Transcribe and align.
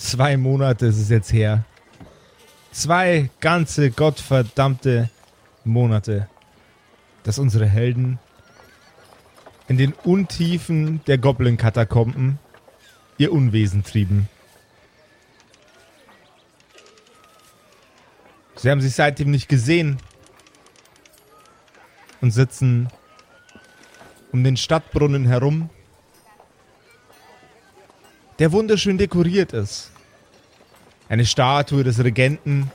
Zwei 0.00 0.38
Monate 0.38 0.86
ist 0.86 0.96
es 0.96 1.10
jetzt 1.10 1.30
her. 1.30 1.66
Zwei 2.72 3.28
ganze 3.38 3.90
gottverdammte 3.90 5.10
Monate, 5.62 6.26
dass 7.22 7.38
unsere 7.38 7.66
Helden 7.66 8.18
in 9.68 9.76
den 9.76 9.92
Untiefen 9.92 11.04
der 11.06 11.18
Goblin-Katakomben 11.18 12.38
ihr 13.18 13.30
Unwesen 13.30 13.84
trieben. 13.84 14.30
Sie 18.56 18.70
haben 18.70 18.80
sich 18.80 18.94
seitdem 18.94 19.30
nicht 19.30 19.50
gesehen 19.50 19.98
und 22.22 22.30
sitzen 22.30 22.88
um 24.32 24.42
den 24.42 24.56
Stadtbrunnen 24.56 25.26
herum, 25.26 25.68
der 28.40 28.52
wunderschön 28.52 28.96
dekoriert 28.96 29.52
ist. 29.52 29.92
Eine 31.10 31.26
Statue 31.26 31.84
des 31.84 32.02
Regenten 32.02 32.70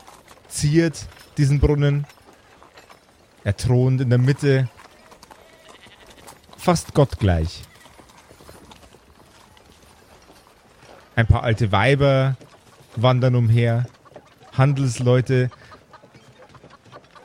ziert 0.47 1.07
diesen 1.37 1.59
Brunnen. 1.59 2.05
Er 3.43 3.57
thront 3.57 3.99
in 3.99 4.09
der 4.09 4.19
Mitte, 4.19 4.69
fast 6.55 6.93
gottgleich. 6.93 7.63
Ein 11.15 11.25
paar 11.25 11.43
alte 11.43 11.71
Weiber 11.71 12.37
wandern 12.95 13.35
umher. 13.35 13.87
Handelsleute 14.53 15.49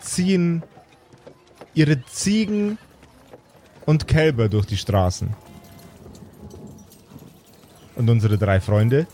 ziehen 0.00 0.62
ihre 1.74 2.02
Ziegen 2.06 2.78
und 3.84 4.09
Kälber 4.09 4.48
durch 4.48 4.64
die 4.64 4.78
Straßen. 4.78 5.34
Und 8.00 8.09
unsere 8.09 8.38
drei 8.38 8.60
Freunde 8.62 9.06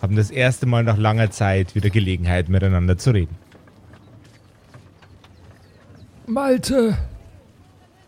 haben 0.00 0.14
das 0.14 0.30
erste 0.30 0.66
Mal 0.66 0.84
nach 0.84 0.96
langer 0.96 1.32
Zeit 1.32 1.74
wieder 1.74 1.90
Gelegenheit, 1.90 2.48
miteinander 2.48 2.96
zu 2.96 3.10
reden. 3.10 3.36
Malte, 6.26 6.96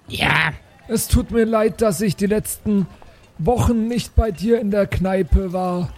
Ja, 0.06 0.52
es 0.86 1.08
tut 1.08 1.32
mir 1.32 1.44
leid, 1.44 1.82
dass 1.82 2.00
ich 2.00 2.14
die 2.14 2.26
letzten 2.26 2.86
Wochen 3.38 3.88
nicht 3.88 4.14
bei 4.14 4.30
dir 4.30 4.60
in 4.60 4.70
der 4.70 4.86
Kneipe 4.86 5.52
war. 5.52 5.92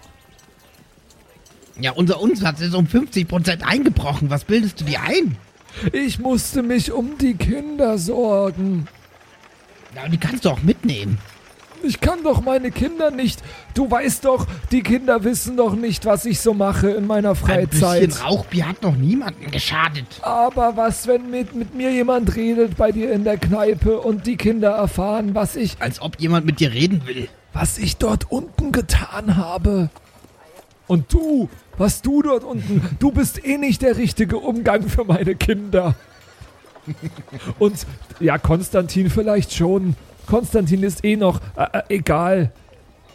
ja, 1.79 1.91
unser 1.93 2.23
Umsatz 2.23 2.63
ist 2.63 2.75
um 2.75 2.87
50% 2.87 3.63
eingebrochen. 3.63 4.31
Was 4.31 4.45
bildest 4.45 4.81
du 4.81 4.87
dir 4.87 5.03
ein? 5.03 5.37
Ich 5.93 6.19
musste 6.19 6.63
mich 6.63 6.93
um 6.93 7.19
die 7.19 7.35
Kinder 7.35 7.99
sorgen. 7.99 8.89
Ja, 9.95 10.09
die 10.09 10.17
kannst 10.17 10.47
du 10.47 10.51
auch 10.51 10.63
mitnehmen. 10.63 11.19
Ich 11.83 12.01
kann 12.01 12.23
doch 12.25 12.41
meine 12.43 12.71
Kinder 12.71 13.11
nicht. 13.11 13.43
Du 13.75 13.91
weißt 13.91 14.25
doch, 14.25 14.47
die 14.73 14.83
Kinder 14.83 15.23
wissen 15.25 15.57
doch 15.57 15.75
nicht, 15.75 16.05
was 16.07 16.25
ich 16.25 16.41
so 16.41 16.55
mache 16.55 16.91
in 16.91 17.07
meiner 17.07 17.31
Ein 17.31 17.37
Freizeit. 17.37 18.01
bisschen 18.07 18.27
Rauchbier 18.27 18.69
hat 18.69 18.83
noch 18.83 18.97
niemandem 18.97 19.51
geschadet. 19.51 20.07
Aber 20.23 20.77
was, 20.77 21.07
wenn 21.07 21.31
mit, 21.31 21.55
mit 21.55 21.75
mir 21.75 21.91
jemand 21.93 22.35
redet 22.37 22.77
bei 22.77 22.93
dir 22.93 23.13
in 23.13 23.25
der 23.25 23.39
Kneipe 23.39 24.01
und 24.01 24.27
die 24.27 24.37
Kinder 24.37 24.71
erfahren, 24.71 25.35
was 25.35 25.57
ich, 25.57 25.77
Als 25.81 26.01
ob 26.01 26.19
jemand 26.21 26.47
mit 26.47 26.61
dir 26.61 26.73
reden 26.73 27.03
will. 27.07 27.29
was 27.53 27.79
ich 27.79 27.97
dort 27.97 28.31
unten 28.31 28.73
getan 28.73 29.37
habe? 29.37 29.91
Und 30.89 31.13
du, 31.13 31.49
was 31.79 32.01
du 32.03 32.23
dort 32.23 32.45
unten, 32.45 32.81
du 33.01 33.11
bist 33.11 33.45
eh 33.45 33.59
nicht 33.59 33.83
der 33.83 33.97
richtige 33.97 34.39
Umgang 34.39 34.89
für 34.89 35.05
meine 35.05 35.35
Kinder. 35.35 35.95
Und 37.59 37.87
ja, 38.21 38.39
Konstantin 38.39 39.11
vielleicht 39.11 39.53
schon. 39.53 39.97
Konstantin 40.27 40.83
ist 40.83 41.05
eh 41.05 41.17
noch 41.17 41.41
äh, 41.57 41.79
äh, 41.79 41.83
egal. 41.89 42.53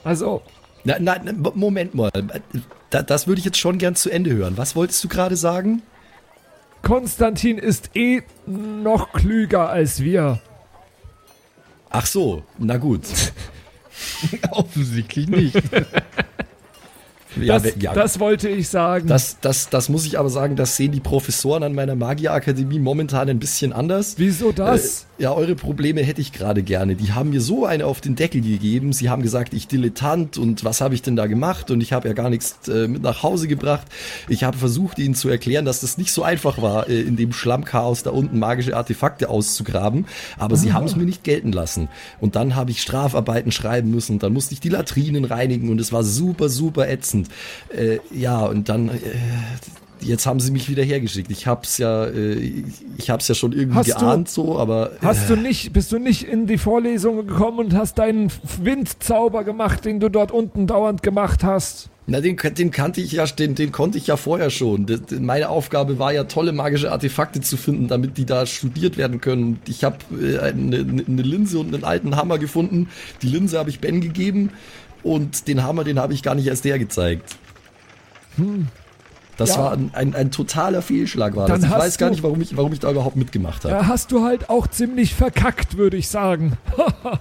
Also, 0.03 0.41
Nein, 0.83 1.03
nein, 1.03 1.45
Moment 1.53 1.93
mal. 1.93 2.09
Da, 2.89 3.03
das 3.03 3.27
würde 3.27 3.37
ich 3.37 3.45
jetzt 3.45 3.59
schon 3.59 3.77
gern 3.77 3.95
zu 3.95 4.09
Ende 4.09 4.31
hören. 4.31 4.57
Was 4.57 4.75
wolltest 4.75 5.03
du 5.03 5.07
gerade 5.07 5.35
sagen? 5.35 5.83
Konstantin 6.81 7.59
ist 7.59 7.95
eh 7.95 8.23
noch 8.47 9.13
klüger 9.13 9.69
als 9.69 10.01
wir. 10.01 10.41
Ach 11.91 12.07
so, 12.07 12.43
na 12.57 12.77
gut. 12.77 13.03
Offensichtlich 14.51 15.27
nicht. 15.27 15.55
Ja, 17.39 17.59
Das, 17.59 17.73
ja, 17.79 17.93
das 17.93 18.19
wollte 18.19 18.49
ich 18.49 18.67
sagen. 18.69 19.07
Das, 19.07 19.37
das, 19.39 19.69
das 19.69 19.89
muss 19.89 20.05
ich 20.05 20.19
aber 20.19 20.29
sagen, 20.29 20.55
das 20.55 20.75
sehen 20.75 20.91
die 20.91 20.99
Professoren 20.99 21.63
an 21.63 21.73
meiner 21.73 21.95
Magierakademie 21.95 22.79
momentan 22.79 23.29
ein 23.29 23.39
bisschen 23.39 23.73
anders. 23.73 24.15
Wieso 24.17 24.51
das? 24.51 25.07
Äh, 25.17 25.23
ja, 25.23 25.33
eure 25.33 25.55
Probleme 25.55 26.01
hätte 26.01 26.19
ich 26.19 26.31
gerade 26.31 26.63
gerne. 26.63 26.95
Die 26.95 27.13
haben 27.13 27.29
mir 27.29 27.41
so 27.41 27.65
eine 27.65 27.85
auf 27.85 28.01
den 28.01 28.15
Deckel 28.15 28.41
gegeben. 28.41 28.91
Sie 28.91 29.09
haben 29.09 29.21
gesagt, 29.21 29.53
ich 29.53 29.67
Dilettant 29.67 30.37
und 30.37 30.63
was 30.65 30.81
habe 30.81 30.95
ich 30.95 31.03
denn 31.03 31.15
da 31.15 31.27
gemacht? 31.27 31.69
Und 31.69 31.81
ich 31.81 31.93
habe 31.93 32.07
ja 32.07 32.13
gar 32.15 32.29
nichts 32.31 32.67
äh, 32.67 32.87
mit 32.87 33.03
nach 33.03 33.21
Hause 33.21 33.47
gebracht. 33.47 33.85
Ich 34.29 34.43
habe 34.43 34.57
versucht, 34.57 34.97
ihnen 34.97 35.13
zu 35.13 35.29
erklären, 35.29 35.63
dass 35.63 35.81
das 35.81 35.99
nicht 35.99 36.11
so 36.11 36.23
einfach 36.23 36.61
war, 36.61 36.89
äh, 36.89 37.01
in 37.01 37.17
dem 37.17 37.33
Schlammchaos 37.33 38.01
da 38.01 38.09
unten 38.09 38.39
magische 38.39 38.75
Artefakte 38.75 39.29
auszugraben. 39.29 40.07
Aber 40.39 40.57
sie 40.57 40.73
haben 40.73 40.85
es 40.85 40.95
mir 40.95 41.05
nicht 41.05 41.23
gelten 41.23 41.51
lassen. 41.51 41.87
Und 42.19 42.35
dann 42.35 42.55
habe 42.55 42.71
ich 42.71 42.81
Strafarbeiten 42.81 43.51
schreiben 43.51 43.91
müssen. 43.91 44.17
Dann 44.17 44.33
musste 44.33 44.55
ich 44.55 44.59
die 44.59 44.69
Latrinen 44.69 45.25
reinigen 45.25 45.69
und 45.69 45.79
es 45.79 45.91
war 45.91 46.03
super, 46.03 46.49
super 46.49 46.89
ätzend. 46.89 47.20
Äh, 47.75 47.99
ja, 48.11 48.45
und 48.45 48.69
dann... 48.69 48.89
Äh, 48.89 48.99
Jetzt 50.03 50.25
haben 50.25 50.39
sie 50.39 50.49
mich 50.51 50.67
wieder 50.67 50.83
hergeschickt. 50.83 51.29
Ich 51.29 51.45
hab's 51.45 51.77
ja, 51.77 52.05
äh, 52.05 52.63
ich 52.97 53.09
hab's 53.11 53.27
ja 53.27 53.35
schon 53.35 53.51
irgendwie 53.51 53.77
Hast 53.77 53.91
du- 53.91 53.99
geahnt 53.99 54.29
so, 54.29 54.57
aber 54.57 54.93
Hast 55.01 55.29
du 55.29 55.35
nicht, 55.35 55.73
bist 55.73 55.91
du 55.91 55.99
nicht 55.99 56.23
in 56.23 56.47
die 56.47 56.57
Vorlesung 56.57 57.27
gekommen 57.27 57.59
und 57.59 57.73
hast 57.75 57.99
deinen 57.99 58.31
Windzauber 58.63 59.43
gemacht, 59.43 59.85
den 59.85 59.99
du 59.99 60.09
dort 60.09 60.31
unten 60.31 60.65
dauernd 60.65 61.03
gemacht 61.03 61.43
hast? 61.43 61.89
Na, 62.07 62.19
den, 62.19 62.35
den 62.35 62.71
kannte 62.71 62.99
ich 62.99 63.11
ja, 63.11 63.25
den, 63.27 63.53
den 63.53 63.71
konnte 63.71 63.99
ich 63.99 64.07
ja 64.07 64.17
vorher 64.17 64.49
schon. 64.49 64.87
Das, 64.87 65.01
meine 65.19 65.49
Aufgabe 65.49 65.99
war 65.99 66.11
ja, 66.11 66.23
tolle 66.23 66.51
magische 66.51 66.91
Artefakte 66.91 67.41
zu 67.41 67.55
finden, 67.55 67.87
damit 67.87 68.17
die 68.17 68.25
da 68.25 68.47
studiert 68.47 68.97
werden 68.97 69.21
können. 69.21 69.59
Ich 69.67 69.83
habe 69.83 69.97
äh, 70.19 70.39
eine, 70.39 70.77
eine 70.77 71.21
Linse 71.21 71.59
und 71.59 71.73
einen 71.75 71.83
alten 71.83 72.15
Hammer 72.15 72.39
gefunden. 72.39 72.89
Die 73.21 73.27
Linse 73.27 73.59
habe 73.59 73.69
ich 73.69 73.79
Ben 73.79 74.01
gegeben 74.01 74.49
und 75.03 75.47
den 75.47 75.63
Hammer, 75.63 75.83
den 75.83 75.99
habe 75.99 76.13
ich 76.13 76.23
gar 76.23 76.35
nicht 76.35 76.47
erst 76.47 76.65
der 76.65 76.79
gezeigt. 76.79 77.35
Das 79.37 79.49
Ja. 79.49 79.57
war 79.57 79.71
ein, 79.73 79.91
ein, 79.93 80.15
ein 80.15 80.31
totaler 80.31 80.81
Fehlschlag, 80.81 81.35
war 81.35 81.47
Dann 81.47 81.61
das. 81.61 81.69
Ich 81.69 81.75
weiß 81.75 81.97
gar 81.97 82.09
nicht, 82.09 82.23
warum 82.23 82.41
ich, 82.41 82.55
warum 82.57 82.71
ich 82.73 82.79
da 82.79 82.91
überhaupt 82.91 83.15
mitgemacht 83.15 83.63
habe. 83.65 83.75
Da 83.75 83.87
hast 83.87 84.11
du 84.11 84.23
halt 84.23 84.49
auch 84.49 84.67
ziemlich 84.67 85.13
verkackt, 85.15 85.77
würde 85.77 85.97
ich 85.97 86.07
sagen. 86.09 86.57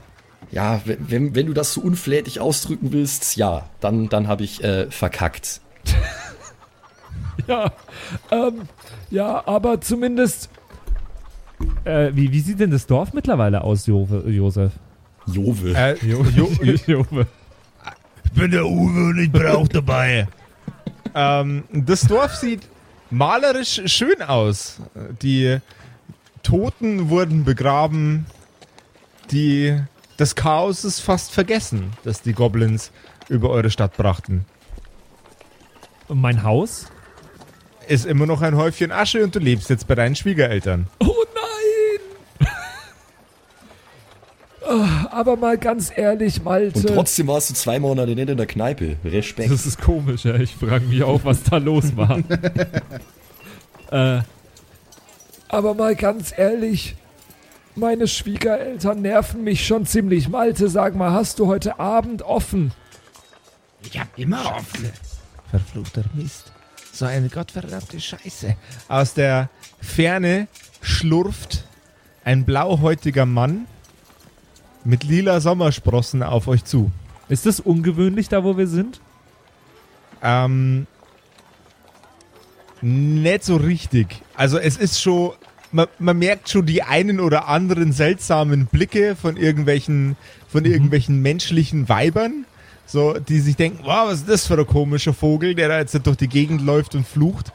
Ja, 0.53 0.81
wenn- 0.85 0.99
wenn, 1.11 1.35
wenn 1.37 1.47
du 1.47 1.53
das 1.53 1.75
so 1.75 1.81
unflätig 1.81 2.41
ausdrücken 2.41 2.91
willst, 2.93 3.37
ja, 3.37 3.67
dann, 3.79 4.09
dann 4.09 4.27
habe 4.27 4.43
ich 4.43 4.65
äh, 4.65 4.91
verkackt. 4.91 5.61
ja, 7.47 7.71
ähm, 8.33 8.63
ja, 9.11 9.47
aber 9.47 9.81
zumindest, 9.81 10.49
Äh, 11.85 12.11
wie, 12.15 12.33
wie 12.33 12.41
sieht 12.41 12.59
denn 12.59 12.73
das 12.73 12.87
Dorf 12.89 13.13
mittlerweile 13.13 13.63
aus, 13.63 13.87
Jo- 13.87 14.09
Josef? 14.27 14.73
Jove. 15.27 15.73
Äh, 15.73 15.95
jo, 16.05 16.25
jo, 16.35 16.49
Jove. 16.87 17.27
Ich 18.33 18.41
bin 18.41 18.51
der 18.53 18.65
Uwe 18.67 19.09
und 19.09 19.19
ich 19.19 19.31
brauch 19.31 19.69
dabei. 19.69 20.29
ähm, 21.15 21.65
das 21.73 22.03
Dorf 22.03 22.37
sieht 22.37 22.63
malerisch 23.11 23.83
schön 23.87 24.23
aus. 24.23 24.81
Die 25.21 25.59
Toten 26.43 27.11
wurden 27.11 27.45
begraben. 27.45 28.27
Die, 29.31 29.79
das 30.17 30.35
Chaos 30.35 30.85
ist 30.85 31.01
fast 31.01 31.33
vergessen, 31.33 31.93
das 32.05 32.23
die 32.23 32.33
Goblins 32.33 32.91
über 33.29 33.51
eure 33.51 33.71
Stadt 33.71 33.97
brachten. 33.97 34.45
Und 36.09 36.21
mein 36.21 36.43
Haus? 36.43 36.87
Ist 37.87 38.07
immer 38.07 38.27
noch 38.27 38.43
ein 38.43 38.57
Häufchen 38.57 38.93
Asche 38.93 39.23
und 39.25 39.35
du 39.35 39.39
lebst 39.39 39.71
jetzt 39.71 39.87
bei 39.87 39.95
deinen 39.95 40.15
Schwiegereltern. 40.17 40.87
oh 41.01 41.15
nein! 41.35 42.47
Ah, 42.47 42.47
aber 45.11 45.37
mal 45.37 45.59
ganz 45.59 45.91
ehrlich, 45.95 46.43
Malte. 46.43 46.81
Und 46.81 46.95
trotzdem 46.95 47.29
warst 47.29 47.51
du 47.51 47.55
zwei 47.55 47.79
Monate 47.79 48.15
nicht 48.15 48.29
in 48.29 48.37
der 48.37 48.47
Kneipe. 48.47 48.97
Respekt. 49.05 49.51
Das 49.51 49.67
ist 49.67 49.81
komisch, 49.81 50.25
ja. 50.25 50.35
Ich 50.37 50.55
frage 50.55 50.85
mich 50.87 51.03
auch, 51.03 51.25
was 51.25 51.43
da 51.43 51.57
los 51.57 51.97
war. 51.97 52.19
äh, 53.91 54.23
Aber 55.49 55.75
mal 55.75 55.97
ganz 55.97 56.33
ehrlich, 56.37 56.97
meine 57.75 58.07
Schwiegereltern 58.07 59.01
nerven 59.01 59.45
mich 59.45 59.67
schon 59.67 59.87
ziemlich. 59.87 60.29
Malte, 60.29 60.69
sag 60.69 60.95
mal, 60.95 61.13
hast 61.13 61.39
du 61.39 61.47
heute 61.47 61.79
Abend 61.79 62.23
offen? 62.23 62.73
Ich 63.83 63.99
hab 63.99 64.19
immer 64.19 64.57
offen. 64.57 64.91
Verfluchter 65.51 66.05
Mist. 66.15 66.53
So 66.93 67.07
eine 67.07 67.29
gottverdammte 67.29 67.99
Scheiße. 67.99 68.57
Aus 68.89 69.15
der 69.15 69.49
Ferne 69.81 70.49
schlurft 70.83 71.65
ein 72.25 72.45
blauhäutiger 72.45 73.25
Mann 73.27 73.67
mit 74.85 75.05
lila 75.05 75.41
Sommersprossen 75.41 76.23
auf 76.23 76.49
euch 76.49 76.65
zu. 76.65 76.91
ist 77.29 77.47
das 77.47 77.61
ungewöhnlich 77.61 78.29
da, 78.29 78.45
wo 78.45 78.57
wir 78.57 78.67
sind? 78.67 79.01
Ähm, 80.23 80.87
nicht 82.83 83.45
so 83.45 83.57
richtig. 83.57 84.23
Also 84.35 84.59
es 84.59 84.77
ist 84.77 85.01
schon, 85.01 85.33
man, 85.73 85.87
man 85.99 86.19
merkt 86.19 86.49
schon 86.49 86.67
die 86.67 86.83
einen 86.83 87.21
oder 87.21 87.49
anderen 87.49 87.93
seltsamen 87.93 88.67
Blicke 88.67 89.17
von 89.17 89.37
irgendwelchen, 89.37 90.17
von 90.49 90.65
irgendwelchen 90.65 91.21
menschlichen 91.21 91.89
Weibern. 91.89 92.45
so, 92.87 93.15
die 93.19 93.39
sich 93.41 93.57
denken, 93.57 93.81
wow, 93.85 94.09
was 94.09 94.21
ist 94.21 94.29
das 94.29 94.47
für 94.47 94.59
ein 94.59 94.67
komischer 94.67 95.13
Vogel, 95.13 95.55
der 95.55 95.69
da 95.69 95.79
jetzt 95.79 95.99
durch 96.07 96.17
die 96.17 96.29
Gegend 96.29 96.63
läuft 96.63 96.95
und 96.95 97.07
flucht. 97.07 97.53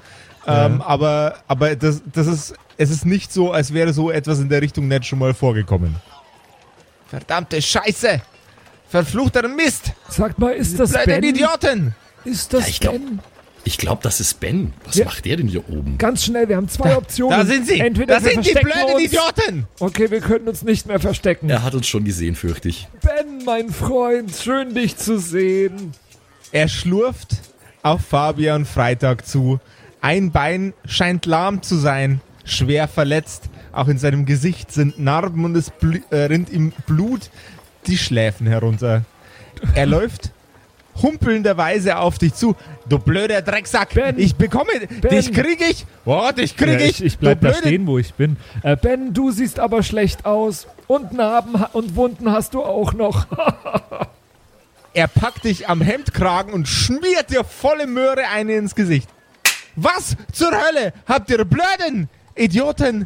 Ähm, 0.47 0.81
aber 0.81 1.37
aber 1.47 1.75
das, 1.75 2.03
das 2.13 2.27
ist, 2.27 2.53
es 2.77 2.91
ist 2.91 3.05
nicht 3.05 3.33
so, 3.33 3.51
als 3.51 3.73
wäre 3.73 3.93
so 3.93 4.11
etwas 4.11 4.39
in 4.39 4.49
der 4.49 4.61
Richtung 4.61 4.87
nicht 4.87 5.05
schon 5.05 5.19
mal 5.19 5.33
vorgekommen. 5.33 5.95
Verdammte 7.07 7.61
Scheiße! 7.61 8.21
Verfluchter 8.89 9.47
Mist! 9.47 9.91
Sag 10.09 10.37
mal, 10.39 10.51
ist 10.53 10.79
das 10.79 10.91
Blöden 10.91 11.05
Ben? 11.21 11.23
Idioten! 11.23 11.95
Ist 12.23 12.53
das 12.53 12.63
Ja, 12.63 12.67
ich 12.69 12.79
glaub- 12.79 12.93
Ben? 12.93 13.19
Ich 13.67 13.79
glaube, 13.79 14.03
das 14.03 14.19
ist 14.19 14.39
Ben. 14.39 14.73
Was 14.85 14.95
Ja. 14.95 15.05
macht 15.05 15.25
der 15.25 15.37
denn 15.37 15.47
hier 15.47 15.67
oben? 15.69 15.97
Ganz 15.97 16.23
schnell, 16.23 16.47
wir 16.47 16.55
haben 16.55 16.69
zwei 16.69 16.95
Optionen. 16.95 17.39
Da 17.39 17.45
sind 17.45 17.65
sie! 17.67 17.79
Entweder 17.79 18.15
da 18.15 18.21
sind 18.21 18.45
die 18.45 18.53
blöden. 18.53 18.99
Idioten! 18.99 19.67
Okay, 19.79 20.11
wir 20.11 20.21
können 20.21 20.47
uns 20.47 20.61
nicht 20.61 20.85
mehr 20.85 20.99
verstecken. 20.99 21.49
Er 21.49 21.63
hat 21.63 21.73
uns 21.73 21.87
schon 21.87 22.05
gesehen, 22.05 22.35
fürchte 22.35 22.69
ich. 22.69 22.87
Ben, 23.01 23.43
mein 23.43 23.71
Freund, 23.71 24.35
schön 24.35 24.75
dich 24.75 24.97
zu 24.97 25.17
sehen. 25.17 25.93
Er 26.51 26.67
schlurft 26.67 27.29
auf 27.81 28.01
Fabian 28.05 28.65
Freitag 28.65 29.25
zu. 29.25 29.59
Ein 29.99 30.31
Bein 30.31 30.73
scheint 30.87 31.25
lahm 31.25 31.63
zu 31.63 31.75
sein, 31.75 32.21
schwer 32.43 32.87
verletzt. 32.87 33.45
Auch 33.75 33.89
in 33.89 33.97
seinem 33.97 34.25
Gesicht 34.25 34.71
sind 34.71 34.99
Narben 34.99 35.43
und 35.43 35.55
es 35.55 35.71
äh, 36.09 36.15
rinnt 36.15 36.49
ihm 36.49 36.71
Blut 36.87 37.29
die 37.87 37.97
Schläfen 37.97 38.47
herunter. 38.47 39.03
Er 39.75 39.85
läuft 39.85 40.31
humpelnderweise 41.01 41.97
auf 41.97 42.17
dich 42.17 42.33
zu. 42.33 42.55
Du 42.87 42.99
blöder 42.99 43.41
Drecksack! 43.41 43.93
Ben! 43.93 44.17
Ich 44.17 44.35
bekomme... 44.35 44.71
Ben! 45.01 45.11
Dich 45.11 45.33
krieg 45.33 45.59
ich! 45.59 45.85
Oh, 46.05 46.29
dich 46.31 46.55
krieg 46.55 46.79
Ja, 46.79 46.85
ich! 46.85 46.99
ich, 47.01 47.03
ich 47.03 47.17
bleib 47.17 47.41
da 47.41 47.53
stehen, 47.53 47.85
wo 47.85 47.97
ich 47.97 48.13
bin. 48.13 48.37
Äh, 48.63 48.77
Ben, 48.77 49.13
du 49.13 49.31
siehst 49.31 49.59
aber 49.59 49.83
schlecht 49.83 50.25
aus. 50.25 50.67
Und 50.87 51.11
Narben 51.11 51.55
und 51.73 51.97
Wunden 51.97 52.31
hast 52.31 52.53
du 52.53 52.63
auch 52.63 52.93
noch. 52.93 53.27
Er 54.93 55.09
packt 55.09 55.43
dich 55.43 55.67
am 55.67 55.81
Hemdkragen 55.81 56.53
und 56.53 56.69
schmiert 56.69 57.29
dir 57.29 57.43
volle 57.43 57.85
Möhre 57.85 58.29
eine 58.33 58.53
ins 58.53 58.75
Gesicht. 58.75 59.09
Was 59.75 60.15
zur 60.31 60.51
Hölle 60.51 60.93
habt 61.05 61.29
ihr 61.29 61.43
blöden 61.43 62.07
Idioten 62.33 63.05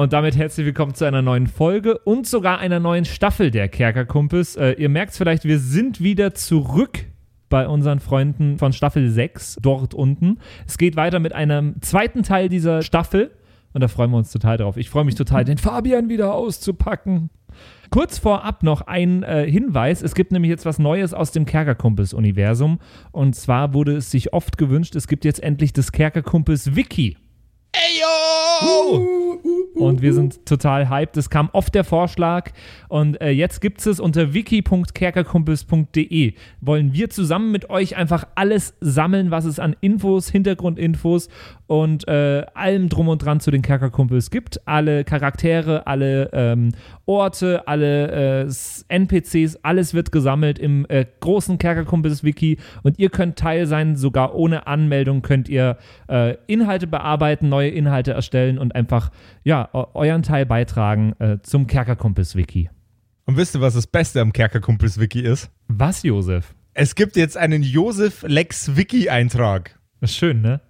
Und 0.00 0.14
damit 0.14 0.34
herzlich 0.34 0.64
willkommen 0.64 0.94
zu 0.94 1.04
einer 1.04 1.20
neuen 1.20 1.46
Folge 1.46 1.98
und 1.98 2.26
sogar 2.26 2.58
einer 2.58 2.80
neuen 2.80 3.04
Staffel 3.04 3.50
der 3.50 3.68
Kerkerkumpels. 3.68 4.56
Äh, 4.56 4.72
ihr 4.78 4.88
merkt 4.88 5.10
es 5.12 5.18
vielleicht, 5.18 5.44
wir 5.44 5.58
sind 5.58 6.00
wieder 6.00 6.32
zurück 6.32 7.00
bei 7.50 7.68
unseren 7.68 8.00
Freunden 8.00 8.56
von 8.56 8.72
Staffel 8.72 9.10
6 9.10 9.58
dort 9.60 9.92
unten. 9.92 10.38
Es 10.66 10.78
geht 10.78 10.96
weiter 10.96 11.18
mit 11.18 11.34
einem 11.34 11.82
zweiten 11.82 12.22
Teil 12.22 12.48
dieser 12.48 12.80
Staffel 12.80 13.30
und 13.74 13.82
da 13.82 13.88
freuen 13.88 14.10
wir 14.10 14.16
uns 14.16 14.32
total 14.32 14.56
drauf. 14.56 14.78
Ich 14.78 14.88
freue 14.88 15.04
mich 15.04 15.16
total, 15.16 15.44
den 15.44 15.58
Fabian 15.58 16.08
wieder 16.08 16.32
auszupacken. 16.32 17.28
Kurz 17.90 18.18
vorab 18.18 18.62
noch 18.62 18.80
ein 18.86 19.22
äh, 19.22 19.50
Hinweis. 19.50 20.00
Es 20.00 20.14
gibt 20.14 20.32
nämlich 20.32 20.48
jetzt 20.48 20.64
was 20.64 20.78
Neues 20.78 21.12
aus 21.12 21.30
dem 21.32 21.44
Kerkerkumpels-Universum. 21.44 22.78
Und 23.12 23.36
zwar 23.36 23.74
wurde 23.74 23.96
es 23.96 24.10
sich 24.10 24.32
oft 24.32 24.56
gewünscht, 24.56 24.96
es 24.96 25.08
gibt 25.08 25.26
jetzt 25.26 25.42
endlich 25.42 25.74
das 25.74 25.92
Kerkerkumpels-Wiki. 25.92 27.18
Eyo! 27.72 28.49
Und 29.74 30.02
wir 30.02 30.12
sind 30.12 30.44
total 30.44 30.90
hyped. 30.90 31.16
Es 31.16 31.30
kam 31.30 31.48
oft 31.52 31.74
der 31.74 31.84
Vorschlag 31.84 32.50
und 32.88 33.18
äh, 33.20 33.30
jetzt 33.30 33.60
gibt 33.60 33.84
es 33.86 33.98
unter 33.98 34.34
wiki.kerkerkumpels.de. 34.34 36.34
Wollen 36.60 36.92
wir 36.92 37.08
zusammen 37.08 37.50
mit 37.50 37.70
euch 37.70 37.96
einfach 37.96 38.26
alles 38.34 38.74
sammeln, 38.80 39.30
was 39.30 39.46
es 39.46 39.58
an 39.58 39.74
Infos, 39.80 40.28
Hintergrundinfos 40.28 41.30
und 41.66 42.06
äh, 42.08 42.44
allem 42.52 42.90
drum 42.90 43.08
und 43.08 43.24
dran 43.24 43.40
zu 43.40 43.50
den 43.50 43.62
Kerkerkumpels 43.62 44.30
gibt. 44.30 44.60
Alle 44.66 45.04
Charaktere, 45.04 45.86
alle 45.86 46.28
ähm, 46.32 46.72
Orte, 47.06 47.66
alle 47.66 48.44
äh, 48.44 48.48
NPCs, 48.88 49.60
alles 49.62 49.94
wird 49.94 50.12
gesammelt 50.12 50.58
im 50.58 50.84
äh, 50.88 51.06
großen 51.20 51.56
Kerkerkumpels-Wiki 51.58 52.58
und 52.82 52.98
ihr 52.98 53.08
könnt 53.08 53.36
Teil 53.36 53.66
sein, 53.66 53.96
sogar 53.96 54.34
ohne 54.34 54.66
Anmeldung 54.66 55.22
könnt 55.22 55.48
ihr 55.48 55.78
äh, 56.08 56.34
Inhalte 56.46 56.86
bearbeiten, 56.86 57.48
neue 57.48 57.70
Inhalte 57.70 58.12
erstellen 58.12 58.49
und 58.58 58.74
einfach 58.74 59.10
ja, 59.44 59.68
eu- 59.72 59.86
euren 59.94 60.22
Teil 60.22 60.46
beitragen 60.46 61.14
äh, 61.18 61.38
zum 61.42 61.66
Kerkerkumpels-Wiki. 61.66 62.70
Und 63.26 63.36
wisst 63.36 63.54
ihr, 63.54 63.60
was 63.60 63.74
das 63.74 63.86
Beste 63.86 64.20
am 64.20 64.32
Kerkerkumpels-Wiki 64.32 65.20
ist? 65.20 65.50
Was, 65.68 66.02
Josef? 66.02 66.54
Es 66.74 66.94
gibt 66.94 67.16
jetzt 67.16 67.36
einen 67.36 67.62
Josef 67.62 68.24
Lex 68.26 68.76
Wiki-Eintrag. 68.76 69.78
Das 70.00 70.10
ist 70.12 70.16
schön, 70.16 70.40
ne? 70.40 70.60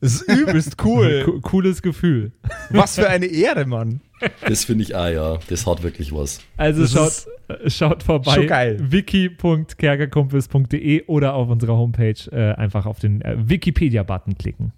Das 0.00 0.22
ist 0.22 0.28
übelst 0.28 0.76
cool. 0.84 1.22
Co 1.24 1.40
cooles 1.40 1.82
Gefühl. 1.82 2.32
Was 2.70 2.94
für 2.94 3.08
eine 3.08 3.26
Ehre, 3.26 3.66
Mann. 3.66 4.00
Das 4.46 4.64
finde 4.64 4.84
ich, 4.84 4.96
ah 4.96 5.08
ja, 5.10 5.38
das 5.48 5.66
hat 5.66 5.82
wirklich 5.82 6.12
was. 6.12 6.40
Also 6.56 6.82
Das 6.82 6.92
schaut, 6.92 7.26
schaut 7.72 8.02
vorbei. 8.04 8.76
wiki.kerkerkumpels.de 8.80 11.04
oder 11.06 11.34
auf 11.34 11.48
unserer 11.48 11.76
Homepage 11.76 12.14
äh, 12.32 12.52
einfach 12.54 12.86
auf 12.86 12.98
den 12.98 13.22
äh, 13.22 13.36
Wikipedia-Button 13.48 14.36
klicken. 14.38 14.72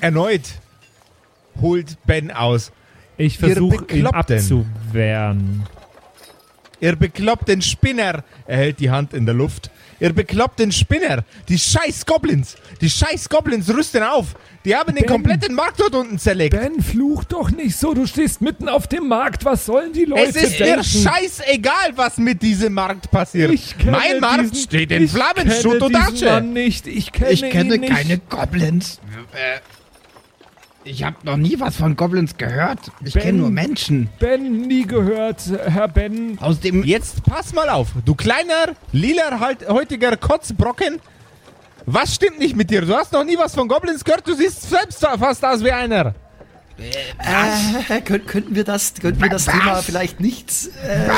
Erneut 0.00 0.42
holt 1.60 1.96
Ben 2.06 2.30
aus. 2.30 2.72
Ich 3.16 3.38
versuche 3.38 3.84
ihn 3.92 4.06
abzuwehren. 4.06 5.64
Ihr 6.82 6.96
bekloppten 6.96 7.60
Spinner. 7.60 8.24
Er 8.46 8.56
hält 8.56 8.80
die 8.80 8.88
Hand 8.90 9.12
in 9.12 9.26
der 9.26 9.34
Luft. 9.34 9.70
Ihr 9.98 10.14
bekloppten 10.14 10.72
Spinner. 10.72 11.24
Die 11.46 11.58
scheiß 11.58 12.06
Goblins. 12.06 12.56
Die 12.80 12.88
scheiß 12.88 13.28
Goblins 13.28 13.68
rüsten 13.68 14.02
auf. 14.02 14.28
Die 14.64 14.74
haben 14.74 14.94
den 14.94 15.04
Ben. 15.04 15.06
kompletten 15.06 15.54
Markt 15.54 15.78
dort 15.78 15.94
unten 15.94 16.18
zerlegt. 16.18 16.58
Ben, 16.58 16.80
fluch 16.82 17.24
doch 17.24 17.50
nicht 17.50 17.76
so. 17.76 17.92
Du 17.92 18.06
stehst 18.06 18.40
mitten 18.40 18.66
auf 18.70 18.86
dem 18.88 19.08
Markt. 19.08 19.44
Was 19.44 19.66
sollen 19.66 19.92
die 19.92 20.06
Leute 20.06 20.30
es 20.30 20.36
ist 20.36 20.58
denken? 20.58 20.76
mir 20.78 20.84
scheißegal, 20.84 21.92
was 21.96 22.16
mit 22.16 22.40
diesem 22.40 22.72
Markt 22.72 23.10
passiert. 23.10 23.50
Ich 23.52 23.76
kenne 23.76 23.98
mein 23.98 24.20
Markt 24.20 24.52
diesen, 24.52 24.56
steht 24.56 24.90
in 24.90 25.02
ich 25.04 25.10
Flammen, 25.12 25.34
kenne 25.34 25.60
Schutt 25.60 25.82
und 25.82 25.90
diesen 25.94 26.02
Asche. 26.14 26.24
Mann 26.24 26.52
nicht. 26.54 26.86
Ich 26.86 27.12
kenne, 27.12 27.30
Ich 27.32 27.42
kenne 27.42 27.74
ihn 27.74 27.80
nicht. 27.82 27.92
keine 27.92 28.18
Goblins. 28.30 29.00
Äh, 29.34 29.58
ich 30.84 31.04
habe 31.04 31.16
noch 31.24 31.36
nie 31.36 31.60
was 31.60 31.76
von 31.76 31.96
Goblins 31.96 32.36
gehört. 32.36 32.78
Ich 33.04 33.14
kenne 33.14 33.38
nur 33.38 33.50
Menschen. 33.50 34.08
Ben, 34.18 34.62
nie 34.62 34.86
gehört. 34.86 35.42
Herr 35.66 35.88
Ben, 35.88 36.38
Aus 36.40 36.60
dem 36.60 36.84
Jetzt 36.84 37.22
pass 37.24 37.52
mal 37.52 37.68
auf, 37.68 37.88
du 38.04 38.14
kleiner, 38.14 38.74
lila 38.92 39.40
halt, 39.40 39.68
heutiger 39.68 40.16
Kotzbrocken. 40.16 41.00
Was 41.86 42.14
stimmt 42.14 42.38
nicht 42.38 42.56
mit 42.56 42.70
dir? 42.70 42.82
Du 42.82 42.94
hast 42.94 43.12
noch 43.12 43.24
nie 43.24 43.36
was 43.36 43.54
von 43.54 43.68
Goblins 43.68 44.04
gehört, 44.04 44.26
du 44.26 44.34
siehst 44.34 44.68
selbst 44.68 45.00
fast 45.00 45.44
aus 45.44 45.62
wie 45.62 45.72
einer. 45.72 46.14
Äh, 46.78 48.00
könnt, 48.00 48.26
könnten 48.26 48.54
wir 48.54 48.64
das, 48.64 48.94
könnten 48.94 49.20
wir 49.20 49.28
das 49.28 49.46
Was? 49.46 49.54
Thema 49.54 49.76
vielleicht 49.82 50.20
nicht. 50.20 50.50
Äh, 50.82 51.10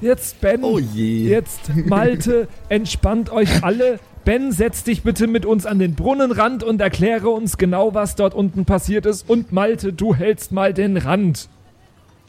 jetzt 0.00 0.40
Ben. 0.40 0.62
oh 0.62 0.78
je. 0.78 1.28
Jetzt, 1.28 1.74
Malte, 1.74 2.48
entspannt 2.68 3.30
euch 3.30 3.62
alle. 3.64 3.98
Ben, 4.28 4.52
setz 4.52 4.84
dich 4.84 5.04
bitte 5.04 5.26
mit 5.26 5.46
uns 5.46 5.64
an 5.64 5.78
den 5.78 5.94
Brunnenrand 5.94 6.62
und 6.62 6.82
erkläre 6.82 7.30
uns 7.30 7.56
genau, 7.56 7.94
was 7.94 8.14
dort 8.14 8.34
unten 8.34 8.66
passiert 8.66 9.06
ist. 9.06 9.26
Und 9.26 9.52
Malte, 9.52 9.90
du 9.94 10.14
hältst 10.14 10.52
mal 10.52 10.74
den 10.74 10.98
Rand. 10.98 11.48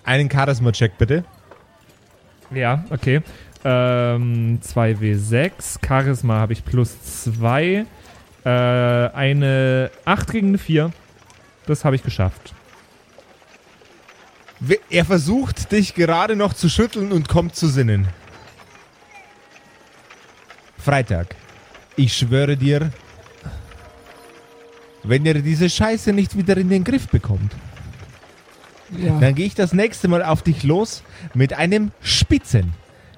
Einen 0.06 0.32
Charisma-Check 0.32 0.98
bitte. 0.98 1.26
Ja, 2.52 2.86
okay. 2.90 3.20
Ähm, 3.66 4.62
2W6. 4.64 5.86
Charisma 5.86 6.36
habe 6.36 6.54
ich 6.54 6.64
plus 6.64 6.96
2. 7.34 7.86
Äh, 8.46 8.50
eine 8.50 9.92
8 10.06 10.32
gegen 10.32 10.48
eine 10.48 10.58
4. 10.58 10.92
Das 11.66 11.84
habe 11.84 11.98
ich 11.98 12.04
geschafft. 12.04 12.54
Er 14.90 15.04
versucht, 15.04 15.74
dich 15.74 15.96
gerade 15.96 16.38
noch 16.38 16.54
zu 16.54 16.70
schütteln 16.70 17.12
und 17.12 17.28
kommt 17.28 17.58
zu 17.58 17.68
Sinnen. 17.68 18.08
Freitag. 20.78 21.36
Ich 22.00 22.16
schwöre 22.16 22.56
dir, 22.56 22.92
wenn 25.04 25.26
ihr 25.26 25.34
diese 25.42 25.70
Scheiße 25.70 26.14
nicht 26.14 26.38
wieder 26.38 26.56
in 26.56 26.70
den 26.70 26.86
Griff 26.86 27.10
bekommt, 27.10 27.52
Ja. 28.98 29.20
dann 29.20 29.36
gehe 29.36 29.46
ich 29.46 29.54
das 29.56 29.74
nächste 29.74 30.08
Mal 30.08 30.24
auf 30.24 30.42
dich 30.42 30.64
los 30.64 31.04
mit 31.34 31.52
einem 31.54 31.92
spitzen, 32.02 32.72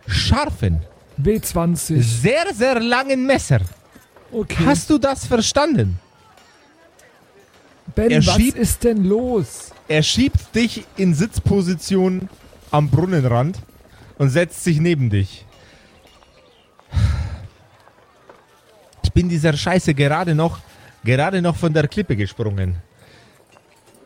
scharfen, 0.07 0.81
W20. 1.21 2.01
sehr, 2.01 2.45
sehr 2.55 2.79
langen 2.79 3.27
Messer. 3.27 3.59
Okay. 4.31 4.63
Hast 4.65 4.89
du 4.89 4.97
das 4.97 5.25
verstanden? 5.27 5.99
ben, 7.95 8.09
er 8.09 8.25
was 8.25 8.35
schiebt- 8.35 8.57
ist 8.57 8.83
denn 8.83 9.03
los? 9.03 9.71
Er 9.87 10.01
schiebt 10.01 10.55
dich 10.55 10.85
in 10.97 11.13
Sitzposition 11.13 12.29
am 12.71 12.89
Brunnenrand 12.89 13.59
und 14.17 14.29
setzt 14.29 14.63
sich 14.63 14.79
neben 14.79 15.09
dich. 15.11 15.45
Ich 19.11 19.13
bin 19.13 19.27
dieser 19.27 19.51
Scheiße 19.51 19.93
gerade 19.93 20.33
noch, 20.33 20.59
gerade 21.03 21.41
noch 21.41 21.57
von 21.57 21.73
der 21.73 21.89
Klippe 21.89 22.15
gesprungen. 22.15 22.77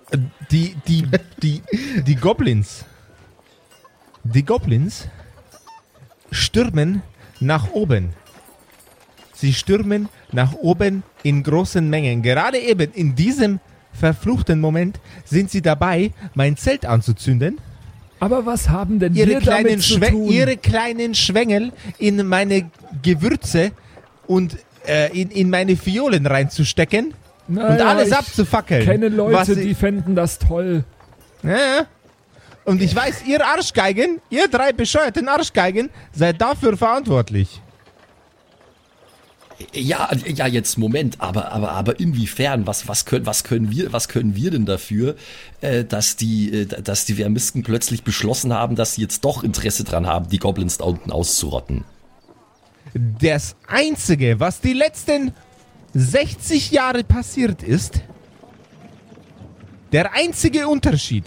Äh, 0.09 0.17
Die, 0.49 0.75
die, 0.87 1.03
die, 1.43 1.61
die 2.07 2.15
Goblins, 2.15 2.85
die 4.23 4.43
Goblins 4.43 5.07
stürmen 6.31 7.03
nach 7.39 7.69
oben. 7.69 8.13
Sie 9.35 9.53
stürmen 9.53 10.09
nach 10.31 10.53
oben 10.53 11.03
in 11.21 11.43
großen 11.43 11.87
Mengen. 11.87 12.23
Gerade 12.23 12.57
eben 12.57 12.91
in 12.93 13.13
diesem 13.13 13.59
verfluchten 13.93 14.59
Moment 14.59 14.99
sind 15.23 15.51
sie 15.51 15.61
dabei, 15.61 16.11
mein 16.33 16.57
Zelt 16.57 16.83
anzuzünden 16.83 17.59
Aber 18.19 18.43
was 18.47 18.69
haben 18.69 18.97
denn 18.97 19.13
ihre 19.13 19.29
wir 19.29 19.39
kleinen, 19.39 19.65
damit 19.67 19.83
zu 19.83 19.93
Schwe 19.99 20.09
tun? 20.09 20.31
ihre 20.31 20.57
kleinen 20.57 21.13
Schwengel 21.13 21.71
in 21.99 22.25
meine 22.25 22.71
Gewürze 23.03 23.71
und 24.25 24.57
äh, 24.87 25.07
in, 25.19 25.29
in 25.31 25.49
meine 25.49 25.75
Fiolen 25.77 26.25
reinzustecken 26.25 27.13
und 27.47 27.55
Naja, 27.55 27.85
alles 27.89 28.07
ich 28.09 28.15
abzufackeln. 28.15 28.85
kenne 28.85 29.07
was 29.09 29.15
Leute, 29.15 29.55
sie- 29.55 29.67
die 29.67 29.75
fänden 29.75 30.15
das 30.15 30.39
toll. 30.39 30.83
Ja. 31.43 31.85
Und 32.65 32.81
ich 32.81 32.95
weiß, 32.95 33.25
ihr 33.27 33.45
Arschgeigen, 33.45 34.19
ihr 34.31 34.47
drei 34.47 34.71
bescheuerten 34.73 35.27
Arschgeigen, 35.29 35.89
seid 36.13 36.41
dafür 36.41 36.75
verantwortlich. 36.77 37.61
Ja, 39.73 40.09
ja, 40.25 40.47
jetzt 40.47 40.77
Moment, 40.77 41.21
aber, 41.21 41.53
aber, 41.53 41.71
aber 41.71 41.97
inwiefern? 41.99 42.67
Was, 42.67 42.89
was 42.89 43.05
können, 43.05 43.25
was 43.25 43.45
können 43.45 43.71
wir, 43.71 43.93
was 43.93 44.09
können 44.09 44.35
wir 44.35 44.51
denn 44.51 44.65
dafür, 44.65 45.15
äh, 45.61 45.85
dass 45.85 46.17
die, 46.17 46.51
äh, 46.53 46.65
dass 46.65 47.05
die 47.05 47.13
Vermisken 47.13 47.63
plötzlich 47.63 48.03
beschlossen 48.03 48.51
haben, 48.53 48.75
dass 48.75 48.95
sie 48.95 49.01
jetzt 49.03 49.23
doch 49.23 49.43
Interesse 49.45 49.85
dran 49.85 50.07
haben, 50.07 50.27
die 50.27 50.39
Goblins 50.39 50.79
da 50.79 50.85
unten 50.85 51.09
auszurotten? 51.09 51.85
Das 52.97 53.57
Einzige, 53.67 54.39
was 54.39 54.61
die 54.61 54.71
letzten 54.71 55.33
60 55.93 56.71
Jahre 56.71 57.03
passiert 57.03 57.61
ist, 57.61 58.01
der 59.91 60.13
einzige 60.13 60.69
Unterschied 60.69 61.25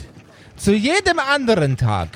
zu 0.57 0.73
jedem 0.73 1.19
anderen 1.19 1.77
Tag, 1.77 2.09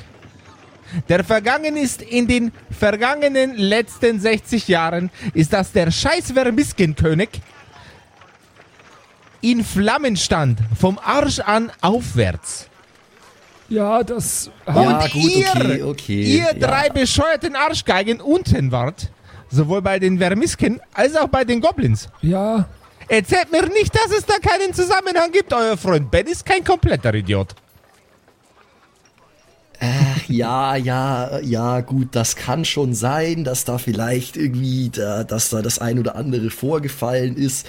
der 1.11 1.23
vergangen 1.23 1.77
ist 1.77 2.01
in 2.01 2.27
den 2.27 2.51
vergangenen 2.71 3.55
letzten 3.55 4.21
60 4.21 4.69
Jahren, 4.69 5.11
ist, 5.35 5.53
dass 5.53 5.73
der 5.73 5.91
scheiß 5.91 6.33
Vermiskenkönig 6.33 7.29
in 9.43 9.65
Flammen 9.65 10.17
stand, 10.17 10.61
vom 10.79 10.99
Arsch 10.99 11.41
an 11.41 11.71
aufwärts. 11.83 12.69
Ja, 13.69 14.03
das 14.03 14.51
Ja, 14.67 14.73
Und 14.73 15.13
gut, 15.13 15.31
ihr, 15.31 15.49
okay, 15.51 15.83
okay, 15.83 16.23
ihr 16.23 16.45
ja. 16.45 16.53
drei 16.55 16.89
bescheuerten 16.89 17.55
Arschgeigen 17.55 18.23
unten 18.23 18.73
wart, 18.73 19.11
sowohl 19.53 19.83
bei 19.83 19.99
den 19.99 20.19
Vermisken 20.19 20.81
als 20.95 21.15
auch 21.15 21.29
bei 21.29 21.45
den 21.45 21.61
Goblins. 21.61 22.09
ja, 22.23 22.67
Erzählt 23.09 23.53
mir 23.53 23.67
nicht, 23.69 23.95
dass 23.95 24.11
es 24.17 24.25
da 24.25 24.35
keinen 24.39 24.73
Zusammenhang 24.73 25.31
gibt. 25.33 25.53
Euer 25.53 25.77
Freund 25.77 26.11
Ben 26.11 26.27
ist 26.27 26.47
kein 26.47 26.65
kompletter 26.65 27.13
Idiot. 27.13 27.55
Ja, 30.29 30.77
ja, 30.77 31.41
ja, 31.41 31.81
gut, 31.81 32.09
das 32.13 32.37
kann 32.37 32.65
schon 32.65 32.95
sein, 32.95 33.43
dass 33.43 33.65
da 33.65 33.79
vielleicht 33.79 34.37
irgendwie, 34.37 34.91
da, 34.91 35.25
dass 35.25 35.51
da 35.51 35.61
das 35.61 35.81
ein 35.81 35.99
oder 35.99 36.15
andere 36.15 36.51
vorgefallen 36.51 37.37
ist. 37.37 37.67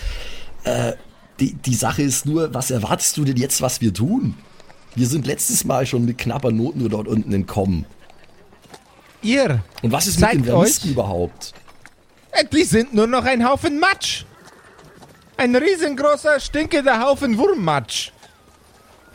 Äh, 0.63 0.93
die, 1.39 1.55
die 1.55 1.73
Sache 1.73 2.03
ist 2.03 2.27
nur, 2.27 2.53
was 2.53 2.69
erwartest 2.69 3.17
du 3.17 3.25
denn 3.25 3.37
jetzt, 3.37 3.61
was 3.63 3.81
wir 3.81 3.91
tun? 3.93 4.35
Wir 4.93 5.07
sind 5.07 5.25
letztes 5.25 5.65
Mal 5.65 5.87
schon 5.87 6.05
mit 6.05 6.19
knapper 6.19 6.51
Not 6.51 6.75
nur 6.75 6.89
dort 6.89 7.07
unten 7.07 7.33
entkommen. 7.33 7.85
Ihr, 9.23 9.63
Und 9.81 9.91
was 9.91 10.05
ist 10.05 10.19
mit 10.19 10.31
den 10.33 10.43
Vermissten 10.43 10.89
euch- 10.89 10.93
überhaupt? 10.93 11.53
Äh, 12.33 12.45
die 12.45 12.63
sind 12.63 12.93
nur 12.93 13.07
noch 13.07 13.25
ein 13.25 13.47
Haufen 13.47 13.79
Matsch. 13.79 14.25
Ein 15.37 15.55
riesengroßer, 15.55 16.39
stinkender 16.39 17.01
Haufen 17.01 17.37
Wurmmatsch. 17.37 18.11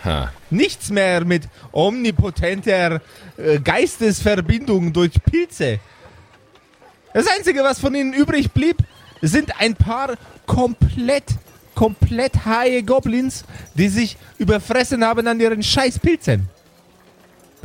Ha. 0.04 0.32
Nichts 0.50 0.90
mehr 0.90 1.25
mit 1.25 1.44
omnipotenter 1.72 3.00
äh, 3.37 3.58
Geistesverbindung 3.60 4.92
durch 4.92 5.12
Pilze. 5.25 5.80
Das 7.12 7.26
Einzige, 7.26 7.62
was 7.64 7.80
von 7.80 7.94
ihnen 7.94 8.12
übrig 8.12 8.52
blieb, 8.52 8.78
sind 9.22 9.60
ein 9.60 9.75
paar 9.75 10.14
komplett, 10.46 11.25
komplett 11.75 12.44
haie 12.44 12.82
Goblins, 12.82 13.44
die 13.75 13.88
sich 13.88 14.16
überfressen 14.38 15.04
haben 15.04 15.26
an 15.26 15.40
ihren 15.40 15.62
scheiß 15.62 15.98
Pilzen. 15.98 16.48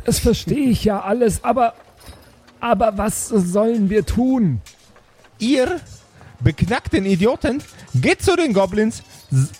das 0.04 0.18
verstehe 0.18 0.70
ich 0.70 0.84
ja 0.84 1.00
alles, 1.00 1.42
aber 1.44 1.74
aber 2.64 2.96
was 2.96 3.28
sollen 3.28 3.90
wir 3.90 4.06
tun? 4.06 4.62
Ihr 5.38 5.80
beknackten 6.40 7.06
Idioten, 7.06 7.62
geht 7.94 8.22
zu 8.22 8.36
den 8.36 8.52
Goblins, 8.52 9.02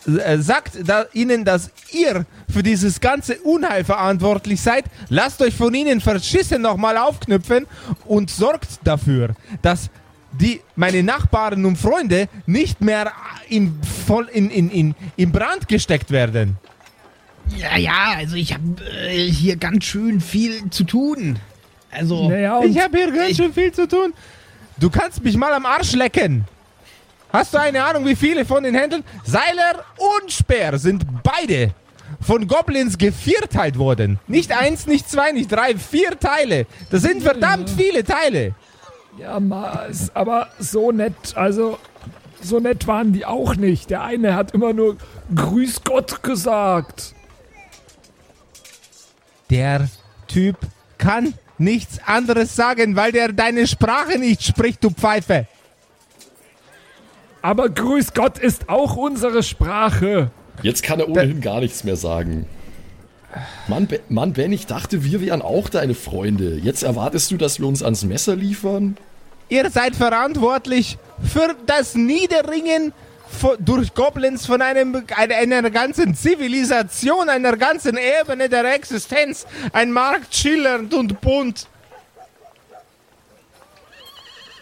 äh, 0.07 0.39
sagt 0.39 0.79
da 0.85 1.07
ihnen, 1.13 1.45
dass 1.45 1.71
ihr 1.93 2.27
für 2.53 2.63
dieses 2.63 3.01
ganze 3.01 3.37
Unheil 3.41 3.85
verantwortlich 3.85 4.61
seid, 4.61 4.85
lasst 5.09 5.41
euch 5.41 5.55
von 5.55 5.73
ihnen 5.75 6.01
verschissen 6.01 6.63
nochmal 6.63 6.99
aufknüpfen 6.99 7.67
und 8.05 8.31
sorgt 8.31 8.81
dafür, 8.85 9.31
dass 9.63 9.91
die, 10.33 10.61
meine 10.77 11.03
Nachbarn 11.03 11.65
und 11.65 11.77
Freunde 11.77 12.29
nicht 12.47 12.81
mehr 12.81 13.13
in, 13.49 13.79
voll 14.07 14.29
in, 14.33 14.51
in, 14.51 14.71
in, 14.71 14.95
in 15.17 15.33
Brand 15.33 15.69
gesteckt 15.69 16.11
werden. 16.11 16.59
Ja, 17.57 17.77
ja, 17.77 18.15
also 18.17 18.37
ich 18.37 18.53
habe 18.53 18.63
äh, 18.91 19.31
hier 19.31 19.57
ganz 19.57 19.85
schön 19.85 20.21
viel 20.21 20.71
zu 20.71 20.85
tun. 20.85 21.39
Also, 21.91 22.29
Naja, 22.29 22.61
Ich 22.65 22.79
habe 22.81 22.97
hier 22.97 23.13
ganz 23.13 23.37
schön 23.37 23.53
viel 23.53 23.71
zu 23.73 23.87
tun. 23.87 24.13
Du 24.79 24.91
kannst 24.91 25.23
mich 25.23 25.37
mal 25.37 25.53
am 25.53 25.67
Arsch 25.67 25.93
lecken. 25.93 26.45
Hast 27.33 27.55
du 27.55 27.59
eine 27.59 27.85
Ahnung, 27.85 28.07
wie 28.07 28.17
viele 28.17 28.45
von 28.45 28.63
den 28.63 28.75
Händen? 28.75 29.03
Seiler 29.25 29.85
und 30.21 30.31
Speer 30.31 30.79
sind 30.79 31.05
beide 31.23 31.73
von 32.21 32.47
Goblins 32.47 32.97
gevierteilt 32.97 33.79
worden. 33.79 34.19
Nicht 34.29 34.53
eins, 34.57 34.87
nicht 34.87 35.09
zwei, 35.11 35.33
nicht 35.33 35.51
drei, 35.51 35.77
vier 35.77 36.19
Teile. 36.19 36.67
Das 36.91 37.03
sind 37.03 37.23
verdammt 37.23 37.71
viele 37.71 38.05
Teile. 38.05 38.55
ja, 39.19 39.41
Mars, 39.41 40.15
aber 40.15 40.49
so 40.59 40.93
nett, 40.93 41.15
also 41.35 41.79
so 42.41 42.61
nett 42.61 42.87
waren 42.87 43.13
die 43.13 43.27
auch 43.27 43.57
nicht. 43.57 43.91
Der 43.91 44.03
eine 44.03 44.37
hat 44.37 44.53
immer 44.53 44.73
nur 44.73 44.97
Grüß 45.35 45.83
Gott 45.85 46.23
gesagt. 46.23 47.15
Der 49.51 49.89
Typ 50.29 50.57
kann 50.99 51.35
nichts 51.59 51.99
anderes 52.05 52.57
sagen, 52.57 52.97
weil 52.97 53.13
der 53.13 53.33
deine 53.33 53.67
Sprache 53.67 54.19
nicht 54.19 54.43
spricht, 54.43 54.83
du 54.83 54.91
Pfeife. 54.91 55.47
Aber 57.43 57.69
Grüß 57.69 58.15
Gott 58.15 58.39
ist 58.39 58.69
auch 58.69 58.97
unsere 58.97 59.43
Sprache. 59.43 60.31
Jetzt 60.63 60.83
kann 60.83 61.01
er 61.01 61.09
ohnehin 61.09 61.41
gar 61.41 61.61
nichts 61.61 61.85
mehr 61.85 61.97
sagen. 61.97 62.47
Mann, 63.69 63.87
Be 63.87 64.01
Mann, 64.09 64.33
Ben, 64.33 64.53
ich 64.53 64.67
dachte, 64.67 65.05
wir 65.05 65.21
wären 65.21 65.43
auch 65.43 65.69
deine 65.69 65.95
Freunde. 65.95 66.57
Jetzt 66.57 66.83
erwartest 66.83 67.31
du, 67.31 67.37
dass 67.37 67.59
wir 67.59 67.67
uns 67.67 67.83
ans 67.83 68.05
Messer 68.05 68.37
liefern? 68.37 68.97
Ihr 69.49 69.71
seid 69.71 69.97
verantwortlich 69.97 70.97
für 71.23 71.55
das 71.67 71.95
Niederringen 71.95 72.93
durch 73.61 73.95
Goblins 73.95 74.47
von 74.47 74.61
einem, 74.63 75.05
einer, 75.17 75.71
ganzen 75.71 76.15
Zivilisation, 76.15 77.29
einer 77.29 77.57
ganzen 77.57 77.97
Ebene 77.97 78.49
der 78.49 78.75
Existenz. 78.75 79.47
Ein 79.73 79.93
Markt 79.93 80.35
schillernd 80.35 80.93
und 80.95 81.21
bunt. 81.21 81.67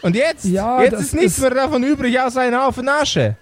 Und 0.02 0.16
jetzt? 0.16 0.44
Ja, 0.44 0.82
jetzt 0.82 1.00
ist 1.00 1.14
nichts 1.14 1.34
ist- 1.34 1.40
mehr 1.40 1.50
davon 1.50 1.82
übrig, 1.84 2.18
außer 2.20 2.40
ein 2.40 2.58
Haufen 2.60 2.88
Asche. 2.88 3.36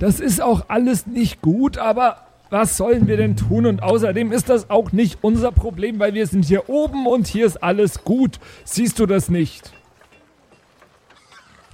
Das 0.00 0.20
ist 0.20 0.40
auch 0.42 0.64
alles 0.68 1.06
nicht 1.06 1.42
gut, 1.42 1.78
aber 1.78 2.22
was 2.50 2.76
sollen 2.76 3.06
wir 3.08 3.16
denn 3.16 3.36
tun? 3.36 3.66
Und 3.66 3.82
außerdem 3.82 4.30
ist 4.32 4.48
das 4.48 4.70
auch 4.70 4.92
nicht 4.92 5.18
unser 5.22 5.52
Problem, 5.52 5.98
weil 5.98 6.14
wir 6.14 6.26
sind 6.26 6.44
hier 6.44 6.68
oben 6.68 7.06
und 7.06 7.26
hier 7.26 7.46
ist 7.46 7.62
alles 7.62 8.04
gut. 8.04 8.38
Siehst 8.64 8.98
du 8.98 9.06
das 9.06 9.28
nicht? 9.28 9.72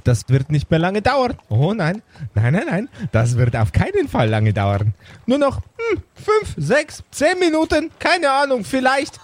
Das 0.04 0.28
wird 0.28 0.50
nicht 0.50 0.71
mehr 0.71 0.80
lange 0.80 1.00
dauern. 1.02 1.35
Oh 1.49 1.73
nein, 1.75 2.02
nein, 2.35 2.52
nein, 2.54 2.66
nein. 2.68 2.88
Das 3.12 3.37
wird 3.37 3.54
auf 3.56 3.73
keinen 3.73 4.09
Fall 4.09 4.28
lange 4.28 4.52
dauern. 4.52 4.94
Nur 5.26 5.38
noch 5.38 5.56
hm, 5.59 6.02
fünf, 6.14 6.54
sechs, 6.56 7.02
zehn 7.11 7.38
Minuten, 7.38 7.90
keine 7.99 8.30
Ahnung, 8.30 8.64
vielleicht. 8.64 9.21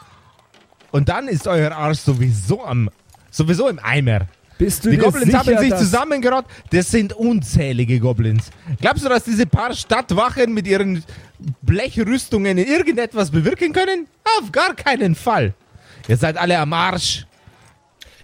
Und 0.92 1.08
dann 1.08 1.28
ist 1.28 1.46
euer 1.46 1.72
Arsch 1.72 1.98
sowieso 1.98 2.64
am, 2.64 2.90
sowieso 3.30 3.68
im 3.68 3.78
Eimer. 3.82 4.20
Bist 4.56 4.84
du 4.84 4.90
Die 4.90 4.96
Goblins 4.96 5.26
sicher, 5.26 5.38
haben 5.38 5.58
sich 5.58 5.70
dass- 5.70 5.80
zusammengerott. 5.80 6.44
Das 6.70 6.90
sind 6.90 7.12
unzählige 7.12 8.00
Goblins. 8.00 8.50
Glaubst 8.80 9.04
du, 9.04 9.08
dass 9.08 9.22
diese 9.24 9.46
paar 9.46 9.72
Stadtwachen 9.74 10.52
mit 10.52 10.66
ihren 10.66 11.04
Blechrüstungen 11.62 12.58
irgendetwas 12.58 13.30
bewirken 13.30 13.72
können? 13.72 14.08
Auf 14.40 14.50
gar 14.50 14.74
keinen 14.74 15.14
Fall. 15.14 15.54
Ihr 16.08 16.16
seid 16.16 16.36
alle 16.36 16.58
am 16.58 16.72
Arsch. 16.72 17.24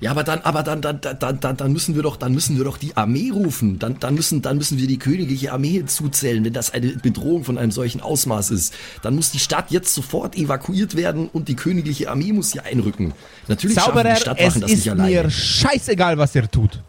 Ja, 0.00 0.10
aber 0.10 0.24
dann, 0.24 0.40
aber 0.40 0.62
dann, 0.62 0.82
dann, 0.82 1.00
dann, 1.00 1.40
dann, 1.40 1.56
dann 1.56 1.72
müssen 1.72 1.94
wir 1.94 2.02
doch, 2.02 2.16
dann 2.16 2.32
müssen 2.32 2.56
wir 2.56 2.64
doch 2.64 2.78
die 2.78 2.96
Armee 2.96 3.30
rufen. 3.30 3.78
Dann, 3.78 3.98
dann 4.00 4.14
müssen, 4.14 4.42
dann 4.42 4.58
müssen 4.58 4.78
wir 4.78 4.86
die 4.86 4.98
königliche 4.98 5.52
Armee 5.52 5.70
hinzuzählen, 5.70 6.44
wenn 6.44 6.52
das 6.52 6.72
eine 6.72 6.88
Bedrohung 6.88 7.44
von 7.44 7.58
einem 7.58 7.70
solchen 7.70 8.00
Ausmaß 8.00 8.50
ist. 8.50 8.74
Dann 9.02 9.14
muss 9.14 9.30
die 9.30 9.38
Stadt 9.38 9.70
jetzt 9.70 9.94
sofort 9.94 10.36
evakuiert 10.36 10.96
werden 10.96 11.28
und 11.28 11.48
die 11.48 11.54
königliche 11.54 12.10
Armee 12.10 12.32
muss 12.32 12.52
hier 12.52 12.64
einrücken. 12.64 13.14
Natürlich 13.46 13.76
schaffen 13.76 13.92
Zauberer, 13.92 14.04
die 14.04 14.10
es 14.10 14.20
Stadtwachen 14.20 14.60
das 14.62 14.70
ist 14.70 14.76
nicht 14.78 14.90
alleine. 14.90 15.10
mir 15.10 15.30
scheißegal, 15.30 16.18
was 16.18 16.34
ihr 16.34 16.50
tut. 16.50 16.82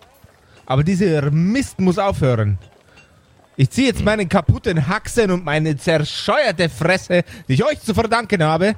Aber 0.66 0.84
dieser 0.84 1.30
Mist 1.30 1.80
muss 1.80 2.00
aufhören. 2.00 2.58
Ich 3.56 3.70
ziehe 3.70 3.88
jetzt 3.88 4.04
meine 4.04 4.26
kaputten 4.28 4.88
Haxen 4.88 5.32
und 5.32 5.46
meine 5.46 5.78
zerscheuerte 5.78 6.68
Fresse, 6.68 7.24
die 7.48 7.54
ich 7.54 7.64
euch 7.64 7.80
zu 7.82 7.94
verdanken 7.94 8.44
habe, 8.44 8.76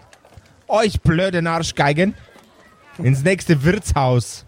euch 0.67 1.01
blöden 1.01 1.47
Arschgeigen, 1.47 2.13
ins 2.99 3.23
nächste 3.23 3.63
Wirtshaus. 3.63 4.45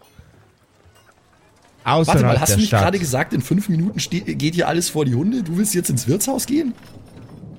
Außerhalb 1.83 2.07
Warte 2.07 2.25
mal, 2.35 2.39
hast 2.41 2.49
der 2.49 2.55
du 2.57 2.59
nicht 2.61 2.67
Stadt. 2.69 2.81
gerade 2.83 2.99
gesagt, 2.99 3.33
in 3.33 3.41
fünf 3.41 3.69
Minuten 3.69 3.97
geht 4.09 4.55
hier 4.55 4.67
alles 4.67 4.89
vor 4.89 5.05
die 5.05 5.15
Hunde? 5.15 5.43
Du 5.43 5.57
willst 5.57 5.73
jetzt 5.73 5.89
ins 5.89 6.07
Wirtshaus 6.07 6.45
gehen? 6.45 6.73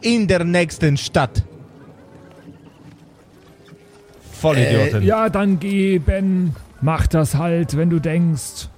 In 0.02 0.28
der 0.28 0.44
nächsten 0.44 0.96
Stadt. 0.96 1.42
Vollidioten. 4.32 5.02
Ja, 5.02 5.28
dann 5.28 5.58
geh, 5.60 5.98
Ben. 5.98 6.54
Mach 6.80 7.06
das 7.06 7.34
halt, 7.34 7.76
wenn 7.76 7.90
du 7.90 7.98
denkst. 7.98 8.68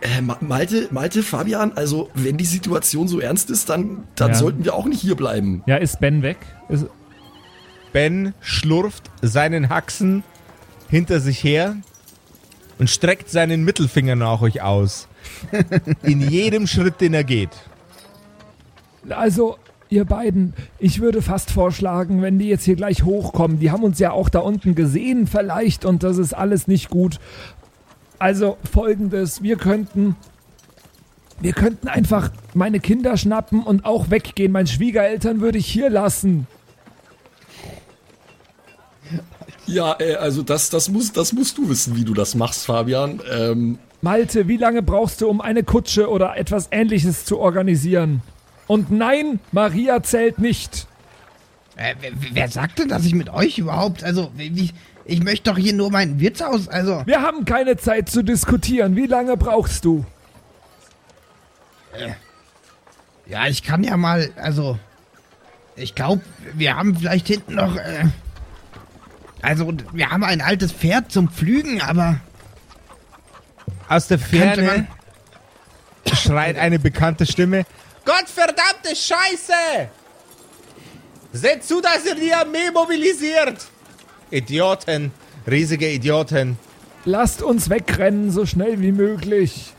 Äh, 0.00 0.20
Ma- 0.22 0.38
Malte, 0.40 0.88
Malte, 0.90 1.22
Fabian, 1.22 1.72
also 1.74 2.10
wenn 2.14 2.36
die 2.38 2.44
Situation 2.44 3.06
so 3.08 3.20
ernst 3.20 3.50
ist, 3.50 3.68
dann, 3.68 4.04
dann 4.14 4.30
Ja. 4.30 4.34
sollten 4.34 4.64
wir 4.64 4.74
auch 4.74 4.86
nicht 4.86 5.00
hier 5.00 5.14
bleiben. 5.14 5.62
Ja, 5.66 5.76
ist 5.76 6.00
Ben 6.00 6.22
weg? 6.22 6.38
Ist, 6.68 6.86
Ben 7.92 8.34
schlurft 8.40 9.10
seinen 9.22 9.68
Haxen 9.68 10.22
hinter 10.94 11.18
sich 11.18 11.42
her 11.42 11.76
und 12.78 12.88
streckt 12.88 13.28
seinen 13.28 13.64
Mittelfinger 13.64 14.14
nach 14.14 14.42
euch 14.42 14.62
aus. 14.62 15.08
In 16.04 16.20
jedem 16.20 16.68
Schritt, 16.68 17.00
den 17.00 17.14
er 17.14 17.24
geht. 17.24 17.50
Also, 19.08 19.58
ihr 19.88 20.04
beiden, 20.04 20.54
ich 20.78 21.00
würde 21.00 21.20
fast 21.20 21.50
vorschlagen, 21.50 22.22
wenn 22.22 22.38
die 22.38 22.46
jetzt 22.46 22.62
hier 22.62 22.76
gleich 22.76 23.02
hochkommen, 23.02 23.58
die 23.58 23.72
haben 23.72 23.82
uns 23.82 23.98
ja 23.98 24.12
auch 24.12 24.28
da 24.28 24.38
unten 24.38 24.76
gesehen 24.76 25.26
vielleicht 25.26 25.84
und 25.84 26.04
das 26.04 26.16
ist 26.16 26.32
alles 26.32 26.68
nicht 26.68 26.90
gut. 26.90 27.18
Also 28.20 28.56
folgendes, 28.70 29.42
wir 29.42 29.56
könnten 29.56 30.14
wir 31.40 31.54
könnten 31.54 31.88
einfach 31.88 32.30
meine 32.54 32.78
Kinder 32.78 33.16
schnappen 33.16 33.64
und 33.64 33.84
auch 33.84 34.10
weggehen. 34.10 34.52
Meine 34.52 34.68
Schwiegereltern 34.68 35.40
würde 35.40 35.58
ich 35.58 35.66
hier 35.66 35.90
lassen. 35.90 36.46
Ja, 39.66 39.96
äh, 39.98 40.14
also 40.16 40.42
das, 40.42 40.70
das, 40.70 40.88
muss, 40.88 41.12
das 41.12 41.32
musst 41.32 41.58
du 41.58 41.68
wissen, 41.68 41.96
wie 41.96 42.04
du 42.04 42.14
das 42.14 42.34
machst, 42.34 42.66
Fabian. 42.66 43.20
Ähm, 43.30 43.78
Malte, 44.02 44.48
wie 44.48 44.58
lange 44.58 44.82
brauchst 44.82 45.20
du, 45.20 45.28
um 45.28 45.40
eine 45.40 45.64
Kutsche 45.64 46.10
oder 46.10 46.36
etwas 46.36 46.68
ähnliches 46.70 47.24
zu 47.24 47.38
organisieren? 47.38 48.22
Und 48.66 48.90
nein, 48.90 49.40
Maria 49.52 50.02
zählt 50.02 50.38
nicht. 50.38 50.86
Äh, 51.76 51.94
wer, 52.00 52.12
wer 52.32 52.48
sagt 52.48 52.78
denn, 52.78 52.88
dass 52.88 53.04
ich 53.04 53.14
mit 53.14 53.30
euch 53.30 53.58
überhaupt, 53.58 54.04
also, 54.04 54.30
wie, 54.36 54.70
ich 55.04 55.22
möchte 55.22 55.50
doch 55.50 55.58
hier 55.58 55.72
nur 55.72 55.90
mein 55.90 56.20
Wirtshaus, 56.20 56.68
also, 56.68 57.02
Wir 57.06 57.22
haben 57.22 57.44
keine 57.44 57.76
Zeit 57.76 58.08
zu 58.08 58.22
diskutieren. 58.22 58.96
Wie 58.96 59.06
lange 59.06 59.36
brauchst 59.36 59.84
du? 59.84 60.04
ja, 63.26 63.46
ich 63.46 63.62
kann 63.62 63.84
ja 63.84 63.96
mal, 63.96 64.30
also, 64.36 64.78
ich 65.76 65.94
glaube, 65.94 66.22
wir 66.54 66.76
haben 66.76 66.96
vielleicht 66.96 67.28
hinten 67.28 67.54
noch, 67.54 67.76
äh, 67.76 68.06
also, 69.44 69.72
wir 69.92 70.10
haben 70.10 70.24
ein 70.24 70.40
altes 70.40 70.72
Pferd 70.72 71.12
zum 71.12 71.28
Pflügen, 71.28 71.80
aber 71.80 72.20
Aus 73.88 74.08
der 74.08 74.18
Ferne 74.18 74.86
schreit 76.12 76.56
eine 76.56 76.78
bekannte 76.78 77.26
Stimme. 77.26 77.64
Gottverdammte 78.04 78.94
Scheiße! 78.94 79.88
Seht 81.32 81.64
zu, 81.64 81.80
dass 81.80 82.04
ihr 82.06 82.14
die 82.14 82.32
Armee 82.32 82.70
mobilisiert! 82.72 83.66
Idioten, 84.30 85.12
riesige 85.46 85.90
Idioten. 85.90 86.58
Lasst 87.04 87.42
uns 87.42 87.68
wegrennen, 87.68 88.30
so 88.30 88.46
schnell 88.46 88.80
wie 88.80 88.92
möglich. 88.92 89.74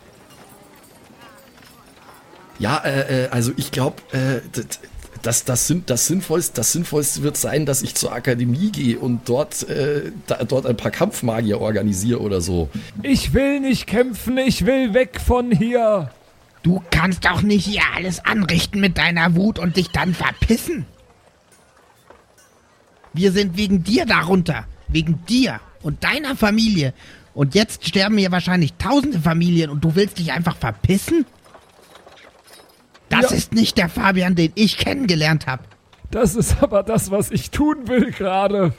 ja, 2.60 2.78
äh, 2.78 3.26
äh, 3.26 3.30
also 3.30 3.52
ich 3.58 3.72
glaube, 3.72 4.02
äh, 4.12 4.42
das, 5.26 5.44
das, 5.46 5.68
Sinn- 5.68 5.84
das, 5.86 6.08
Sinnvollste, 6.08 6.54
das 6.56 6.72
Sinnvollste 6.72 7.24
wird 7.24 7.38
sein, 7.38 7.66
dass 7.66 7.82
ich 7.82 7.96
zur 7.96 8.12
Akademie 8.14 8.72
gehe 8.72 9.00
und 9.00 9.28
dort, 9.28 9.68
äh, 9.70 10.12
da, 10.28 10.44
dort 10.44 10.66
ein 10.66 10.78
paar 10.78 10.92
Kampfmagier 10.92 11.60
organisiere 11.62 12.20
oder 12.22 12.42
so. 12.42 12.70
Ich 13.02 13.34
will 13.34 13.60
nicht 13.60 13.88
kämpfen, 13.88 14.38
ich 14.38 14.66
will 14.66 14.94
weg 14.94 15.20
von 15.26 15.52
hier. 15.52 16.12
du 16.64 16.82
kannst 16.92 17.26
doch 17.26 17.42
nicht 17.42 17.66
hier 17.66 17.82
alles 17.96 18.24
anrichten 18.26 18.80
mit 18.80 18.98
deiner 18.98 19.36
Wut 19.36 19.60
und 19.60 19.78
dich 19.78 19.90
dann 19.90 20.14
verpissen. 20.14 20.86
Wir 23.14 23.32
sind 23.32 23.56
wegen 23.58 23.84
dir 23.84 24.06
darunter, 24.06 24.66
wegen 24.88 25.24
dir 25.28 25.60
und 25.84 26.04
deiner 26.04 26.36
Familie. 26.36 26.94
Und 27.34 27.54
jetzt 27.56 27.88
sterben 27.88 28.18
hier 28.18 28.32
wahrscheinlich 28.32 28.74
tausende 28.74 29.20
Familien 29.20 29.70
und 29.70 29.84
du 29.84 29.96
willst 29.96 30.20
dich 30.20 30.32
einfach 30.32 30.56
verpissen? 30.58 31.26
Das 33.22 33.32
Ja. 33.32 33.38
ist 33.38 33.54
nicht 33.54 33.78
der 33.78 33.90
Fabian, 33.90 34.36
den 34.36 34.52
ich 34.56 34.78
kennengelernt 34.78 35.48
habe. 35.48 35.64
Das 36.12 36.36
ist 36.36 36.62
aber 36.62 36.84
das, 36.84 37.12
was 37.12 37.32
ich 37.32 37.52
tun 37.52 37.88
will 37.88 38.12
gerade. 38.12 38.74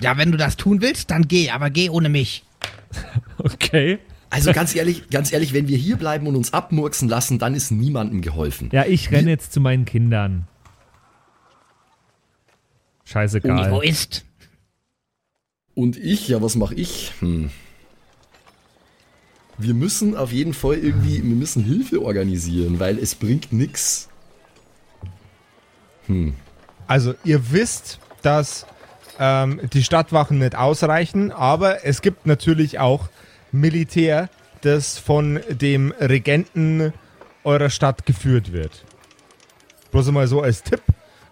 Ja, 0.00 0.18
wenn 0.18 0.30
du 0.30 0.36
das 0.36 0.56
tun 0.56 0.82
willst, 0.82 1.10
dann 1.10 1.26
geh, 1.28 1.50
aber 1.50 1.70
geh 1.70 1.88
ohne 1.88 2.08
mich. 2.08 2.44
okay. 3.38 3.98
Also 4.28 4.52
ganz 4.52 4.74
ehrlich, 4.74 5.08
ganz 5.08 5.32
ehrlich, 5.32 5.52
wenn 5.52 5.68
wir 5.68 5.78
hier 5.78 5.96
bleiben 5.96 6.26
und 6.26 6.36
uns 6.36 6.52
abmurksen 6.52 7.08
lassen, 7.08 7.38
dann 7.38 7.54
ist 7.54 7.70
niemandem 7.70 8.20
geholfen. 8.20 8.68
Ja, 8.72 8.84
ich 8.84 9.10
renne 9.12 9.30
jetzt 9.30 9.52
zu 9.52 9.60
meinen 9.60 9.84
Kindern. 9.84 10.46
Und 13.04 13.10
Scheißegal. 13.10 13.70
wo 13.70 13.80
ist? 13.80 14.24
Und 15.74 15.96
ich, 15.96 16.28
ja, 16.28 16.42
was 16.42 16.56
mache 16.56 16.74
ich? 16.74 17.12
Hm. 17.20 17.50
Wir 19.58 19.74
müssen 19.74 20.16
auf 20.16 20.32
jeden 20.32 20.54
Fall 20.54 20.76
irgendwie, 20.76 21.22
wir 21.22 21.36
müssen 21.36 21.64
Hilfe 21.64 22.02
organisieren, 22.02 22.78
weil 22.78 22.98
es 22.98 23.14
bringt 23.14 23.52
nix. 23.52 24.08
Also 26.86 27.14
ihr 27.24 27.50
wisst, 27.50 27.98
dass 28.22 28.66
ähm, 29.18 29.60
die 29.72 29.82
Stadtwachen 29.82 30.38
nicht 30.38 30.56
ausreichen, 30.56 31.32
aber 31.32 31.84
es 31.84 32.02
gibt 32.02 32.26
natürlich 32.26 32.78
auch 32.78 33.08
Militär, 33.50 34.28
das 34.60 34.98
von 34.98 35.40
dem 35.48 35.92
Regenten 35.92 36.92
eurer 37.44 37.70
Stadt 37.70 38.04
geführt 38.06 38.52
wird. 38.52 38.84
Bloß 39.90 40.10
mal 40.10 40.26
so 40.26 40.42
als 40.42 40.62
Tipp. 40.62 40.82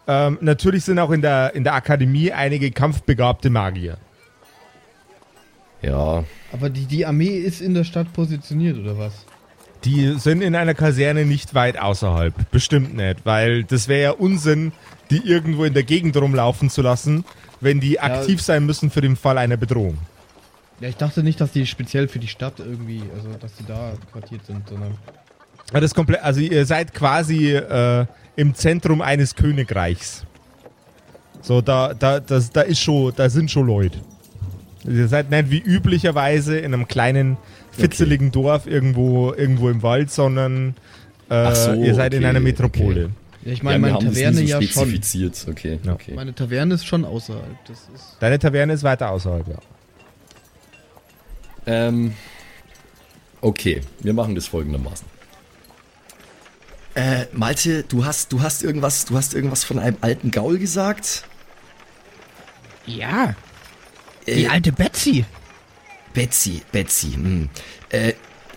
Ähm, 0.07 0.39
natürlich 0.41 0.85
sind 0.85 0.99
auch 0.99 1.11
in 1.11 1.23
der, 1.23 1.55
in 1.55 1.65
der 1.65 1.75
Akademie 1.75 2.33
einige 2.33 2.71
kampfbegabte 2.71 3.51
Magier. 3.51 3.99
Ja, 5.85 6.25
Aber 6.53 6.71
die, 6.71 6.87
die 6.87 7.05
Armee 7.05 7.37
ist 7.39 7.61
in 7.61 7.75
der 7.75 7.85
Stadt 7.85 8.13
positioniert, 8.13 8.79
oder 8.79 8.97
was? 8.97 9.13
Die 9.85 10.19
sind 10.19 10.41
in 10.41 10.57
einer 10.57 10.73
Kaserne 10.73 11.27
nicht 11.27 11.55
weit 11.55 11.79
außerhalb. 11.79 12.51
Bestimmt 12.51 12.97
nicht, 12.97 13.27
weil 13.27 13.65
das 13.65 13.87
wäre 13.87 14.03
ja 14.03 14.11
Unsinn, 14.13 14.73
die 15.11 15.19
irgendwo 15.19 15.65
in 15.65 15.75
der 15.75 15.83
Gegend 15.83 16.17
rumlaufen 16.17 16.71
zu 16.71 16.81
lassen, 16.81 17.25
wenn 17.61 17.81
die 17.81 18.01
aktiv 18.01 18.41
sein 18.41 18.65
müssen 18.65 18.91
für 18.91 19.03
den 19.03 19.17
Fall 19.17 19.37
einer 19.37 19.59
Bedrohung. 19.59 19.99
Ja, 20.81 20.89
ich 20.89 20.97
dachte 20.97 21.23
nicht, 21.23 21.41
dass 21.41 21.53
die 21.53 21.67
speziell 21.67 22.09
für 22.09 22.19
die 22.19 22.29
Stadt 22.29 22.61
irgendwie, 22.61 23.03
also 23.15 23.29
dass 23.39 23.55
die 23.57 23.67
da 23.67 23.93
quartiert 24.11 24.47
sind, 24.47 24.67
sondern. 24.67 24.97
Ja, 25.73 25.81
das 25.81 25.95
komplett, 25.95 26.23
also 26.23 26.41
ihr 26.41 26.65
seid 26.65 26.95
quasi 26.95 27.53
äh, 27.53 28.07
im 28.37 28.55
Zentrum 28.55 29.03
eines 29.03 29.35
Königreichs. 29.35 30.25
So, 31.43 31.61
da, 31.61 31.93
da, 31.93 32.21
das, 32.21 32.51
da 32.51 32.63
ist 32.63 32.81
schon, 32.81 33.13
da 33.15 33.29
sind 33.29 33.51
schon 33.51 33.67
Leute. 33.67 33.99
Ihr 34.87 35.09
seid 35.09 35.31
nicht 35.31 35.51
wie 35.51 35.59
üblicherweise 35.59 36.59
in 36.59 36.75
einem 36.75 36.87
kleinen, 36.87 37.37
fitzeligen 37.73 38.31
Dorf 38.33 38.67
irgendwo, 38.67 39.33
irgendwo 39.33 39.69
im 39.71 39.83
Wald, 39.83 40.11
sondern 40.11 40.75
äh, 41.31 41.55
so, 41.55 41.73
ihr 41.73 41.95
seid 41.95 42.13
in 42.15 42.21
okay, 42.21 42.29
einer 42.29 42.41
Metropole. 42.41 43.11
Ja, 43.45 43.53
ich 43.53 43.59
ja, 43.59 43.65
meine, 43.65 43.83
wir 43.87 43.93
meine 43.93 44.05
Taverne 44.05 44.37
so 44.37 44.43
ja 44.43 44.63
schon. 44.63 44.71
spezifiziert. 44.71 45.47
Okay, 45.49 45.79
Ja. 45.83 45.93
okay. 45.93 46.13
Meine 46.15 46.35
Taverne 46.35 46.75
ist 46.75 46.87
schon 46.87 47.05
außerhalb. 47.05 47.45
Das 47.67 47.79
ist. 47.95 48.17
Deine 48.21 48.39
Taverne 48.39 48.73
ist 48.75 48.83
weiter 48.83 49.11
außerhalb, 49.11 49.49
ja. 49.49 49.59
Ähm, 51.67 52.13
okay, 53.41 53.81
wir 54.01 54.13
machen 54.13 54.35
das 54.35 54.47
folgendermaßen. 54.47 55.07
Äh, 56.95 57.25
Malte, 57.33 57.83
du 57.83 58.05
hast, 58.05 58.33
du 58.33 58.43
hast 58.43 58.63
irgendwas, 58.63 59.07
du 59.07 59.17
hast 59.17 59.35
irgendwas 59.35 59.65
von 59.65 59.79
einem 59.79 59.97
alten 60.01 60.31
Gaul 60.31 60.59
gesagt? 60.59 61.25
Ja, 62.87 63.35
die 64.27 64.45
Äh, 64.45 64.49
alte 64.49 64.73
Betsy. 64.73 65.25
Betsy, 66.13 66.63
Betsy, 66.73 67.13
hm. 67.13 67.49
Äh, 67.91 68.13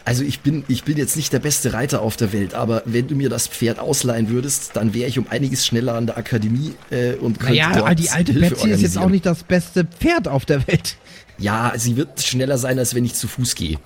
Also 0.05 0.23
ich 0.23 0.39
bin, 0.39 0.63
ich 0.69 0.85
bin 0.85 0.95
jetzt 0.97 1.17
nicht 1.17 1.33
der 1.33 1.39
beste 1.39 1.73
Reiter 1.73 2.01
auf 2.01 2.15
der 2.15 2.31
Welt, 2.31 2.53
aber 2.53 2.81
wenn 2.85 3.09
du 3.09 3.15
mir 3.15 3.27
das 3.27 3.45
Pferd 3.45 3.77
ausleihen 3.77 4.29
würdest, 4.29 4.71
dann 4.75 4.93
wäre 4.93 5.09
ich 5.09 5.19
um 5.19 5.27
einiges 5.29 5.65
schneller 5.67 5.95
an 5.95 6.05
der 6.05 6.17
Akademie 6.17 6.75
äh, 6.91 7.15
und 7.15 7.41
könnte 7.41 7.55
Naja, 7.57 7.77
dort 7.77 7.99
die 7.99 8.09
alte 8.09 8.31
Hilfe 8.31 8.51
Betsy 8.51 8.69
ist 8.69 8.81
jetzt 8.83 8.97
auch 8.97 9.09
nicht 9.09 9.25
das 9.25 9.43
beste 9.43 9.83
Pferd 9.83 10.29
auf 10.29 10.45
der 10.45 10.65
Welt. 10.67 10.95
Ja, 11.37 11.73
sie 11.75 11.97
wird 11.97 12.21
schneller 12.21 12.57
sein, 12.57 12.79
als 12.79 12.95
wenn 12.95 13.03
ich 13.03 13.15
zu 13.15 13.27
Fuß 13.27 13.55
gehe. 13.55 13.79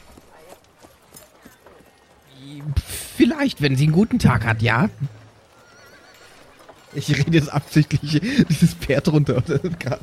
Vielleicht, 3.18 3.62
wenn 3.64 3.76
sie 3.76 3.86
einen 3.86 3.94
guten 3.94 4.20
Tag 4.20 4.46
hat, 4.46 4.62
ja. 4.62 4.90
Ich 6.94 7.18
rede 7.18 7.32
jetzt 7.32 7.52
absichtlich 7.52 8.22
dieses 8.50 8.74
Pferd 8.74 9.08
runter. 9.08 9.38
oder? 9.38 9.60
Grad. 9.80 10.02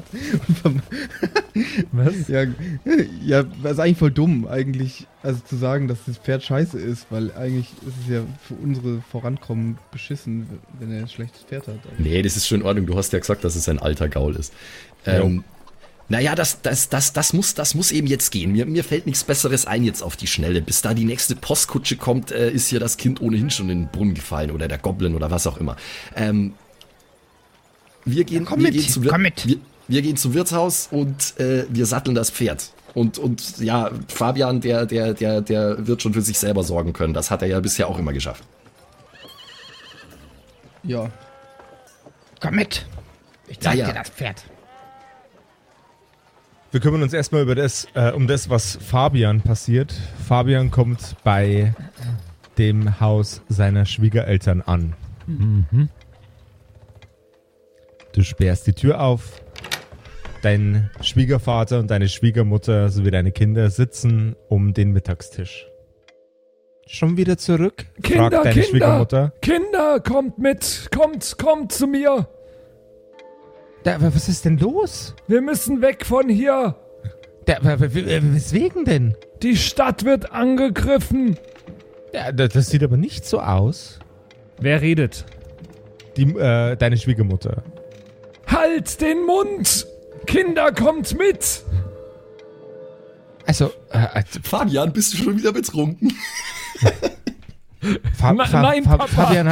Was? 1.92 2.28
Ja, 2.28 2.44
ja, 3.24 3.42
das 3.62 3.72
ist 3.72 3.78
eigentlich 3.80 3.98
voll 3.98 4.10
dumm, 4.10 4.46
eigentlich, 4.46 5.06
also 5.22 5.40
zu 5.40 5.56
sagen, 5.56 5.88
dass 5.88 5.98
das 6.06 6.18
Pferd 6.18 6.42
scheiße 6.42 6.78
ist, 6.78 7.06
weil 7.10 7.32
eigentlich 7.32 7.68
ist 7.86 7.94
es 8.04 8.12
ja 8.12 8.20
für 8.46 8.54
unsere 8.54 9.02
Vorankommen 9.10 9.78
beschissen, 9.90 10.46
wenn 10.78 10.92
er 10.92 11.00
ein 11.00 11.08
schlechtes 11.08 11.42
Pferd 11.42 11.68
hat. 11.68 11.78
Nee, 11.98 12.22
das 12.22 12.36
ist 12.36 12.46
schon 12.46 12.60
in 12.60 12.66
Ordnung. 12.66 12.86
Du 12.86 12.96
hast 12.96 13.12
ja 13.12 13.18
gesagt, 13.18 13.44
dass 13.44 13.56
es 13.56 13.68
ein 13.68 13.78
alter 13.78 14.08
Gaul 14.08 14.36
ist. 14.36 14.52
Ähm, 15.06 15.44
naja, 16.10 16.34
das, 16.34 16.62
das, 16.62 16.88
das, 16.88 17.12
das, 17.12 17.32
muss, 17.34 17.54
das 17.54 17.74
muss 17.74 17.92
eben 17.92 18.06
jetzt 18.06 18.30
gehen. 18.30 18.52
Mir, 18.52 18.64
mir 18.64 18.82
fällt 18.82 19.06
nichts 19.06 19.24
Besseres 19.24 19.66
ein 19.66 19.84
jetzt 19.84 20.02
auf 20.02 20.16
die 20.16 20.26
Schnelle. 20.26 20.62
Bis 20.62 20.80
da 20.80 20.94
die 20.94 21.04
nächste 21.04 21.36
Postkutsche 21.36 21.96
kommt, 21.96 22.32
äh, 22.32 22.50
ist 22.50 22.68
hier 22.68 22.80
das 22.80 22.96
Kind 22.96 23.20
ohnehin 23.20 23.50
schon 23.50 23.68
in 23.68 23.82
den 23.82 23.88
Brunnen 23.90 24.14
gefallen 24.14 24.50
oder 24.50 24.68
der 24.68 24.78
Goblin 24.78 25.14
oder 25.14 25.30
was 25.30 25.46
auch 25.46 25.58
immer. 25.58 25.76
Ähm, 26.16 26.54
wir 28.10 28.24
gehen, 28.24 28.44
komm 28.44 28.58
wir 28.60 28.64
mit, 28.70 28.74
gehen 28.74 28.88
zum 28.88 29.02
Wir- 29.04 29.10
komm 29.10 29.22
mit. 29.22 29.46
Wir, 29.46 29.56
wir 29.88 30.02
gehen 30.02 30.16
zum 30.16 30.34
Wirtshaus 30.34 30.88
und 30.90 31.38
äh, 31.40 31.64
wir 31.68 31.86
satteln 31.86 32.14
das 32.14 32.30
Pferd. 32.30 32.70
Und, 32.94 33.18
und 33.18 33.58
ja, 33.58 33.90
Fabian, 34.08 34.60
der, 34.60 34.86
der, 34.86 35.14
der, 35.14 35.40
der 35.40 35.86
wird 35.86 36.02
schon 36.02 36.14
für 36.14 36.20
sich 36.22 36.38
selber 36.38 36.62
sorgen 36.64 36.92
können. 36.92 37.14
Das 37.14 37.30
hat 37.30 37.42
er 37.42 37.48
ja 37.48 37.60
bisher 37.60 37.86
auch 37.88 37.98
immer 37.98 38.12
geschafft. 38.12 38.42
Ja, 40.82 41.10
Komm 42.40 42.54
mit. 42.54 42.86
Ich 43.48 43.58
zeig 43.60 43.76
Ja, 43.78 43.86
ja. 43.86 43.92
dir 43.92 43.98
das 43.98 44.10
Pferd. 44.10 44.44
Wir 46.70 46.80
kümmern 46.80 47.02
uns 47.02 47.12
erstmal 47.12 47.42
über 47.42 47.54
das, 47.54 47.88
äh, 47.94 48.12
um 48.12 48.26
das, 48.26 48.48
was 48.50 48.76
Fabian 48.76 49.40
passiert. 49.40 49.94
Fabian 50.28 50.70
kommt 50.70 51.16
bei 51.24 51.74
dem 52.58 53.00
Haus 53.00 53.40
seiner 53.48 53.86
Schwiegereltern 53.86 54.60
an. 54.62 54.92
Du 58.12 58.22
sperrst 58.22 58.66
die 58.66 58.72
Tür 58.72 59.00
auf. 59.00 59.42
Dein 60.42 60.90
Schwiegervater 61.00 61.80
und 61.80 61.90
deine 61.90 62.08
Schwiegermutter 62.08 62.88
sowie 62.90 63.10
deine 63.10 63.32
Kinder 63.32 63.70
sitzen 63.70 64.36
um 64.48 64.72
den 64.72 64.92
Mittagstisch. 64.92 65.66
Schon 66.86 67.16
wieder 67.16 67.36
zurück? 67.36 67.86
Kinder, 68.02 68.30
fragt 68.30 68.34
deine 68.34 68.50
Kinder, 68.52 68.68
Schwiegermutter. 68.68 69.32
Kinder, 69.42 70.00
kommt 70.00 70.38
mit, 70.38 70.88
kommt, 70.96 71.36
kommt 71.38 71.72
zu 71.72 71.86
mir. 71.86 72.28
Da, 73.82 73.96
was 74.00 74.28
ist 74.28 74.44
denn 74.44 74.58
los? 74.58 75.14
Wir 75.26 75.40
müssen 75.42 75.82
weg 75.82 76.06
von 76.06 76.28
hier. 76.28 76.76
Da, 77.44 77.58
weswegen 77.62 78.84
denn? 78.84 79.14
Die 79.42 79.56
Stadt 79.56 80.04
wird 80.04 80.32
angegriffen. 80.32 81.36
Ja, 82.12 82.32
da- 82.32 82.48
das 82.48 82.68
sieht 82.70 82.82
aber 82.82 82.96
nicht 82.96 83.24
so 83.26 83.40
aus. 83.40 83.98
Wer 84.60 84.80
redet? 84.82 85.24
Die, 86.16 86.22
äh, 86.34 86.76
deine 86.76 86.96
Schwiegermutter. 86.96 87.62
Halt 88.48 89.00
den 89.00 89.24
Mund. 89.26 89.86
Kinder, 90.26 90.72
kommt 90.72 91.16
mit. 91.18 91.62
Also, 93.46 93.70
äh, 93.90 94.22
Fabian, 94.42 94.92
bist 94.92 95.14
du 95.14 95.18
schon 95.18 95.38
wieder 95.38 95.52
betrunken? 95.52 96.12
Fa 98.14 98.32
Na- 98.32 98.44
Fa 98.44 98.62
nein, 98.62 98.84
Fa 98.84 98.96
Papa. 98.98 99.06
Fabian, 99.06 99.50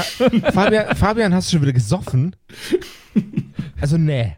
Fabian, 0.53 0.97
Fabian, 0.97 1.35
hast 1.35 1.49
du 1.49 1.53
schon 1.57 1.63
wieder 1.63 1.73
gesoffen? 1.73 2.37
Also, 3.81 3.97
nee. 3.97 4.37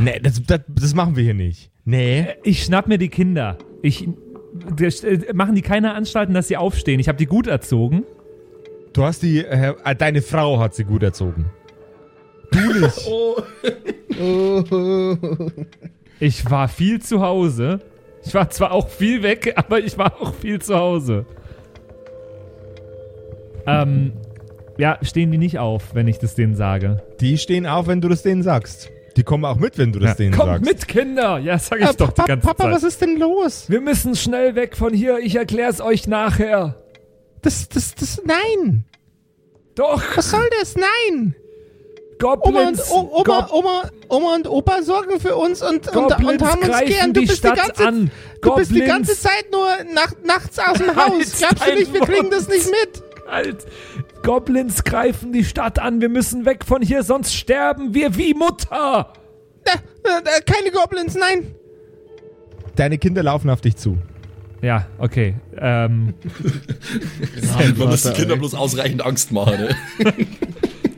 Nee, 0.00 0.20
das, 0.20 0.42
das, 0.42 0.60
das 0.68 0.94
machen 0.94 1.16
wir 1.16 1.24
hier 1.24 1.34
nicht. 1.34 1.70
Nee. 1.84 2.28
Ich 2.44 2.64
schnapp 2.64 2.88
mir 2.88 2.98
die 2.98 3.08
Kinder. 3.08 3.56
Ich. 3.82 4.06
äh, 4.06 5.32
Machen 5.32 5.54
die 5.54 5.62
keine 5.62 5.94
Anstalten, 5.94 6.34
dass 6.34 6.48
sie 6.48 6.56
aufstehen? 6.56 7.00
Ich 7.00 7.08
habe 7.08 7.18
die 7.18 7.26
gut 7.26 7.46
erzogen. 7.46 8.04
Du 8.92 9.04
hast 9.04 9.22
die, 9.22 9.44
äh, 9.44 9.74
deine 9.96 10.20
Frau 10.22 10.58
hat 10.60 10.74
sie 10.74 10.84
gut 10.84 11.02
erzogen. 11.02 11.46
Du 12.52 12.80
nicht. 12.80 13.08
Ich 16.20 16.48
war 16.48 16.68
viel 16.68 17.02
zu 17.02 17.20
Hause. 17.20 17.80
Ich 18.24 18.32
war 18.32 18.48
zwar 18.50 18.70
auch 18.70 18.88
viel 18.88 19.24
weg, 19.24 19.54
aber 19.56 19.80
ich 19.80 19.98
war 19.98 20.22
auch 20.22 20.32
viel 20.34 20.62
zu 20.62 20.76
Hause. 20.76 21.26
Ähm, 23.66 24.12
ja, 24.78 24.98
stehen 25.02 25.32
die 25.32 25.38
nicht 25.38 25.58
auf, 25.58 25.94
wenn 25.94 26.06
ich 26.06 26.20
das 26.20 26.36
denen 26.36 26.54
sage. 26.54 27.02
Die 27.20 27.36
stehen 27.38 27.66
auf, 27.66 27.88
wenn 27.88 28.00
du 28.00 28.08
das 28.08 28.22
denen 28.22 28.44
sagst. 28.44 28.90
Die 29.16 29.24
kommen 29.24 29.44
auch 29.44 29.56
mit, 29.56 29.76
wenn 29.78 29.90
du 29.92 29.98
das 29.98 30.10
Ja. 30.10 30.14
denen 30.14 30.32
Kommt 30.34 30.50
sagst. 30.50 30.64
mit, 30.64 30.86
Kinder. 30.88 31.38
Ja, 31.38 31.58
sag 31.58 31.80
ich 31.80 31.86
Äh, 31.88 31.94
doch 31.94 32.10
die 32.10 32.14
Papa, 32.14 32.28
ganze 32.28 32.46
Papa 32.46 32.62
Zeit. 32.64 32.72
was 32.72 32.82
ist 32.84 33.00
denn 33.02 33.18
los? 33.18 33.68
Wir 33.68 33.80
müssen 33.80 34.14
schnell 34.14 34.54
weg 34.54 34.76
von 34.76 34.94
hier. 34.94 35.18
Ich 35.18 35.34
erklär's 35.34 35.80
euch 35.80 36.06
nachher. 36.06 36.76
Das, 37.42 37.68
das, 37.68 37.94
das, 37.96 38.22
nein. 38.24 38.84
Doch, 39.74 40.00
Was 40.16 40.30
soll 40.30 40.48
das? 40.60 40.76
Nein. 40.76 41.34
Oma 42.22 42.34
und, 42.34 42.42
Goblins, 42.42 42.90
o, 42.90 43.10
Oma, 43.12 43.22
Gob- 43.24 43.52
Oma, 43.52 43.82
Oma 44.08 44.34
und 44.36 44.48
Opa 44.48 44.82
sorgen 44.82 45.20
für 45.20 45.36
uns 45.36 45.62
und, 45.62 45.86
und, 45.88 45.92
Goblins 45.92 46.42
und 46.42 46.48
haben 46.48 46.58
uns 46.60 46.68
greifen 46.68 46.86
gern. 46.88 47.12
Du 47.12 47.20
die 47.20 47.26
bist 47.26 47.38
Stadt 47.38 47.56
die 47.56 47.60
ganze, 47.60 47.86
an. 47.88 48.10
Du 48.42 48.54
bist 48.54 48.70
die 48.70 48.74
Goblins- 48.80 48.88
ganze 48.88 49.18
Zeit 49.18 49.46
nur 49.50 49.66
nach, 49.94 50.12
nachts 50.24 50.58
aus 50.58 50.78
dem 50.78 50.94
Haus. 50.96 51.12
Halt 51.12 51.38
Glaubst 51.38 51.66
du 51.68 51.74
nicht, 51.74 51.92
wir 51.92 52.00
kriegen 52.02 52.30
das 52.30 52.48
nicht 52.48 52.66
mit? 52.66 53.02
Halt. 53.30 53.66
Goblins 54.22 54.84
greifen 54.84 55.32
die 55.32 55.44
Stadt 55.44 55.78
an. 55.78 56.00
Wir 56.00 56.08
müssen 56.08 56.44
weg 56.44 56.64
von 56.64 56.82
hier, 56.82 57.02
sonst 57.02 57.34
sterben 57.34 57.94
wir 57.94 58.16
wie 58.16 58.34
Mutter. 58.34 59.12
Da, 59.64 59.72
da, 60.04 60.20
da, 60.20 60.30
keine 60.44 60.70
Goblins, 60.70 61.14
nein. 61.14 61.54
Deine 62.76 62.98
Kinder 62.98 63.22
laufen 63.22 63.48
auf 63.50 63.60
dich 63.60 63.76
zu. 63.76 63.98
Ja, 64.60 64.86
okay. 64.98 65.34
Ähm, 65.58 66.14
Man 67.76 67.88
muss 67.88 68.02
die 68.02 68.12
Kinder 68.12 68.36
bloß 68.36 68.54
ausreichend 68.54 69.04
Angst 69.04 69.32
machen. 69.32 69.54
Ne? 69.58 69.76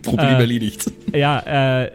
Problem 0.05 0.29
Äh. 0.37 0.40
erledigt. 0.40 0.90
ja, 1.14 1.83
äh, 1.85 1.90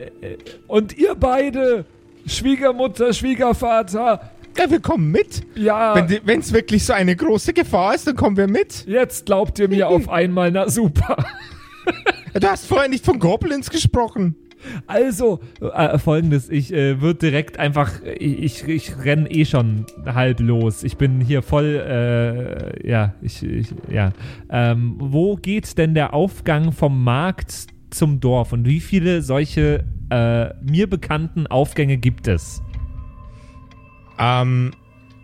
Und 0.68 0.98
ihr 0.98 1.16
beide, 1.16 1.86
Schwiegermutter, 2.26 3.14
Schwiegervater, 3.14 4.32
Ja, 4.58 4.70
wir 4.70 4.80
kommen 4.82 5.12
mit. 5.12 5.42
ja, 5.56 6.08
Wenn 6.26 6.40
es 6.40 6.52
wirklich 6.54 6.84
so 6.86 6.94
eine 6.94 7.16
große 7.16 7.54
Gefahr 7.54 7.96
ist, 7.96 8.08
dann 8.08 8.16
kommen 8.16 8.36
wir 8.38 8.48
mit. 8.48 8.86
jetzt 8.88 9.26
glaubt 9.26 9.58
ihr 9.60 9.70
mir 9.70 9.88
auf 9.88 10.10
einmal, 10.10 10.52
na 10.52 10.68
super. 10.70 11.16
Du 12.40 12.48
hast 12.48 12.68
vorher 12.68 12.88
nicht 12.90 13.04
von 13.04 13.18
Goblins 13.18 13.72
gesprochen. 13.72 14.36
Also, 14.86 15.40
äh, 15.62 15.98
folgendes, 15.98 16.50
ich 16.50 16.72
äh, 16.72 17.02
würde 17.02 17.18
direkt 17.20 17.58
einfach, 17.58 18.04
ich, 18.04 18.64
ich, 18.64 18.68
ich 18.68 19.04
renn 19.04 19.26
eh 19.28 19.46
schon 19.46 19.86
halb 20.06 20.40
los. 20.40 20.84
Ich 20.84 20.98
bin 20.98 21.22
hier 21.22 21.42
voll, 21.42 21.82
äh, 22.84 22.88
ja, 22.88 23.16
ich, 23.24 23.42
ich 23.42 23.74
ja. 23.92 24.12
Ähm, 24.52 24.96
wo 25.00 25.38
geht 25.38 25.78
denn 25.80 25.96
der 25.96 26.14
Aufgang 26.14 26.72
vom 26.72 27.04
Markt 27.04 27.68
zum 27.92 28.20
Dorf 28.20 28.54
und 28.54 28.66
wie 28.66 28.80
viele 28.80 29.22
solche 29.22 29.86
äh, 30.10 30.54
mir 30.64 30.90
bekannten 30.90 31.48
Aufgänge 31.48 31.98
gibt 31.98 32.28
es? 32.28 32.62
Ähm, 34.18 34.72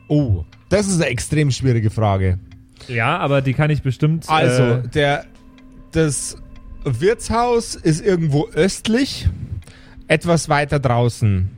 oh, 0.08 0.46
das 0.70 0.88
ist 0.88 0.96
eine 1.02 1.10
extrem 1.10 1.52
schwierige 1.52 1.90
Frage. 1.90 2.40
Ja, 2.88 3.18
aber 3.18 3.42
die 3.42 3.54
kann 3.54 3.70
ich 3.70 3.82
bestimmt. 3.82 4.30
Also, 4.30 4.64
äh, 4.64 4.88
der, 4.90 5.26
das 5.92 6.38
Wirtshaus 6.84 7.76
ist 7.76 8.06
irgendwo 8.06 8.48
östlich, 8.50 9.28
etwas 10.08 10.50
weiter 10.50 10.80
draußen. 10.80 11.50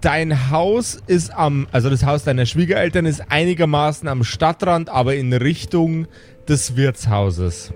Dein 0.00 0.50
Haus 0.50 1.00
ist 1.06 1.32
am, 1.32 1.66
also 1.72 1.90
das 1.90 2.04
Haus 2.06 2.24
deiner 2.24 2.46
Schwiegereltern 2.46 3.04
ist 3.04 3.30
einigermaßen 3.30 4.08
am 4.08 4.24
Stadtrand, 4.24 4.88
aber 4.88 5.14
in 5.14 5.32
Richtung 5.32 6.06
des 6.48 6.76
Wirtshauses. 6.76 7.72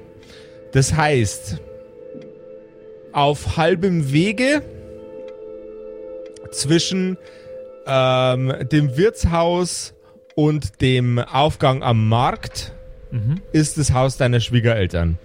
Das 0.73 0.95
heißt, 0.95 1.61
auf 3.15 3.57
halbem 3.57 4.13
Wege 4.13 4.63
zwischen 6.51 7.17
ähm, 7.87 8.53
dem 8.71 8.97
Wirtshaus 8.97 9.95
und 10.35 10.81
dem 10.81 11.19
Aufgang 11.19 11.83
am 11.83 12.09
Markt 12.09 12.73
ist 13.53 13.79
das 13.79 13.93
Haus 13.93 14.17
deiner 14.17 14.41
Schwiegereltern. 14.41 15.19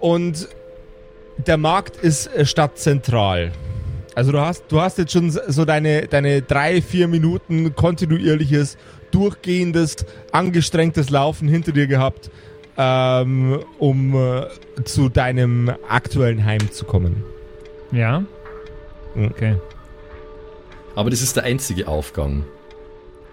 Und 0.00 0.48
der 1.46 1.56
Markt 1.56 1.96
ist 1.96 2.26
äh, 2.28 2.46
stadtzentral. 2.46 3.52
Also 4.14 4.32
du 4.32 4.40
hast, 4.40 4.64
du 4.68 4.80
hast 4.80 4.98
jetzt 4.98 5.12
schon 5.12 5.30
so 5.30 5.64
deine, 5.64 6.06
deine 6.06 6.40
drei, 6.40 6.80
vier 6.80 7.08
Minuten 7.08 7.74
kontinuierliches, 7.74 8.78
durchgehendes, 9.10 10.06
angestrengtes 10.32 11.10
Laufen 11.10 11.48
hinter 11.48 11.72
dir 11.72 11.86
gehabt, 11.86 12.30
ähm, 12.76 13.60
um 13.78 14.14
äh, 14.14 14.46
zu 14.84 15.08
deinem 15.08 15.72
aktuellen 15.88 16.44
Heim 16.44 16.70
zu 16.70 16.84
kommen. 16.84 17.22
ja. 17.92 18.20
Mhm. 18.20 18.26
Okay. 19.30 19.54
Aber 20.96 21.10
das 21.10 21.22
ist 21.22 21.36
der 21.36 21.44
einzige 21.44 21.86
Aufgang. 21.86 22.44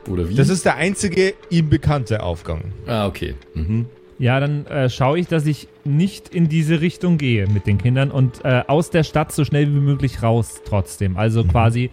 Oder 0.07 0.29
wie? 0.29 0.35
Das 0.35 0.49
ist 0.49 0.65
der 0.65 0.75
einzige 0.75 1.33
ihm 1.49 1.69
bekannte 1.69 2.21
Aufgang. 2.23 2.73
ah, 2.85 3.07
okay. 3.07 3.35
Mhm. 3.55 3.87
Ja, 4.19 4.39
dann 4.39 4.67
äh, 4.67 4.87
schaue 4.89 5.17
ich, 5.17 5.25
dass 5.27 5.47
ich 5.47 5.67
nicht 5.83 6.29
in 6.29 6.47
diese 6.47 6.81
Richtung 6.81 7.17
gehe 7.17 7.47
mit 7.47 7.65
den 7.65 7.79
Kindern 7.79 8.11
und 8.11 8.45
äh, 8.45 8.63
aus 8.67 8.91
der 8.91 9.03
Stadt 9.03 9.31
so 9.31 9.43
schnell 9.43 9.65
wie 9.67 9.79
möglich 9.79 10.21
raus 10.21 10.61
trotzdem. 10.63 11.17
Also 11.17 11.43
quasi 11.43 11.89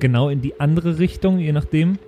genau 0.00 0.28
in 0.28 0.40
die 0.40 0.58
andere 0.58 0.98
Richtung, 0.98 1.38
je 1.38 1.52
nachdem. 1.52 1.98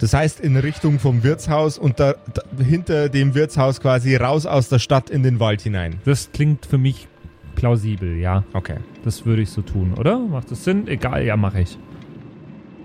Das 0.00 0.14
heißt 0.14 0.40
in 0.40 0.56
Richtung 0.56 0.98
vom 0.98 1.22
Wirtshaus 1.22 1.76
und 1.78 2.00
da, 2.00 2.14
da, 2.32 2.42
hinter 2.64 3.10
dem 3.10 3.34
Wirtshaus 3.34 3.80
quasi 3.80 4.16
raus 4.16 4.46
aus 4.46 4.70
der 4.70 4.78
Stadt 4.78 5.10
in 5.10 5.22
den 5.22 5.40
Wald 5.40 5.60
hinein. 5.60 6.00
Das 6.06 6.32
klingt 6.32 6.64
für 6.64 6.78
mich 6.78 7.06
plausibel, 7.54 8.16
ja. 8.16 8.44
Okay. 8.54 8.78
Das 9.04 9.26
würde 9.26 9.42
ich 9.42 9.50
so 9.50 9.60
tun, 9.60 9.92
oder? 9.94 10.18
Macht 10.18 10.50
das 10.50 10.64
Sinn? 10.64 10.88
Egal, 10.88 11.24
ja, 11.24 11.36
mache 11.36 11.60
ich. 11.60 11.78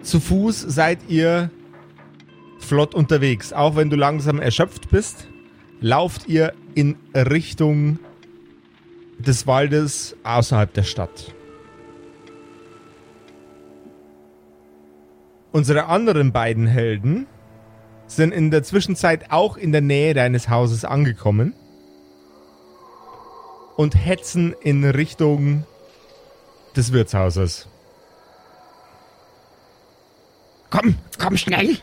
Zu 0.01 0.19
Fuß 0.19 0.60
seid 0.62 0.99
ihr 1.08 1.49
flott 2.60 2.93
unterwegs. 2.93 3.54
Auch 3.54 3.78
wenn 3.78 3.89
du 3.89 3.95
langsam 3.95 4.39
erschöpft 4.39 4.89
bist, 4.89 5.30
lauft 5.80 6.28
ihr 6.28 6.54
in 6.73 6.97
Richtung 7.15 7.99
des 9.17 9.47
Waldes 9.47 10.17
außerhalb 10.23 10.73
der 10.73 10.84
Stadt. 10.84 11.35
Unsere 15.56 15.86
anderen 15.86 16.34
beiden 16.34 16.68
Helden 16.68 17.28
sind 18.08 18.34
in 18.34 18.52
der 18.52 18.63
Zwischenzeit 18.63 19.32
auch 19.32 19.56
in 19.56 19.72
der 19.72 19.80
Nähe 19.80 20.13
deines 20.13 20.50
Hauses 20.50 20.84
angekommen 20.84 21.54
und 23.78 23.96
hetzen 23.96 24.54
in 24.62 24.84
Richtung 24.84 25.63
des 26.76 26.91
Wirtshauses. 26.91 27.70
Komm, 30.70 30.96
komm 31.18 31.38
schnell. 31.38 31.78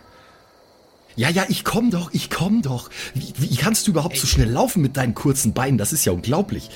Ja, 1.16 1.30
ja, 1.30 1.46
ich 1.48 1.64
komm 1.64 1.90
doch, 1.90 2.12
ich 2.12 2.28
komm 2.28 2.60
doch. 2.60 2.90
Wie, 3.14 3.32
wie 3.38 3.56
kannst 3.56 3.86
du 3.86 3.92
überhaupt 3.92 4.18
so 4.18 4.26
schnell 4.26 4.50
laufen 4.50 4.82
mit 4.82 4.98
deinen 4.98 5.14
kurzen 5.14 5.54
Beinen? 5.54 5.78
Das 5.78 5.94
ist 5.94 6.04
ja 6.04 6.12
unglaublich. 6.12 6.68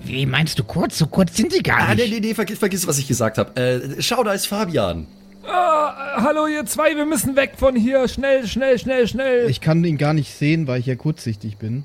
Wie, 0.00 0.24
meinst 0.24 0.58
du 0.58 0.64
kurz? 0.64 0.96
So 0.96 1.08
kurz 1.08 1.36
sind 1.36 1.52
sie 1.52 1.62
gar 1.62 1.80
Ah, 1.90 1.94
nee, 1.94 2.04
nicht. 2.04 2.10
nee, 2.14 2.20
nee, 2.28 2.34
vergiss, 2.34 2.58
vergiss 2.58 2.86
was 2.86 2.96
ich 2.96 3.06
gesagt 3.06 3.36
habe. 3.36 3.54
Äh, 3.60 4.00
schau, 4.00 4.24
da 4.24 4.32
ist 4.32 4.46
Fabian. 4.46 5.06
Ah, 5.44 6.16
äh, 6.18 6.22
hallo 6.22 6.46
ihr 6.46 6.66
zwei, 6.66 6.96
wir 6.96 7.06
müssen 7.06 7.36
weg 7.36 7.52
von 7.56 7.74
hier. 7.76 8.06
Schnell, 8.08 8.46
schnell, 8.46 8.78
schnell, 8.78 9.08
schnell. 9.08 9.50
Ich 9.50 9.60
kann 9.60 9.82
ihn 9.84 9.96
gar 9.96 10.12
nicht 10.12 10.34
sehen, 10.34 10.66
weil 10.66 10.80
ich 10.80 10.86
ja 10.86 10.96
kurzsichtig 10.96 11.56
bin. 11.56 11.84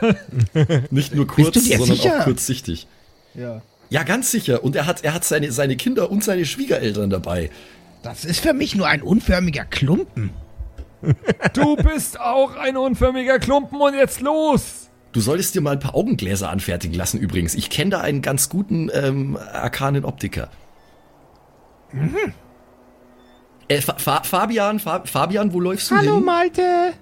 Nicht 0.90 1.14
nur 1.14 1.26
kurz, 1.26 1.54
sondern 1.54 1.96
sicher? 1.96 2.20
auch 2.20 2.24
kurzsichtig. 2.24 2.86
Ja. 3.34 3.62
Ja, 3.90 4.04
ganz 4.04 4.30
sicher. 4.30 4.64
Und 4.64 4.76
er 4.76 4.86
hat, 4.86 5.04
er 5.04 5.14
hat 5.14 5.24
seine, 5.24 5.52
seine 5.52 5.76
Kinder 5.76 6.10
und 6.10 6.24
seine 6.24 6.46
Schwiegereltern 6.46 7.10
dabei. 7.10 7.50
Das 8.02 8.24
ist 8.24 8.40
für 8.40 8.52
mich 8.52 8.74
nur 8.74 8.86
ein 8.86 9.02
unförmiger 9.02 9.64
Klumpen. 9.64 10.30
Du 11.52 11.74
bist 11.74 12.20
auch 12.20 12.54
ein 12.54 12.76
unförmiger 12.76 13.40
Klumpen 13.40 13.80
und 13.80 13.94
jetzt 13.94 14.20
los. 14.20 14.88
Du 15.10 15.20
solltest 15.20 15.52
dir 15.52 15.60
mal 15.60 15.72
ein 15.72 15.80
paar 15.80 15.96
Augengläser 15.96 16.48
anfertigen 16.48 16.94
lassen 16.94 17.18
übrigens. 17.18 17.56
Ich 17.56 17.70
kenne 17.70 17.90
da 17.90 18.00
einen 18.00 18.22
ganz 18.22 18.48
guten 18.48 18.88
ähm, 18.94 19.36
arkanen 19.36 20.04
Optiker. 20.04 20.48
Äh, 23.72 23.80
Fa 23.80 23.94
Fa 23.96 24.22
Fabian, 24.22 24.78
Fa 24.78 25.02
Fabian, 25.04 25.52
wo 25.52 25.60
läufst 25.60 25.90
du 25.90 25.98
hin? 25.98 26.24
Malte! 26.24 26.92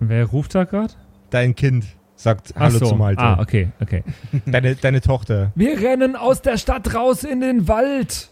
Wer 0.00 0.26
ruft 0.26 0.54
da 0.54 0.64
gerade? 0.64 0.94
Dein 1.30 1.54
Kind 1.54 1.86
sagt 2.14 2.52
Ach 2.54 2.60
Hallo 2.60 2.78
so. 2.78 2.86
zu 2.86 2.94
Malte. 2.94 3.20
Ah, 3.22 3.40
okay, 3.40 3.70
okay. 3.80 4.04
Deine, 4.46 4.76
deine 4.76 5.00
Tochter. 5.00 5.50
Wir 5.54 5.80
rennen 5.80 6.14
aus 6.14 6.42
der 6.42 6.56
Stadt 6.58 6.94
raus 6.94 7.24
in 7.24 7.40
den 7.40 7.66
Wald. 7.66 8.28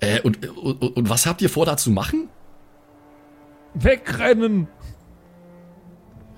Äh, 0.00 0.20
und, 0.20 0.46
und, 0.46 0.82
und 0.82 1.08
was 1.08 1.26
habt 1.26 1.40
ihr 1.42 1.48
vor 1.50 1.64
da 1.66 1.76
zu 1.76 1.90
machen? 1.90 2.28
Wegrennen. 3.74 4.68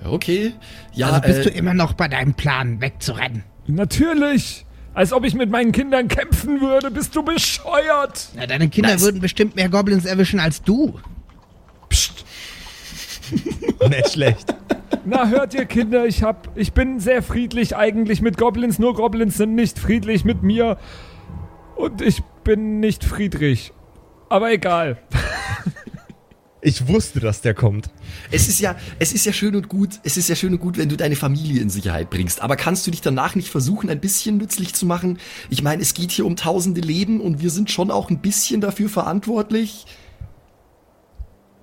Okay. 0.05 0.53
Ja, 0.93 1.09
Also 1.09 1.21
bist 1.23 1.41
äh, 1.41 1.43
du 1.45 1.51
immer 1.51 1.75
noch 1.75 1.95
bei 1.95 2.09
deinem 2.09 2.35
Plan, 2.35 2.81
wegzurennen. 2.81 3.45
Natürlich. 3.67 4.67
Als 4.95 5.13
ob 5.13 5.25
ich 5.25 5.35
mit 5.35 5.51
meinen 5.51 5.73
Kindern 5.73 6.09
kämpfen 6.09 6.61
würde. 6.61 6.91
Bist 6.91 7.17
du 7.17 7.23
bescheuert? 7.23 8.29
Na, 8.37 8.47
deine 8.47 8.69
Kinder 8.69 8.91
Na, 8.91 8.95
es- 8.97 9.03
würden 9.03 9.21
bestimmt 9.21 9.57
mehr 9.57 9.69
Goblins 9.69 10.05
erwischen 10.05 10.39
als 10.41 10.63
du. 10.63 10.99
Psst. 11.89 12.25
Nicht 13.89 14.11
schlecht. 14.13 14.55
Na, 15.05 15.27
hört 15.29 15.55
ihr 15.55 15.65
Kinder, 15.65 16.05
ich 16.07 16.23
hab, 16.23 16.49
ich 16.57 16.73
bin 16.75 17.01
sehr 17.01 17.23
friedlich 17.23 17.75
eigentlich 17.77 18.21
mit 18.21 18.37
Goblins, 18.39 18.79
nur 18.79 18.95
Goblins 18.95 19.37
sind 19.37 19.55
nicht 19.57 19.79
friedlich 19.79 20.25
mit 20.25 20.43
mir. 20.45 20.77
Und 21.75 22.03
ich 22.03 22.23
bin 22.45 22.79
nicht 22.79 23.03
Friedrich. 23.03 23.73
Aber 24.29 24.53
egal. 24.53 24.99
Ich 26.65 26.87
wusste, 26.87 27.19
dass 27.19 27.41
der 27.41 27.55
kommt. 27.55 27.91
es 28.31 28.47
ist 28.47 28.61
ja, 28.61 28.77
es 29.01 29.13
ist 29.13 29.27
ja 29.27 29.33
schön 29.33 29.57
und 29.57 29.69
gut, 29.69 29.99
es 30.05 30.17
ist 30.17 30.29
ja 30.29 30.37
schön 30.37 30.53
und 30.53 30.61
gut, 30.61 30.79
wenn 30.79 30.89
du 30.89 30.97
deine 30.97 31.17
Familie 31.17 31.61
in 31.61 31.71
Sicherheit 31.71 32.09
bringst. 32.09 32.41
Aber 32.41 32.55
kannst 32.55 32.87
du 32.87 32.93
dich 32.93 33.01
danach 33.01 33.35
nicht 33.35 33.51
versuchen, 33.51 33.91
ein 33.91 33.99
bisschen 33.99 34.37
nützlich 34.37 34.73
zu 34.73 34.87
machen? 34.87 35.19
Ich 35.51 35.65
meine, 35.65 35.83
es 35.83 35.93
geht 35.93 36.13
hier 36.13 36.25
um 36.25 36.37
tausende 36.37 36.81
Leben 36.81 37.21
und 37.21 37.43
wir 37.43 37.51
sind 37.51 37.73
schon 37.73 37.91
auch 37.91 38.11
ein 38.11 38.21
bisschen 38.21 38.61
dafür 38.61 38.89
verantwortlich. 38.89 39.87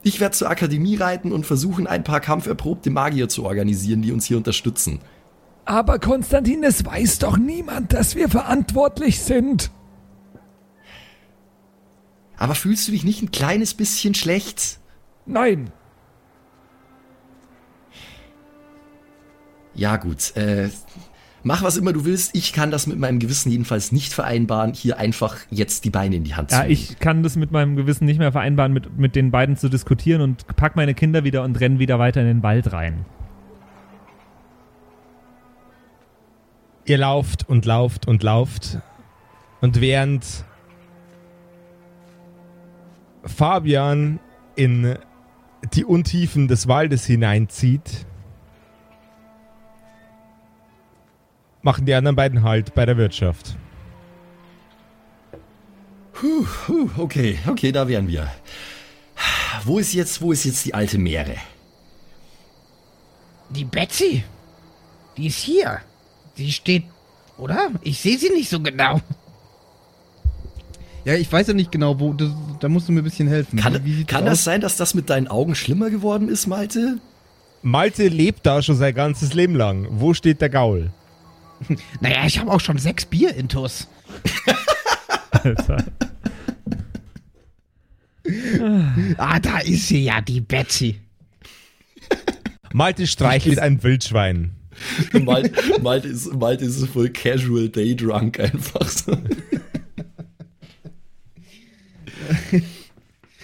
Ich 0.03 0.19
werde 0.19 0.35
zur 0.35 0.49
Akademie 0.49 0.97
reiten 0.97 1.31
und 1.31 1.45
versuchen, 1.45 1.87
ein 1.87 2.03
paar 2.03 2.19
kampferprobte 2.19 2.89
Magier 2.89 3.29
zu 3.29 3.45
organisieren, 3.45 4.01
die 4.01 4.11
uns 4.11 4.25
hier 4.25 4.35
unterstützen. 4.35 4.99
Aber 5.63 5.99
Konstantin, 5.99 6.61
es 6.65 6.85
weiß 6.85 7.19
doch 7.19 7.37
niemand, 7.37 7.93
dass 7.93 8.17
wir 8.17 8.27
verantwortlich 8.27 9.21
sind. 9.21 9.71
Aber 12.35 12.53
fühlst 12.53 12.85
du 12.89 12.91
dich 12.91 13.05
nicht 13.05 13.21
ein 13.21 13.31
kleines 13.31 13.73
bisschen 13.73 14.13
schlecht? 14.13 14.79
Nein. 15.29 15.71
Ja, 19.75 19.97
gut. 19.97 20.35
Äh, 20.35 20.69
mach 21.43 21.61
was 21.63 21.77
immer 21.77 21.93
du 21.93 22.03
willst. 22.03 22.35
Ich 22.35 22.51
kann 22.51 22.71
das 22.71 22.87
mit 22.87 22.97
meinem 22.97 23.19
Gewissen 23.19 23.51
jedenfalls 23.51 23.91
nicht 23.91 24.11
vereinbaren, 24.11 24.73
hier 24.73 24.97
einfach 24.97 25.37
jetzt 25.51 25.85
die 25.85 25.89
Beine 25.91 26.15
in 26.17 26.23
die 26.23 26.33
Hand 26.35 26.49
zu 26.49 26.55
Ja, 26.57 26.63
nehmen. 26.63 26.73
ich 26.73 26.99
kann 26.99 27.23
das 27.23 27.35
mit 27.35 27.51
meinem 27.51 27.75
Gewissen 27.75 28.05
nicht 28.05 28.17
mehr 28.17 28.31
vereinbaren, 28.31 28.73
mit, 28.73 28.97
mit 28.97 29.15
den 29.15 29.31
beiden 29.31 29.55
zu 29.55 29.69
diskutieren 29.69 30.21
und 30.21 30.47
pack 30.57 30.75
meine 30.75 30.93
Kinder 30.95 31.23
wieder 31.23 31.43
und 31.43 31.59
renn 31.59 31.79
wieder 31.79 31.99
weiter 31.99 32.21
in 32.21 32.27
den 32.27 32.43
Wald 32.43 32.73
rein. 32.73 33.05
Ihr 36.85 36.97
lauft 36.97 37.47
und 37.47 37.65
lauft 37.65 38.07
und 38.07 38.23
lauft. 38.23 38.79
Und 39.61 39.79
während 39.79 40.25
Fabian 43.23 44.19
in 44.55 44.97
die 45.73 45.85
Untiefen 45.85 46.47
des 46.47 46.67
Waldes 46.67 47.05
hineinzieht, 47.05 48.05
machen 51.61 51.85
die 51.85 51.93
anderen 51.93 52.15
beiden 52.15 52.43
Halt 52.43 52.73
bei 52.73 52.85
der 52.85 52.97
Wirtschaft. 52.97 53.57
Puh, 56.13 56.45
okay, 56.97 57.39
okay, 57.47 57.71
da 57.71 57.87
wären 57.87 58.07
wir. 58.07 58.29
Wo 59.63 59.79
ist 59.79 59.93
jetzt, 59.93 60.21
wo 60.21 60.31
ist 60.31 60.45
jetzt 60.45 60.65
die 60.65 60.73
alte 60.73 60.97
Meere? 60.97 61.35
Die 63.49 63.65
Betsy, 63.65 64.23
die 65.17 65.27
ist 65.27 65.39
hier. 65.39 65.81
Die 66.37 66.51
steht, 66.51 66.85
oder? 67.37 67.69
Ich 67.81 67.99
sehe 67.99 68.17
sie 68.17 68.29
nicht 68.29 68.49
so 68.49 68.61
genau. 68.61 69.01
Ja, 71.09 71.15
ich 71.15 71.31
weiß 71.31 71.47
ja 71.47 71.53
nicht 71.55 71.71
genau, 71.71 71.99
wo. 71.99 72.13
Das, 72.13 72.29
da 72.59 72.69
musst 72.69 72.87
du 72.87 72.91
mir 72.91 73.01
ein 73.01 73.03
bisschen 73.03 73.27
helfen. 73.27 73.57
Kann, 73.57 73.83
Wie- 73.83 73.97
wie 73.99 74.03
kann 74.03 74.23
aus? 74.25 74.29
das 74.29 74.43
sein, 74.43 74.61
dass 74.61 74.77
das 74.77 74.93
mit 74.93 75.09
deinen 75.09 75.27
Augen 75.27 75.55
schlimmer 75.55 75.89
geworden 75.89 76.29
ist, 76.29 76.45
Malte? 76.45 76.99
Malte 77.63 78.07
lebt 78.07 78.45
da 78.45 78.61
schon 78.61 78.75
sein 78.75 78.93
ganzes 78.93 79.33
Leben 79.33 79.55
lang. 79.55 79.87
Wo 79.89 80.13
steht 80.13 80.39
der 80.41 80.49
Gaul? 80.49 80.91
Naja, 81.99 82.25
ich 82.25 82.37
habe 82.39 82.51
auch 82.51 82.61
schon 82.61 82.77
sechs 82.77 83.05
Bier 83.05 83.33
intus. 83.35 83.87
Alter. 85.31 85.83
Ah, 89.17 89.39
da 89.39 89.59
ist 89.59 89.87
sie 89.87 90.03
ja, 90.03 90.21
die 90.21 90.41
Betsy. 90.41 90.99
Malte 92.71 93.07
streichelt 93.07 93.57
ein 93.57 93.81
Wildschwein. 93.81 94.51
Malte, 95.13 95.51
Malte, 95.81 96.07
ist, 96.09 96.31
Malte 96.35 96.65
ist 96.65 96.85
voll 96.87 97.09
casual 97.09 97.69
day 97.69 97.95
drunk 97.95 98.39
einfach 98.39 98.87
so. 98.87 99.17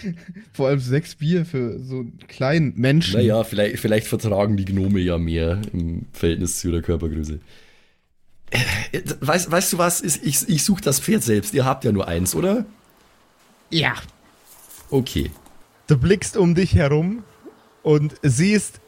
Vor 0.52 0.68
allem 0.68 0.80
sechs 0.80 1.14
Bier 1.14 1.44
für 1.44 1.78
so 1.78 2.00
einen 2.00 2.18
kleinen 2.28 2.74
Menschen. 2.76 3.14
Naja, 3.14 3.44
vielleicht, 3.44 3.78
vielleicht 3.78 4.06
vertragen 4.06 4.56
die 4.56 4.64
Gnome 4.64 5.00
ja 5.00 5.18
mehr 5.18 5.60
im 5.72 6.06
Verhältnis 6.12 6.58
zu 6.60 6.68
ihrer 6.70 6.82
Körpergröße. 6.82 7.40
Äh, 8.50 9.02
Weißt, 9.20 9.50
weißt 9.50 9.72
du 9.72 9.78
was? 9.78 10.02
Ich, 10.02 10.22
ich, 10.22 10.48
ich 10.48 10.64
suche 10.64 10.82
das 10.82 11.00
Pferd 11.00 11.22
selbst. 11.22 11.54
Ihr 11.54 11.64
habt 11.64 11.84
ja 11.84 11.92
nur 11.92 12.06
eins, 12.08 12.34
oder? 12.34 12.64
Ja, 13.70 13.94
Okay. 14.90 15.30
Du 15.86 15.98
blickst 15.98 16.36
um 16.36 16.54
dich 16.54 16.74
herum 16.74 17.22
und 17.82 18.14
siehst 18.22 18.80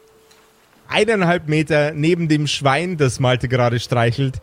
eineinhalb 0.87 1.47
Meter 1.47 1.91
neben 1.93 2.27
dem 2.27 2.47
Schwein, 2.47 2.97
das 2.97 3.19
Malte 3.19 3.47
gerade 3.47 3.79
streichelt, 3.79 4.41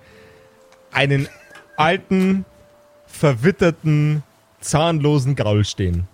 einen 0.91 1.29
alten, 1.77 2.45
verwitterten, 3.07 4.23
zahnlosen 4.61 5.35
Gaul 5.35 5.65
stehen. 5.65 6.09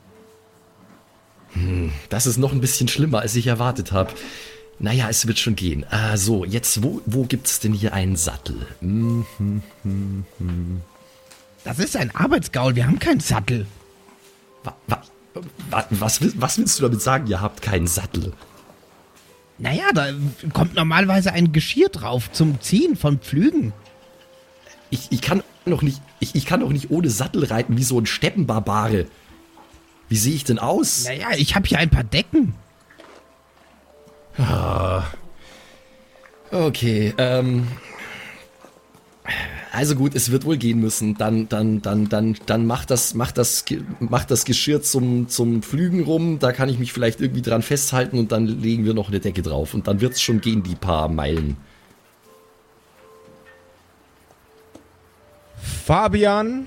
Das 2.09 2.27
ist 2.27 2.39
noch 2.39 2.53
ein 2.53 2.61
bisschen 2.61 2.89
schlimmer, 2.89 3.21
als 3.21 3.35
ich 3.37 3.47
erwartet 3.47 3.93
habe. 3.93 4.13
Naja, 4.79 5.09
es 5.11 5.27
wird 5.27 5.39
schon 5.39 5.55
gehen. 5.55 5.85
Ah, 5.91 6.17
so, 6.17 6.45
jetzt, 6.45 6.83
wo, 6.83 7.01
wo 7.07 7.25
gibt 7.25 7.47
es 7.47 7.61
denn 7.61 7.73
hier 7.73 7.93
einen 7.93 8.17
Sattel? 8.17 8.67
Hm, 8.81 9.25
Das 11.65 11.79
ist 11.79 11.97
ein 11.97 12.15
Arbeitsgaul, 12.15 12.75
wir 12.75 12.87
haben 12.87 12.99
keinen 12.99 13.21
Sattel. 13.21 13.67
wa, 14.65 14.75
wa, 14.87 15.03
wa, 15.71 15.87
was, 15.91 16.21
was 16.41 16.59
willst 16.59 16.79
du 16.79 16.83
damit 16.85 17.01
sagen, 17.03 17.27
ihr 17.29 17.41
habt 17.41 17.63
keinen 17.63 17.87
Sattel? 17.87 18.33
Naja, 19.59 19.85
da 19.95 20.09
kommt 20.53 20.75
normalerweise 20.75 21.33
ein 21.33 21.53
Geschirr 21.53 21.89
drauf 21.89 22.33
zum 22.33 22.61
Ziehen 22.61 22.97
von 22.97 23.19
Pflügen. 23.19 23.73
Ich, 24.91 25.07
ich 25.11 25.21
kann 25.21 25.43
noch 25.65 25.83
nicht, 25.83 26.01
ich, 26.19 26.35
ich 26.35 26.45
kann 26.47 26.61
doch 26.61 26.71
nicht 26.73 26.91
ohne 26.91 27.11
Sattel 27.11 27.45
reiten 27.45 27.77
wie 27.77 27.85
so 27.85 28.01
ein 28.01 28.07
Steppenbarbare. 28.07 29.07
Wie 30.13 30.19
sehe 30.19 30.35
ich 30.35 30.45
denn 30.45 30.59
aus? 30.59 31.07
Naja, 31.07 31.29
ich 31.39 31.55
habe 31.55 31.67
hier 31.67 31.79
ein 31.79 31.89
paar 31.89 32.05
Decken. 32.05 32.53
Okay, 36.51 37.15
ähm. 37.17 37.67
Also 39.73 39.95
gut, 39.95 40.15
es 40.15 40.31
wird 40.31 40.45
wohl 40.45 40.59
gehen 40.59 40.81
müssen. 40.81 41.17
Dann, 41.17 41.49
dann, 41.49 41.81
dann, 41.81 42.11
dann, 42.11 42.37
dann 42.45 42.67
macht 42.67 42.91
das, 42.91 43.15
macht 43.15 43.39
das, 43.39 43.65
macht 44.01 44.31
das 44.31 44.45
Geschirr 44.45 44.83
zum, 44.83 45.31
zum 45.31 45.63
Flügen 45.63 46.03
rum. 46.03 46.39
Da 46.39 46.53
kann 46.53 46.69
ich 46.69 46.79
mich 46.79 46.93
vielleicht 46.93 47.23
irgendwie 47.23 47.41
dran 47.41 47.63
festhalten 47.63 48.19
und 48.19 48.33
dann 48.33 48.45
legen 48.45 48.85
wir 48.85 48.93
noch 48.93 49.09
eine 49.09 49.19
Decke 49.19 49.41
drauf. 49.41 49.73
Und 49.73 49.89
dann 49.89 50.03
wird's 50.03 50.21
schon 50.21 50.43
gehen, 50.43 50.63
die 50.63 50.75
paar 50.75 51.09
Meilen. 51.09 51.57
Fabian 55.57 56.67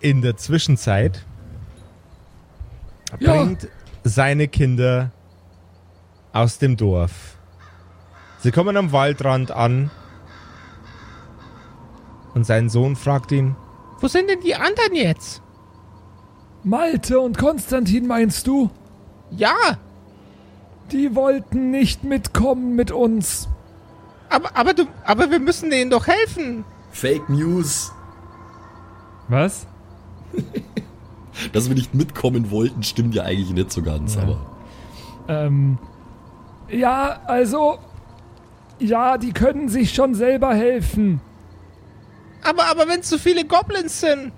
in 0.00 0.20
der 0.20 0.36
Zwischenzeit 0.36 1.24
Ja. 3.20 3.32
bringt 3.44 3.68
seine 4.04 4.48
Kinder 4.48 5.10
aus 6.32 6.58
dem 6.58 6.76
Dorf. 6.76 7.36
Sie 8.38 8.50
kommen 8.50 8.76
am 8.76 8.92
Waldrand 8.92 9.50
an 9.50 9.90
und 12.34 12.44
sein 12.44 12.68
Sohn 12.68 12.96
fragt 12.96 13.32
ihn, 13.32 13.56
wo 14.00 14.08
sind 14.08 14.28
denn 14.28 14.40
die 14.40 14.54
anderen 14.54 14.94
jetzt? 14.94 15.40
Malte 16.64 17.20
und 17.20 17.38
Konstantin 17.38 18.06
meinst 18.06 18.46
du? 18.46 18.70
Ja, 19.30 19.54
Die 20.92 21.14
wollten 21.14 21.70
nicht 21.70 22.04
mitkommen 22.04 22.74
mit 22.76 22.90
uns. 22.90 23.48
aber, 24.28 24.54
aber, 24.56 24.74
du, 24.74 24.84
aber 25.04 25.30
wir 25.30 25.40
müssen 25.40 25.70
denen 25.70 25.90
doch 25.90 26.06
helfen. 26.06 26.64
Fake 26.90 27.28
News. 27.30 27.92
Was? 29.28 29.66
Dass 31.52 31.68
wir 31.68 31.74
nicht 31.74 31.94
mitkommen 31.94 32.50
wollten, 32.50 32.82
stimmt 32.82 33.14
ja 33.14 33.24
eigentlich 33.24 33.50
nicht 33.50 33.72
so 33.72 33.82
ganz, 33.82 34.16
aber. 34.16 34.38
Ähm, 35.28 35.78
ja, 36.68 37.20
also, 37.26 37.78
ja, 38.78 39.18
die 39.18 39.32
können 39.32 39.68
sich 39.68 39.94
schon 39.94 40.14
selber 40.14 40.54
helfen. 40.54 41.20
Aber, 42.42 42.66
aber 42.70 42.88
wenn 42.88 43.00
es 43.00 43.08
so 43.08 43.18
viele 43.18 43.44
Goblins 43.44 44.00
sind. 44.00 44.32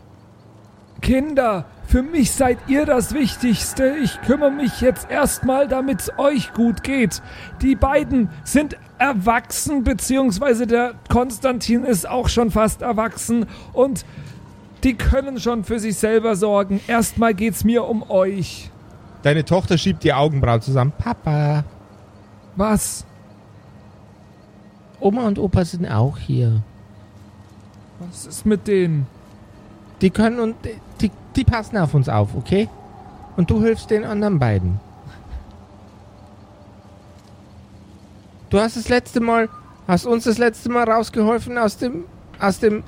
Kinder, 1.03 1.67
für 1.87 2.03
mich 2.03 2.33
seid 2.33 2.59
ihr 2.69 2.87
das 2.87 3.15
Wichtigste. 3.15 3.97
Ich 4.03 4.21
kümmere 4.23 4.51
mich 4.51 4.81
jetzt 4.81 5.11
erstmal, 5.11 5.69
damit 5.69 6.01
es 6.01 6.19
euch 6.19 6.53
gut 6.53 6.83
geht. 6.83 7.23
Die 7.63 7.77
beiden 7.77 8.31
sind 8.45 8.77
erwachsen, 8.99 9.85
beziehungsweise 9.85 10.67
der 10.67 10.95
Konstantin 11.11 11.85
ist 11.85 12.09
auch 12.09 12.29
schon 12.29 12.51
fast 12.51 12.83
erwachsen 12.83 13.47
und 13.73 14.05
die 14.87 14.95
können 14.95 15.41
schon 15.41 15.65
für 15.65 15.81
sich 15.81 15.97
selber 15.97 16.37
sorgen. 16.37 16.81
Erstmal 16.87 17.35
geht's 17.35 17.65
mir 17.65 17.85
um 17.85 18.09
euch. 18.09 18.71
Deine 19.25 19.45
Tochter 19.45 19.77
schiebt 19.77 20.05
die 20.05 20.13
Augenbrauen 20.13 20.63
zusammen. 20.63 20.93
Papa. 20.97 21.65
Was? 22.55 23.05
Oma 25.01 25.27
und 25.27 25.41
Opa 25.41 25.65
sind 25.65 25.87
auch 25.87 26.17
hier. 26.17 26.63
Was 27.99 28.27
ist 28.27 28.47
mit 28.47 28.69
denen? 28.69 29.09
Die 30.03 30.11
können 30.11 30.39
und 30.39 30.55
die, 31.01 31.11
die 31.35 31.45
passen 31.45 31.77
auf 31.79 31.93
uns 31.93 32.09
auf, 32.09 32.37
okay? 32.37 32.69
Und 33.37 33.51
du 33.51 33.61
hilfst 33.61 33.91
den 33.91 34.05
anderen 34.05 34.39
beiden. 34.39 34.79
Du 38.51 38.61
hast 38.61 38.77
das 38.77 38.89
letzte 38.89 39.19
Mal, 39.19 39.49
hast 39.89 40.07
uns 40.07 40.25
das 40.25 40.39
letzte 40.39 40.69
Mal 40.69 40.89
rausgeholfen 40.89 41.59
aus 41.59 41.77
dem, 41.77 42.05
aus 42.39 42.61
dem 42.61 42.85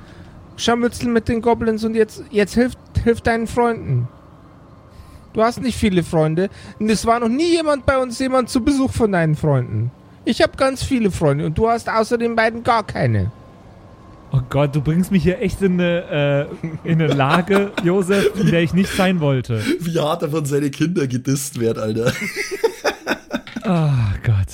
Scharmützel 0.59 1.09
mit 1.09 1.27
den 1.27 1.41
Goblins 1.41 1.83
und 1.83 1.95
jetzt, 1.95 2.23
jetzt 2.31 2.53
hilft, 2.53 2.77
hilft 3.03 3.27
deinen 3.27 3.47
Freunden. 3.47 4.07
Du 5.33 5.43
hast 5.43 5.61
nicht 5.61 5.77
viele 5.77 6.03
Freunde 6.03 6.49
und 6.79 6.89
es 6.89 7.05
war 7.05 7.19
noch 7.19 7.29
nie 7.29 7.51
jemand 7.51 7.85
bei 7.85 7.97
uns, 7.97 8.19
jemand 8.19 8.49
zu 8.49 8.63
Besuch 8.63 8.91
von 8.91 9.11
deinen 9.11 9.35
Freunden. 9.35 9.91
Ich 10.25 10.41
habe 10.41 10.57
ganz 10.57 10.83
viele 10.83 11.11
Freunde 11.11 11.45
und 11.45 11.57
du 11.57 11.69
hast 11.69 11.89
außer 11.89 12.17
den 12.17 12.35
beiden 12.35 12.63
gar 12.63 12.85
keine. 12.85 13.31
Oh 14.31 14.41
Gott, 14.49 14.75
du 14.75 14.81
bringst 14.81 15.11
mich 15.11 15.23
hier 15.23 15.41
echt 15.41 15.61
in 15.61 15.73
eine, 15.73 16.47
äh, 16.83 16.89
in 16.89 17.01
eine 17.01 17.07
Lage, 17.07 17.71
Josef, 17.83 18.39
in 18.39 18.51
der 18.51 18.61
ich 18.61 18.73
nicht 18.73 18.95
sein 18.95 19.21
wollte. 19.21 19.63
Wie 19.79 19.97
hart 19.97 20.21
er 20.21 20.29
von 20.29 20.45
seine 20.45 20.69
Kinder 20.69 21.07
gedisst 21.07 21.59
wird, 21.59 21.79
Alter. 21.79 22.11
Oh 23.65 23.89
Gott. 24.23 24.47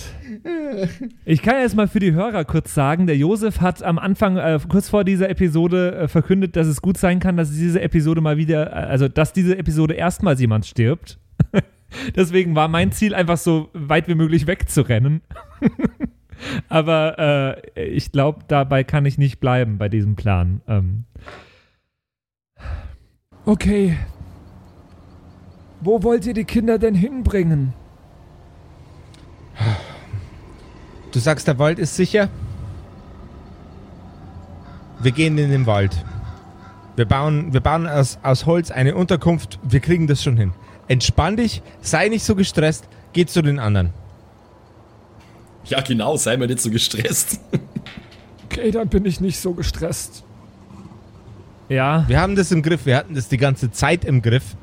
Ich 1.25 1.41
kann 1.41 1.61
jetzt 1.61 1.75
mal 1.75 1.87
für 1.87 1.99
die 1.99 2.13
Hörer 2.13 2.43
kurz 2.45 2.73
sagen, 2.73 3.07
der 3.07 3.17
Josef 3.17 3.61
hat 3.61 3.83
am 3.83 3.99
Anfang, 3.99 4.37
äh, 4.37 4.59
kurz 4.67 4.89
vor 4.89 5.03
dieser 5.03 5.29
Episode, 5.29 5.95
äh, 5.95 6.07
verkündet, 6.07 6.55
dass 6.55 6.67
es 6.67 6.81
gut 6.81 6.97
sein 6.97 7.19
kann, 7.19 7.37
dass 7.37 7.51
diese 7.51 7.81
Episode 7.81 8.21
mal 8.21 8.37
wieder, 8.37 8.71
äh, 8.71 8.87
also 8.87 9.07
dass 9.07 9.33
diese 9.33 9.57
Episode 9.57 9.93
erstmals 9.93 10.39
jemand 10.41 10.65
stirbt. 10.65 11.19
Deswegen 12.15 12.55
war 12.55 12.67
mein 12.67 12.91
Ziel 12.91 13.13
einfach 13.13 13.37
so 13.37 13.69
weit 13.73 14.07
wie 14.07 14.15
möglich 14.15 14.47
wegzurennen. 14.47 15.21
Aber 16.69 17.61
äh, 17.75 17.87
ich 17.87 18.11
glaube, 18.11 18.39
dabei 18.47 18.83
kann 18.83 19.05
ich 19.05 19.17
nicht 19.17 19.39
bleiben 19.39 19.77
bei 19.77 19.87
diesem 19.89 20.15
Plan. 20.15 20.61
Ähm, 20.67 21.05
Okay. 23.45 23.95
Wo 25.81 26.01
wollt 26.01 26.25
ihr 26.25 26.33
die 26.33 26.45
Kinder 26.45 26.79
denn 26.79 26.95
hinbringen? 26.95 27.73
Du 31.11 31.19
sagst, 31.19 31.47
der 31.47 31.59
Wald 31.59 31.79
ist 31.79 31.95
sicher? 31.95 32.29
Wir 34.99 35.11
gehen 35.11 35.37
in 35.37 35.49
den 35.51 35.65
Wald. 35.65 36.03
Wir 36.95 37.05
bauen, 37.05 37.53
wir 37.53 37.61
bauen 37.61 37.87
aus, 37.87 38.17
aus 38.23 38.45
Holz 38.45 38.71
eine 38.71 38.95
Unterkunft. 38.95 39.59
Wir 39.63 39.79
kriegen 39.79 40.07
das 40.07 40.23
schon 40.23 40.37
hin. 40.37 40.53
Entspann 40.87 41.35
dich, 41.37 41.61
sei 41.81 42.09
nicht 42.09 42.23
so 42.23 42.35
gestresst, 42.35 42.87
geh 43.13 43.25
zu 43.25 43.41
den 43.41 43.59
anderen. 43.59 43.91
Ja, 45.65 45.81
genau, 45.81 46.15
sei 46.15 46.37
mal 46.37 46.47
nicht 46.47 46.61
so 46.61 46.69
gestresst. 46.69 47.39
Okay, 48.47 48.71
dann 48.71 48.87
bin 48.87 49.03
ich 49.05 49.19
nicht 49.19 49.37
so 49.39 49.53
gestresst. 49.53 50.23
ja, 51.67 52.05
Wir 52.07 52.21
haben 52.21 52.37
das 52.37 52.51
im 52.53 52.61
Griff, 52.61 52.85
wir 52.85 52.95
hatten 52.95 53.13
das 53.15 53.27
die 53.27 53.37
ganze 53.37 53.69
Zeit 53.71 54.05
im 54.05 54.21
Griff. 54.21 54.55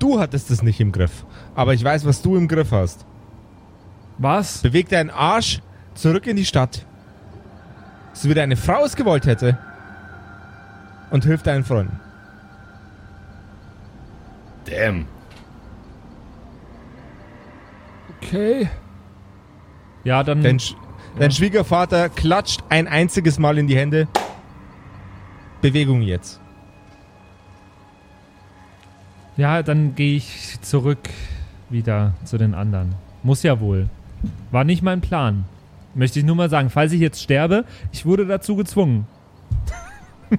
Du 0.00 0.18
hattest 0.18 0.50
es 0.50 0.60
nicht 0.62 0.80
im 0.80 0.90
Griff. 0.90 1.24
Aber 1.54 1.72
ich 1.72 1.84
weiß, 1.84 2.04
was 2.04 2.20
du 2.22 2.34
im 2.36 2.48
Griff 2.48 2.72
hast. 2.72 3.04
Was? 4.22 4.58
Beweg 4.58 4.88
deinen 4.88 5.10
Arsch 5.10 5.60
zurück 5.94 6.28
in 6.28 6.36
die 6.36 6.44
Stadt. 6.44 6.86
So 8.12 8.28
wie 8.28 8.34
deine 8.34 8.54
Frau 8.54 8.84
es 8.84 8.94
gewollt 8.94 9.26
hätte. 9.26 9.58
Und 11.10 11.24
hilf 11.24 11.42
deinen 11.42 11.64
Freunden. 11.64 11.98
Damn. 14.64 15.06
Okay. 18.16 18.70
ja, 20.04 20.22
dann. 20.22 20.42
Dein, 20.42 20.60
Sch 20.60 20.76
dein 21.18 21.32
Schwiegervater 21.32 22.08
klatscht 22.08 22.62
ein 22.68 22.86
einziges 22.86 23.40
Mal 23.40 23.58
in 23.58 23.66
die 23.66 23.76
Hände. 23.76 24.06
Bewegung 25.60 26.00
jetzt. 26.00 26.40
Ja, 29.36 29.64
dann 29.64 29.96
gehe 29.96 30.16
ich 30.16 30.60
zurück 30.62 31.10
wieder 31.70 32.14
zu 32.24 32.38
den 32.38 32.54
anderen. 32.54 32.94
Muss 33.24 33.42
ja 33.42 33.58
wohl. 33.58 33.88
War 34.50 34.64
nicht 34.64 34.82
mein 34.82 35.00
Plan. 35.00 35.44
Möchte 35.94 36.18
ich 36.18 36.24
nur 36.24 36.36
mal 36.36 36.48
sagen, 36.50 36.70
falls 36.70 36.92
ich 36.92 37.00
jetzt 37.00 37.22
sterbe, 37.22 37.64
ich 37.92 38.06
wurde 38.06 38.26
dazu 38.26 38.56
gezwungen. 38.56 39.06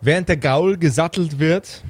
Während 0.00 0.28
der 0.28 0.36
Gaul 0.38 0.76
gesattelt 0.78 1.38
wird, 1.38 1.84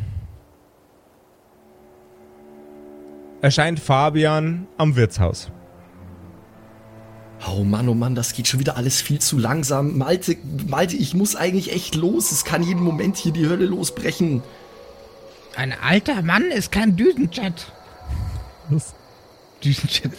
erscheint 3.40 3.81
Fabian 3.81 4.66
am 4.77 4.96
Wirtshaus. 4.96 5.50
Oh 7.48 7.64
Mann, 7.64 7.88
oh 7.88 7.94
Mann, 7.94 8.14
das 8.14 8.35
geht 8.35 8.48
schon 8.48 8.60
wieder 8.60 8.77
alles 8.77 9.00
viel 9.00 9.18
zu 9.18 9.38
langsam. 9.38 9.96
Malte, 9.96 10.37
Malte, 10.66 10.96
ich 10.96 11.14
muss 11.14 11.37
eigentlich 11.37 11.72
echt 11.72 11.94
los. 11.94 12.33
Es 12.33 12.44
kann 12.44 12.62
jeden 12.62 12.83
Moment 12.83 13.16
hier 13.16 13.33
die 13.33 13.48
Hölle 13.48 13.64
losbrechen. 13.64 14.42
Ein 15.57 15.73
alter 15.73 16.23
Mann 16.23 16.51
ist 16.51 16.73
kein 16.73 16.96
Düsenjet. 16.96 17.73
Düsenjet. 19.63 20.13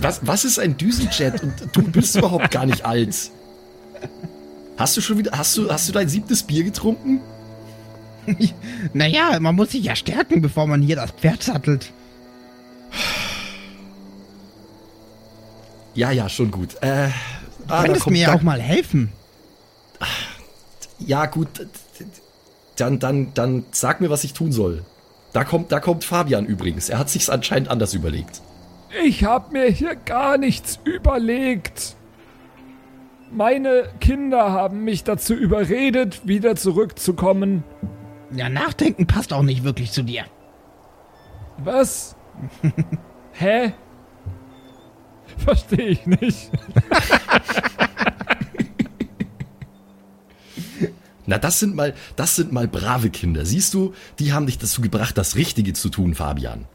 Was, 0.00 0.26
was 0.26 0.44
ist 0.44 0.58
ein 0.58 0.76
Düsenjet? 0.76 1.42
Und 1.42 1.54
du 1.72 1.82
bist 1.82 2.16
überhaupt 2.16 2.50
gar 2.50 2.66
nicht 2.66 2.84
alt. 2.84 3.30
Hast 4.76 4.96
du 4.96 5.00
schon 5.00 5.18
wieder, 5.18 5.36
hast 5.36 5.56
du, 5.56 5.70
hast 5.70 5.88
du 5.88 5.92
dein 5.92 6.08
siebtes 6.08 6.42
Bier 6.42 6.64
getrunken? 6.64 7.20
Naja, 8.92 9.38
man 9.40 9.56
muss 9.56 9.72
sich 9.72 9.84
ja 9.84 9.96
stärken, 9.96 10.42
bevor 10.42 10.68
man 10.68 10.80
hier 10.80 10.94
das 10.94 11.10
Pferd 11.10 11.42
sattelt. 11.42 11.92
Ja, 15.94 16.12
ja, 16.12 16.28
schon 16.28 16.52
gut. 16.52 16.76
Äh, 16.82 17.08
Du 17.66 17.74
ah, 17.74 17.82
könntest 17.82 18.10
mir 18.10 18.18
ja 18.18 18.34
auch 18.34 18.42
mal 18.42 18.60
helfen. 18.60 19.12
Ja, 20.98 21.26
gut. 21.26 21.48
Dann, 22.82 22.98
dann, 22.98 23.32
dann 23.34 23.64
sag 23.70 24.00
mir, 24.00 24.10
was 24.10 24.24
ich 24.24 24.32
tun 24.32 24.50
soll. 24.50 24.82
Da 25.32 25.44
kommt, 25.44 25.70
da 25.70 25.78
kommt 25.78 26.02
Fabian 26.02 26.46
übrigens. 26.46 26.88
Er 26.88 26.98
hat 26.98 27.10
sich's 27.10 27.30
anscheinend 27.30 27.68
anders 27.68 27.94
überlegt. 27.94 28.42
Ich 29.04 29.22
hab 29.22 29.52
mir 29.52 29.66
hier 29.66 29.94
gar 29.94 30.36
nichts 30.36 30.80
überlegt. 30.82 31.94
Meine 33.30 33.84
Kinder 34.00 34.50
haben 34.50 34.82
mich 34.82 35.04
dazu 35.04 35.32
überredet, 35.32 36.26
wieder 36.26 36.56
zurückzukommen. 36.56 37.62
Ja, 38.32 38.48
nachdenken 38.48 39.06
passt 39.06 39.32
auch 39.32 39.42
nicht 39.42 39.62
wirklich 39.62 39.92
zu 39.92 40.02
dir. 40.02 40.24
Was? 41.58 42.16
Hä? 43.32 43.74
Verstehe 45.38 45.86
ich 45.86 46.04
nicht. 46.04 46.50
Na, 51.26 51.38
das 51.38 51.60
sind 51.60 51.76
mal, 51.76 51.94
das 52.16 52.34
sind 52.36 52.52
mal 52.52 52.66
brave 52.66 53.10
Kinder. 53.10 53.46
Siehst 53.46 53.74
du, 53.74 53.94
die 54.18 54.32
haben 54.32 54.46
dich 54.46 54.58
dazu 54.58 54.82
gebracht, 54.82 55.16
das 55.16 55.36
Richtige 55.36 55.72
zu 55.72 55.88
tun, 55.88 56.14
Fabian. 56.14 56.66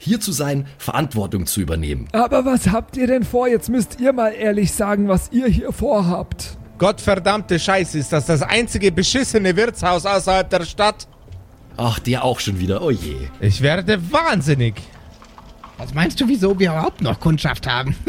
Hier 0.00 0.20
zu 0.20 0.32
sein, 0.32 0.66
Verantwortung 0.78 1.46
zu 1.46 1.60
übernehmen. 1.60 2.08
Aber 2.12 2.44
was 2.44 2.68
habt 2.68 2.96
ihr 2.96 3.06
denn 3.06 3.24
vor? 3.24 3.48
Jetzt 3.48 3.68
müsst 3.68 4.00
ihr 4.00 4.12
mal 4.12 4.30
ehrlich 4.30 4.72
sagen, 4.72 5.08
was 5.08 5.30
ihr 5.32 5.46
hier 5.48 5.72
vorhabt. 5.72 6.56
Gottverdammte 6.78 7.58
Scheiße, 7.58 7.98
ist 7.98 8.12
das 8.12 8.26
das 8.26 8.42
einzige 8.42 8.92
beschissene 8.92 9.56
Wirtshaus 9.56 10.06
außerhalb 10.06 10.48
der 10.48 10.64
Stadt? 10.64 11.08
Ach, 11.76 11.98
der 11.98 12.24
auch 12.24 12.38
schon 12.40 12.58
wieder. 12.60 12.82
Oh 12.82 12.90
je. 12.90 13.16
Ich 13.40 13.60
werde 13.60 14.00
wahnsinnig. 14.12 14.74
Was 15.76 15.94
meinst 15.94 16.20
du, 16.20 16.28
wieso 16.28 16.58
wir 16.58 16.70
überhaupt 16.70 17.00
noch 17.00 17.18
Kundschaft 17.20 17.66
haben? 17.68 17.94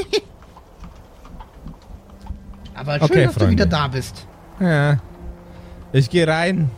Aber 2.75 2.93
schön, 2.93 3.01
Okay, 3.03 3.23
dass 3.25 3.33
du 3.33 3.39
Freunde. 3.41 3.51
wieder 3.53 3.65
da 3.65 3.87
bist. 3.87 4.25
Ja. 4.59 4.97
Ich 5.91 6.09
gehe 6.09 6.27
rein. 6.27 6.69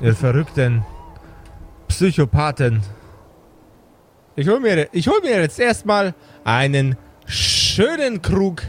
Ihr 0.00 0.14
verrückten 0.14 0.84
Psychopathen. 1.88 2.82
Ich 4.34 4.48
hol 4.48 4.58
mir, 4.60 4.88
ich 4.92 5.06
hol 5.08 5.20
mir 5.22 5.40
jetzt 5.40 5.60
erstmal 5.60 6.14
einen 6.44 6.96
schönen 7.26 8.22
Krug 8.22 8.62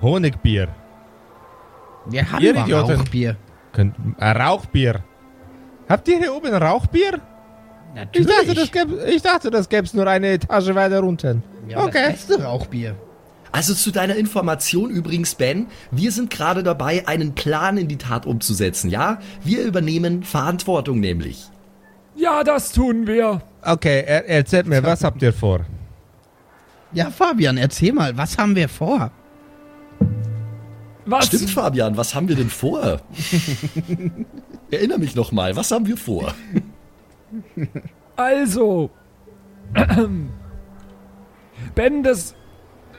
Honigbier. 0.00 0.68
Wir 2.06 2.32
haben 2.32 2.42
Ihr 2.42 2.56
Idioten. 2.56 2.92
Rauchbier. 2.96 3.36
Könnt, 3.72 3.94
äh, 4.18 4.30
Rauchbier. 4.30 5.04
Habt 5.88 6.08
ihr 6.08 6.18
hier 6.18 6.34
oben 6.34 6.54
Rauchbier? 6.54 7.20
Ich 7.94 7.94
Natürlich. 7.94 8.26
dachte, 8.28 8.54
das 8.54 8.72
gäb, 8.72 8.88
ich 9.08 9.22
dachte, 9.22 9.50
das 9.50 9.68
gäbe 9.68 9.84
es 9.84 9.94
nur 9.94 10.06
eine 10.06 10.28
Etage 10.28 10.74
weiter 10.74 11.02
unten. 11.02 11.42
ja, 11.68 11.78
okay. 11.82 12.12
Das 12.12 12.26
beste 12.26 12.42
Rauchbier. 12.42 12.94
Also 13.52 13.74
zu 13.74 13.90
deiner 13.90 14.16
Information 14.16 14.90
übrigens, 14.90 15.34
Ben, 15.34 15.66
wir 15.90 16.12
sind 16.12 16.30
gerade 16.30 16.62
dabei, 16.62 17.06
einen 17.06 17.34
Plan 17.34 17.78
in 17.78 17.88
die 17.88 17.96
Tat 17.96 18.26
umzusetzen, 18.26 18.90
ja? 18.90 19.18
Wir 19.42 19.64
übernehmen 19.64 20.22
Verantwortung 20.22 21.00
nämlich. 21.00 21.48
Ja, 22.14 22.42
das 22.44 22.72
tun 22.72 23.06
wir. 23.06 23.42
Okay, 23.62 24.04
er, 24.06 24.28
erzählt 24.28 24.66
mir, 24.66 24.82
was 24.82 25.04
habt 25.04 25.22
ihr 25.22 25.32
vor? 25.32 25.60
Ja, 26.92 27.10
Fabian, 27.10 27.56
erzähl 27.56 27.92
mal, 27.92 28.16
was 28.16 28.38
haben 28.38 28.56
wir 28.56 28.68
vor? 28.68 29.10
Was? 31.06 31.26
Stimmt, 31.26 31.50
Fabian, 31.50 31.96
was 31.96 32.14
haben 32.14 32.28
wir 32.28 32.36
denn 32.36 32.50
vor? 32.50 33.00
Erinner 34.70 34.98
mich 34.98 35.14
noch 35.14 35.32
mal, 35.32 35.56
was 35.56 35.70
haben 35.70 35.86
wir 35.86 35.96
vor? 35.96 36.34
Also. 38.16 38.90
Ben, 41.74 42.02
das. 42.04 42.34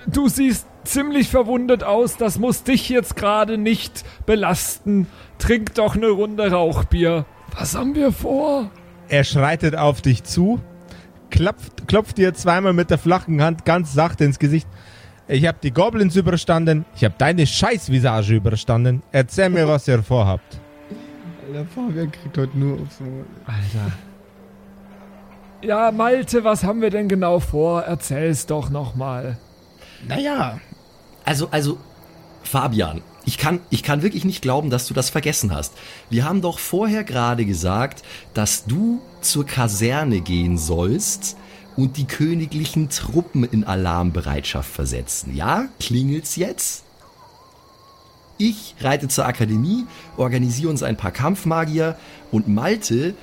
Du 0.08 0.28
siehst 0.28 0.68
ziemlich 0.84 1.30
verwundet 1.30 1.84
aus. 1.84 2.18
Das 2.18 2.39
muss 2.39 2.64
dich 2.64 2.89
jetzt 2.89 3.16
gerade 3.16 3.58
nicht 3.58 4.04
belasten. 4.26 5.08
Trink 5.38 5.76
doch 5.76 5.95
eine 5.95 6.10
Runde 6.10 6.52
Rauchbier. 6.52 7.26
Was 7.58 7.76
haben 7.76 7.95
wir 7.95 8.12
vor? 8.12 8.70
Er 9.08 9.24
schreitet 9.24 9.76
auf 9.76 10.02
dich 10.02 10.24
zu, 10.24 10.62
klopft, 11.32 11.88
klopft 11.88 12.18
dir 12.18 12.34
zweimal 12.34 12.74
mit 12.74 12.91
der 12.91 13.00
flachen 13.00 13.41
Hand 13.41 13.66
ganz 13.66 13.93
sachte 13.93 14.24
ins 14.24 14.38
Gesicht. 14.38 14.68
Ich 15.28 15.45
habe 15.47 15.58
die 15.62 15.72
Goblins 15.72 16.16
überstanden, 16.16 16.86
ich 16.95 17.04
habe 17.04 17.16
deine 17.18 17.45
Scheißvisage 17.45 18.36
überstanden. 18.36 19.04
Erzähl 19.12 19.50
mir, 19.50 19.68
was 19.68 19.88
ihr 19.88 20.02
vorhabt. 20.04 20.60
Alter, 21.47 21.66
Fabian 21.74 22.12
kriegt 22.12 22.38
heute 22.38 22.58
nur 22.58 22.80
aufs 22.82 23.00
Maul. 23.00 23.26
Alter. 23.45 23.91
Ja, 25.62 25.91
Malte, 25.91 26.43
was 26.43 26.64
haben 26.64 26.82
wir 26.82 26.89
denn 26.89 27.10
genau 27.10 27.39
vor? 27.39 27.82
Erzähl's 27.82 28.45
doch 28.45 28.70
nochmal. 28.70 29.38
Naja, 30.08 30.60
Also, 31.26 31.50
also, 31.52 31.78
Fabian, 32.43 33.02
ich 33.26 33.38
kann, 33.38 33.60
ich 33.70 33.84
kann 33.84 34.02
wirklich 34.02 34.26
nicht 34.26 34.41
glauben, 34.41 34.70
dass 34.70 34.88
du 34.88 34.93
das 34.93 35.10
vergessen 35.10 35.54
hast. 35.54 35.74
Wir 36.10 36.26
haben 36.26 36.41
doch 36.41 36.58
vorher 36.58 37.04
gerade 37.04 37.45
gesagt, 37.45 38.04
dass 38.34 38.66
du 38.66 39.02
zur 39.22 39.45
Kaserne 39.45 40.22
gehen 40.22 40.58
sollst 40.58 41.38
und 41.76 41.97
die 41.97 42.06
königlichen 42.06 42.89
Truppen 42.89 43.43
in 43.43 43.64
Alarmbereitschaft 43.64 44.72
versetzen. 44.72 45.36
Ja? 45.36 45.68
Klingelt's 45.80 46.36
jetzt? 46.36 46.84
Ich 48.38 48.76
reite 48.80 49.10
zur 49.10 49.26
Akademie, 49.26 49.86
organisiere 50.16 50.70
uns 50.70 50.82
ein 50.82 50.97
paar 50.97 51.12
Kampfmagier 51.12 51.97
und 52.32 52.47
Malte 52.47 53.14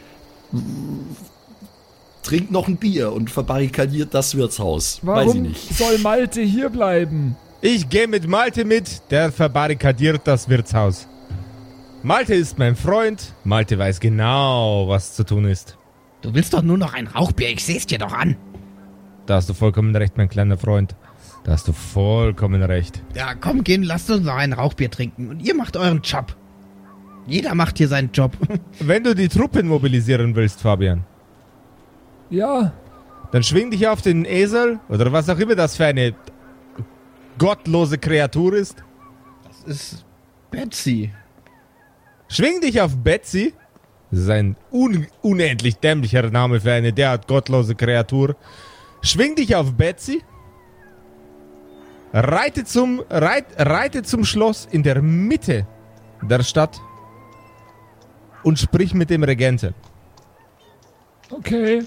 trinkt 2.27 2.51
noch 2.51 2.68
ein 2.68 2.77
Bier 2.77 3.12
und 3.12 3.31
verbarrikadiert 3.31 4.12
das 4.12 4.37
Wirtshaus. 4.37 5.01
Weiß 5.03 5.22
ich 5.22 5.27
Warum 5.29 5.43
nicht. 5.43 5.74
soll 5.77 5.99
Malte 5.99 6.43
hier 6.43 6.68
bleiben? 6.70 7.37
Ich 7.62 7.89
gehe 7.89 8.07
mit 8.07 8.29
Malte 8.29 8.64
mit, 8.64 9.03
der 9.11 9.33
verbarrikadiert 9.33 10.22
das 10.24 10.49
Wirtshaus. 10.49 11.09
Malte 12.03 12.35
ist 12.35 12.59
mein 12.59 12.77
Freund, 12.77 13.33
Malte 13.45 13.79
weiß 13.79 13.99
genau, 14.01 14.87
was 14.89 15.14
zu 15.14 15.24
tun 15.24 15.47
ist. 15.47 15.77
du 16.22 16.35
willst 16.35 16.53
doch 16.55 16.62
nur 16.62 16.79
noch 16.79 16.93
ein 16.95 17.07
Rauchbier, 17.07 17.49
ich 17.51 17.64
seh's 17.64 17.87
dir 17.87 17.99
doch 17.99 18.12
an. 18.12 18.37
Da 19.27 19.37
hast 19.37 19.49
du 19.49 19.55
vollkommen 19.55 19.95
recht, 19.97 20.16
mein 20.16 20.29
kleiner 20.29 20.57
Freund. 20.59 20.95
Da 21.45 21.53
hast 21.53 21.66
du 21.66 21.72
vollkommen 21.72 22.62
recht. 22.62 23.03
Ja, 23.14 23.35
komm, 23.35 23.64
gehen, 23.64 23.83
lasst 23.83 24.11
uns 24.11 24.24
noch 24.24 24.35
ein 24.35 24.53
Rauchbier 24.53 24.91
trinken 24.91 25.29
und 25.29 25.41
ihr 25.41 25.55
macht 25.55 25.77
euren 25.77 26.03
Job. 26.03 26.37
Jeder 27.27 27.55
macht 27.55 27.79
hier 27.79 27.89
seinen 27.89 28.11
Job. 28.12 28.37
Wenn 28.81 29.03
du 29.03 29.14
die 29.14 29.29
Truppen 29.29 29.66
mobilisieren 29.68 30.37
willst, 30.37 30.61
Fabian, 30.61 31.05
Ja, 32.31 32.72
dann 33.33 33.43
schwing 33.43 33.70
dich 33.70 33.87
auf 33.87 34.03
den 34.03 34.24
Esel 34.24 34.79
oder 34.89 35.12
was 35.12 35.29
auch 35.29 35.39
immer 35.39 35.55
das 35.55 35.77
für 35.77 35.87
eine 35.87 36.14
gottlose 37.39 37.99
Kreatur 37.99 38.55
ist. 38.55 38.83
Das 39.45 39.77
ist 39.77 40.05
Betsy. 40.51 41.12
Schwing 42.29 42.61
dich 42.61 42.81
auf 42.81 42.97
Betsy. 42.97 43.53
Das 44.11 44.20
ist 44.20 44.31
ein 44.31 44.57
un 44.72 45.07
unendlich 45.22 45.77
dämlicher 45.77 46.31
Name 46.31 46.61
für 46.61 46.72
eine 46.72 46.93
derart 46.93 47.27
gottlose 47.27 47.74
Kreatur. 47.74 48.37
Schwing 49.03 49.35
dich 49.35 49.55
auf 49.55 49.74
Betsy. 49.74 50.22
Reite 52.12 52.64
zum, 52.64 53.03
reit, 53.11 53.47
reite 53.59 54.03
zum 54.03 54.24
Schloss 54.24 54.66
in 54.70 54.83
der 54.83 55.03
Mitte 55.03 55.66
der 56.22 56.43
Stadt 56.43 56.81
und 58.43 58.59
sprich 58.59 58.95
mit 58.95 59.11
dem 59.11 59.24
Regenten. 59.24 59.74
okay. 61.31 61.85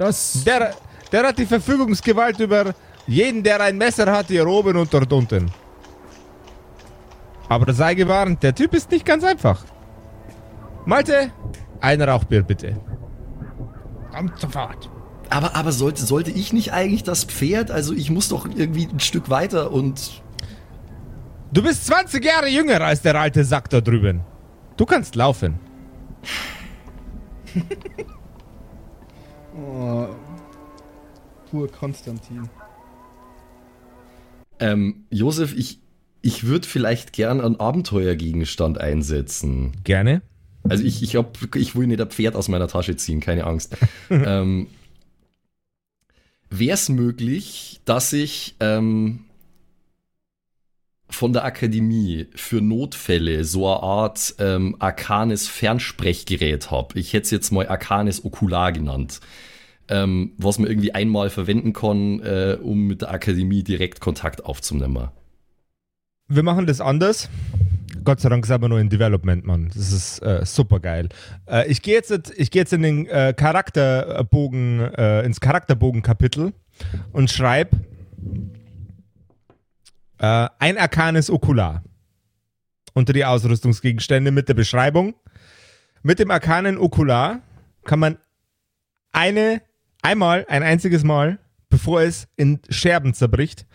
Das. 0.00 0.44
Der, 0.44 0.74
der 1.12 1.24
hat 1.24 1.38
die 1.38 1.44
Verfügungsgewalt 1.44 2.40
über 2.40 2.74
jeden, 3.06 3.42
der 3.42 3.60
ein 3.60 3.76
Messer 3.76 4.10
hat, 4.10 4.28
hier 4.28 4.46
oben 4.46 4.78
und 4.78 4.94
dort 4.94 5.12
unten. 5.12 5.50
Aber 7.50 7.70
sei 7.74 7.94
gewarnt, 7.94 8.42
der 8.42 8.54
Typ 8.54 8.72
ist 8.72 8.90
nicht 8.90 9.04
ganz 9.04 9.24
einfach. 9.24 9.62
Malte, 10.86 11.30
ein 11.82 12.00
Rauchbier 12.00 12.42
bitte. 12.42 12.80
Kommt 14.10 14.40
sofort. 14.40 14.88
Aber, 15.28 15.54
aber 15.54 15.70
sollte, 15.70 16.02
sollte 16.02 16.30
ich 16.30 16.54
nicht 16.54 16.72
eigentlich 16.72 17.02
das 17.02 17.24
Pferd? 17.24 17.70
Also 17.70 17.92
ich 17.92 18.10
muss 18.10 18.30
doch 18.30 18.46
irgendwie 18.46 18.88
ein 18.90 19.00
Stück 19.00 19.28
weiter 19.28 19.70
und. 19.70 20.22
Du 21.52 21.62
bist 21.62 21.84
20 21.86 22.24
Jahre 22.24 22.48
jünger 22.48 22.80
als 22.80 23.02
der 23.02 23.16
alte 23.16 23.44
Sack 23.44 23.68
da 23.68 23.82
drüben. 23.82 24.22
Du 24.78 24.86
kannst 24.86 25.14
laufen. 25.14 25.60
Oh. 29.56 30.08
Pur 31.50 31.68
Konstantin. 31.70 32.48
Ähm, 34.60 35.04
Josef, 35.10 35.54
ich, 35.56 35.80
ich 36.22 36.44
würde 36.44 36.66
vielleicht 36.66 37.12
gern 37.12 37.40
einen 37.40 37.58
Abenteuergegenstand 37.58 38.78
einsetzen. 38.78 39.72
Gerne. 39.84 40.22
Also 40.68 40.84
ich, 40.84 41.02
ich, 41.02 41.16
hab, 41.16 41.38
ich 41.56 41.74
will 41.74 41.86
nicht 41.86 42.00
ein 42.00 42.10
Pferd 42.10 42.36
aus 42.36 42.48
meiner 42.48 42.68
Tasche 42.68 42.96
ziehen, 42.96 43.20
keine 43.20 43.44
Angst. 43.44 43.76
ähm, 44.10 44.66
Wäre 46.50 46.74
es 46.74 46.88
möglich, 46.88 47.80
dass 47.84 48.12
ich 48.12 48.56
ähm, 48.60 49.24
von 51.10 51.32
der 51.32 51.44
Akademie 51.44 52.28
für 52.34 52.60
Notfälle 52.60 53.44
so 53.44 53.66
eine 53.66 53.82
Art 53.82 54.34
ähm, 54.38 54.76
arkanes 54.78 55.48
Fernsprechgerät 55.48 56.70
habe. 56.70 56.98
Ich 56.98 57.12
hätte 57.12 57.24
es 57.24 57.30
jetzt 57.30 57.50
mal 57.50 57.68
arkanes 57.68 58.24
Okular 58.24 58.72
genannt. 58.72 59.20
Ähm, 59.88 60.32
was 60.38 60.58
man 60.58 60.68
irgendwie 60.68 60.94
einmal 60.94 61.30
verwenden 61.30 61.72
kann, 61.72 62.20
äh, 62.20 62.56
um 62.62 62.86
mit 62.86 63.02
der 63.02 63.10
Akademie 63.10 63.64
direkt 63.64 64.00
Kontakt 64.00 64.44
aufzunehmen. 64.44 65.08
Wir 66.28 66.44
machen 66.44 66.66
das 66.66 66.80
anders. 66.80 67.28
Gott 68.04 68.20
sei 68.20 68.28
Dank 68.28 68.46
sind 68.46 68.62
wir 68.62 68.68
nur 68.68 68.78
in 68.78 68.88
Development, 68.88 69.44
Mann. 69.44 69.70
Das 69.74 69.90
ist 69.90 70.20
äh, 70.20 70.46
super 70.46 70.78
geil. 70.78 71.08
Äh, 71.46 71.68
ich 71.68 71.82
gehe 71.82 71.94
jetzt, 71.94 72.10
geh 72.36 72.58
jetzt 72.58 72.72
in 72.72 72.82
den 72.82 73.06
äh, 73.06 73.34
Charakterbogen, 73.36 74.80
äh, 74.94 75.22
ins 75.22 75.40
Charakterbogen-Kapitel 75.40 76.52
und 77.12 77.30
schreibe 77.30 77.76
äh, 80.20 80.48
ein 80.58 80.78
arkanes 80.78 81.30
Okular 81.30 81.82
unter 82.94 83.12
die 83.12 83.24
Ausrüstungsgegenstände 83.24 84.30
mit 84.30 84.48
der 84.48 84.54
Beschreibung. 84.54 85.14
Mit 86.02 86.18
dem 86.18 86.30
arkanen 86.30 86.78
Okular 86.78 87.40
kann 87.84 87.98
man 87.98 88.18
eine, 89.12 89.62
einmal, 90.02 90.46
ein 90.48 90.62
einziges 90.62 91.04
Mal, 91.04 91.38
bevor 91.68 92.02
es 92.02 92.28
in 92.36 92.60
Scherben 92.68 93.14
zerbricht, 93.14 93.66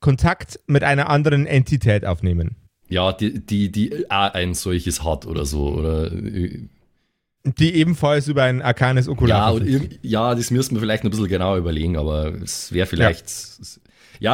Kontakt 0.00 0.60
mit 0.66 0.82
einer 0.82 1.10
anderen 1.10 1.46
Entität 1.46 2.06
aufnehmen. 2.06 2.56
Ja, 2.88 3.12
die, 3.12 3.44
die, 3.44 3.70
die 3.70 4.10
ein 4.10 4.54
solches 4.54 5.04
hat 5.04 5.26
oder 5.26 5.44
so. 5.44 5.68
Oder, 5.68 6.10
äh, 6.10 6.68
Die 7.44 7.74
ebenfalls 7.74 8.26
über 8.28 8.44
ein 8.44 8.62
arkanes 8.62 9.08
Okular 9.08 9.58
ja, 9.60 9.80
ja, 10.02 10.34
das 10.34 10.50
müssten 10.50 10.74
wir 10.74 10.80
vielleicht 10.80 11.04
ein 11.04 11.10
bisschen 11.10 11.28
genauer 11.28 11.58
überlegen, 11.58 11.96
aber 11.96 12.34
es 12.42 12.72
wäre 12.72 12.86
vielleicht. 12.86 13.28
Ja. 13.28 13.64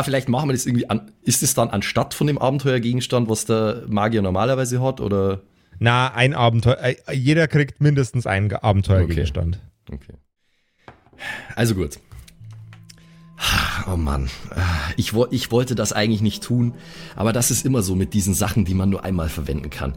Vielleicht 0.02 0.28
machen 0.28 0.48
wir 0.48 0.52
das 0.52 0.66
irgendwie 0.66 0.90
an. 0.90 1.10
Ist 1.22 1.42
es 1.42 1.54
dann 1.54 1.70
anstatt 1.70 2.12
von 2.12 2.26
dem 2.26 2.38
Abenteuergegenstand, 2.38 3.28
was 3.28 3.44
der 3.44 3.84
Magier 3.88 4.20
normalerweise 4.22 4.82
hat? 4.82 5.00
Oder? 5.00 5.42
Na, 5.78 6.12
ein 6.12 6.34
Abenteuer. 6.34 6.78
Äh, 6.82 6.96
jeder 7.14 7.46
kriegt 7.48 7.80
mindestens 7.80 8.26
einen 8.26 8.48
Ge- 8.48 8.58
Abenteuergegenstand. 8.62 9.60
Okay. 9.92 10.14
Also 11.54 11.74
gut. 11.74 11.98
Oh 13.86 13.96
Mann, 13.96 14.28
ich, 14.96 15.12
wo- 15.14 15.28
ich 15.30 15.50
wollte 15.52 15.74
das 15.74 15.92
eigentlich 15.92 16.22
nicht 16.22 16.42
tun, 16.42 16.74
aber 17.14 17.32
das 17.32 17.50
ist 17.50 17.64
immer 17.66 17.82
so 17.82 17.94
mit 17.94 18.14
diesen 18.14 18.34
Sachen, 18.34 18.64
die 18.64 18.74
man 18.74 18.88
nur 18.88 19.04
einmal 19.04 19.28
verwenden 19.28 19.70
kann. 19.70 19.94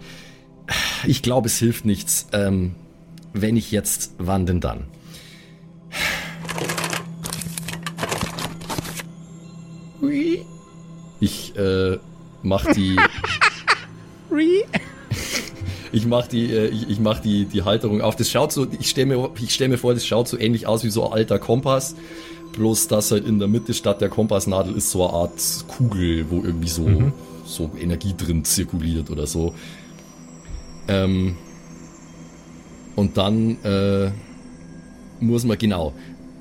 Ich 1.08 1.24
glaube, 1.24 1.48
es 1.48 1.58
hilft 1.58 1.86
nichts. 1.86 2.28
Ähm, 2.34 2.76
wenn 3.34 3.56
ich 3.58 3.72
jetzt, 3.72 4.14
wann 4.18 4.46
denn 4.46 4.60
dann? 4.60 4.86
Äh, 11.60 11.97
mach 12.43 12.66
die. 12.74 12.95
Ich 15.91 16.05
mach 16.05 16.28
die, 16.28 16.51
äh, 16.51 16.68
ich, 16.68 16.89
ich 16.89 16.99
mach 16.99 17.20
die, 17.20 17.45
die 17.45 17.64
Halterung 17.64 18.01
auf. 18.01 18.16
Das 18.16 18.30
schaut 18.30 18.51
so, 18.51 18.68
ich 18.80 18.89
stelle 18.89 19.07
mir, 19.07 19.30
ich 19.41 19.53
stell 19.53 19.70
mir 19.70 19.78
vor, 19.78 19.93
das 19.93 20.05
schaut 20.05 20.28
so 20.28 20.38
ähnlich 20.38 20.68
aus 20.68 20.84
wie 20.84 20.89
so 20.89 21.07
ein 21.07 21.14
alter 21.14 21.39
Kompass. 21.39 21.95
Bloß, 22.53 22.88
dass 22.88 23.12
halt 23.12 23.26
in 23.26 23.39
der 23.39 23.47
Mitte 23.47 23.74
statt 23.74 24.01
der 24.01 24.10
Kompassnadel 24.10 24.76
ist 24.76 24.91
so 24.91 25.07
eine 25.07 25.14
Art 25.14 25.66
Kugel, 25.68 26.30
wo 26.30 26.43
irgendwie 26.43 26.68
so, 26.68 27.12
so 27.45 27.72
Energie 27.80 28.14
drin 28.16 28.43
zirkuliert 28.43 29.10
oder 29.10 29.28
so. 29.28 29.53
Ähm, 30.88 31.38
und 32.95 33.18
dann 33.18 33.64
äh, 33.64 34.12
muss 35.20 35.43
man, 35.43 35.57
genau, 35.57 35.93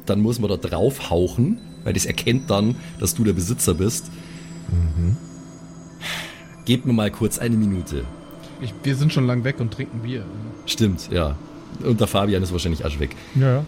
dann 0.07 0.21
muss 0.21 0.39
man 0.41 0.51
da 0.51 0.57
drauf 0.57 1.11
hauchen, 1.11 1.61
weil 1.85 1.93
das 1.93 2.07
erkennt 2.07 2.51
dann, 2.51 2.77
dass 2.99 3.15
du 3.15 3.25
der 3.25 3.35
Besitzer 3.35 3.75
bist. 3.75 4.07
Gebt 6.65 6.85
mir 6.87 6.93
mal 6.93 7.11
kurz 7.11 7.39
eine 7.39 7.57
Minute. 7.57 8.05
Ich, 8.61 8.75
wir 8.83 8.95
sind 8.95 9.13
schon 9.13 9.27
lang 9.27 9.45
weg 9.45 9.61
und 9.61 9.73
trinken 9.73 10.01
Bier. 10.01 10.25
Stimmt, 10.67 11.11
ja. 11.11 11.37
Und 11.83 12.01
der 12.01 12.07
Fabian 12.07 12.43
ist 12.43 12.53
wahrscheinlich 12.53 12.85
auch 12.85 12.91
schon 12.91 13.01
weg. 13.01 13.17
Ja. 13.35 13.65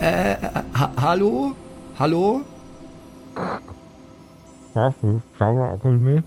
Ha 0.00 0.90
Hallo? 0.96 1.54
Hallo? 1.98 2.40
Was? 4.74 4.94
Sauber 5.38 5.72
Akademie? 5.72 6.22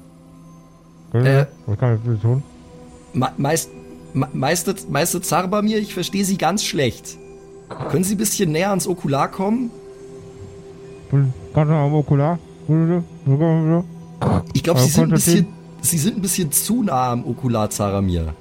Äh, 1.14 1.46
Was 1.66 1.78
kann 1.78 1.96
ich 1.96 2.02
für 2.04 2.16
Sie 2.16 2.22
tun? 2.22 2.44
Me 3.14 3.32
Meist 3.38 3.70
Me 4.14 4.30
Meister, 4.32 4.76
Meister 4.90 5.22
Zarbamir, 5.22 5.80
ich 5.80 5.94
verstehe 5.94 6.24
Sie 6.24 6.38
ganz 6.38 6.64
schlecht. 6.64 7.18
Können 7.90 8.04
Sie 8.04 8.16
ein 8.16 8.18
bisschen 8.18 8.52
näher 8.52 8.70
ans 8.70 8.88
Okular 8.88 9.30
kommen? 9.30 9.72
Du 11.12 11.60
am 11.60 11.94
Okular? 11.94 12.40
Ich 14.54 14.64
glaube, 14.64 14.80
Äh, 14.80 14.84
Sie 14.84 14.90
sind 14.90 15.04
ein 15.06 15.10
bisschen, 15.12 15.48
Sie 15.82 15.98
sind 15.98 16.18
ein 16.18 16.22
bisschen 16.22 16.52
zu 16.52 16.84
nah 16.84 17.12
am 17.12 17.26
Okular 17.26 17.70
Zaramir. 17.70 18.34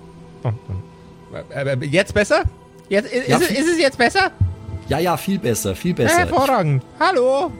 Äh, 1.54 1.76
Jetzt 1.86 2.14
besser? 2.14 2.42
Jetzt, 2.88 3.12
ist, 3.12 3.28
Ja, 3.28 3.36
ist, 3.38 3.50
es- 3.50 3.58
ist 3.58 3.68
es 3.72 3.78
jetzt 3.78 3.98
besser? 3.98 4.30
Ja, 4.88 4.98
ja, 4.98 5.16
viel 5.16 5.38
besser, 5.38 5.74
viel 5.74 5.94
besser. 5.94 6.18
Hervorragend. 6.18 6.82
Hallo. 7.00 7.50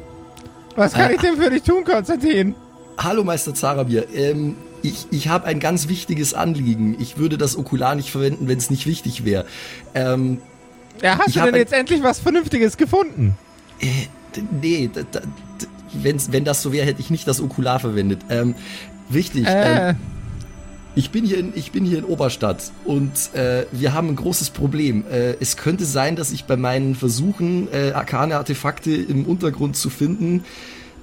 Was 0.77 0.93
kann 0.93 1.11
Äh, 1.11 1.15
ich 1.15 1.21
denn 1.21 1.37
für 1.37 1.49
dich 1.51 1.63
tun, 1.63 1.83
Konstantin? 1.85 2.55
Hallo, 2.99 3.25
Meister 3.25 3.55
Zaramir. 3.55 4.07
Ähm, 4.15 4.57
ich 4.83 5.07
ich 5.11 5.29
habe 5.29 5.47
ein 5.47 5.61
ganz 5.61 5.89
wichtiges 5.89 6.35
Anliegen. 6.35 6.97
Ich 7.01 7.17
würde 7.17 7.39
das 7.39 7.57
Okular 7.57 7.95
nicht 7.95 8.11
verwenden, 8.11 8.49
wenn 8.49 8.59
es 8.59 8.71
nicht 8.71 8.87
wichtig 8.87 9.25
wäre. 9.25 9.47
Ähm, 9.95 10.41
Ja, 11.03 11.19
hast 11.19 11.29
Ich 11.29 11.35
du 11.35 11.43
denn 11.43 11.55
jetzt 11.57 11.73
endlich 11.73 12.03
was 12.03 12.21
Vernünftiges 12.21 12.77
gefunden? 12.77 13.37
Äh, 13.81 13.87
nee, 14.61 14.91
wenn's, 15.93 16.33
wenn 16.33 16.45
das 16.45 16.63
so 16.63 16.73
wäre, 16.73 16.87
hätte 16.87 17.01
ich 17.01 17.11
nicht 17.11 17.27
das 17.27 17.41
Okular 17.41 17.81
verwendet. 17.81 18.21
Ähm, 18.29 18.55
wichtig, 19.09 19.47
Äh, 19.47 19.91
ähm, 19.91 19.97
ich, 20.95 21.11
bin 21.11 21.25
hier 21.25 21.39
in, 21.39 21.53
ich 21.55 21.73
bin 21.73 21.85
hier 21.85 21.99
in 21.99 22.05
Oberstadt 22.05 22.71
und 22.85 23.35
äh, 23.35 23.67
wir 23.73 23.93
haben 23.95 24.09
ein 24.09 24.17
großes 24.17 24.51
Problem. 24.51 25.05
Äh, 25.11 25.35
es 25.41 25.57
könnte 25.57 25.85
sein, 25.85 26.17
dass 26.17 26.33
ich 26.33 26.45
bei 26.45 26.57
meinen 26.57 26.95
Versuchen, 26.95 27.69
äh, 27.73 27.93
arkane 27.93 28.37
Artefakte 28.37 28.93
im 28.93 29.25
Untergrund 29.25 29.77
zu 29.77 29.91
finden, 29.91 30.45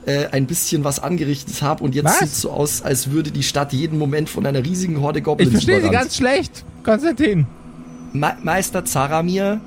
äh, 0.06 0.28
ein 0.28 0.48
bisschen 0.48 0.84
was 0.84 1.00
angerichtet 1.00 1.62
habe 1.62 1.84
und 1.84 1.94
jetzt 1.94 2.20
sieht 2.20 2.34
so 2.34 2.52
aus, 2.52 2.82
als 2.82 3.12
würde 3.12 3.32
die 3.32 3.44
Stadt 3.44 3.74
jeden 3.74 4.00
Moment 4.00 4.30
von 4.30 4.46
einer 4.46 4.64
riesigen 4.64 5.00
Horde 5.02 5.20
ich 5.20 5.26
Goblins 5.26 5.52
verstehe 5.52 5.82
Sie 5.82 5.90
ganz 5.90 6.16
schlecht, 6.18 6.64
Konstantin. 6.84 7.46
Me 8.14 8.36
Meister 8.42 8.84
Zaramir, 8.84 9.62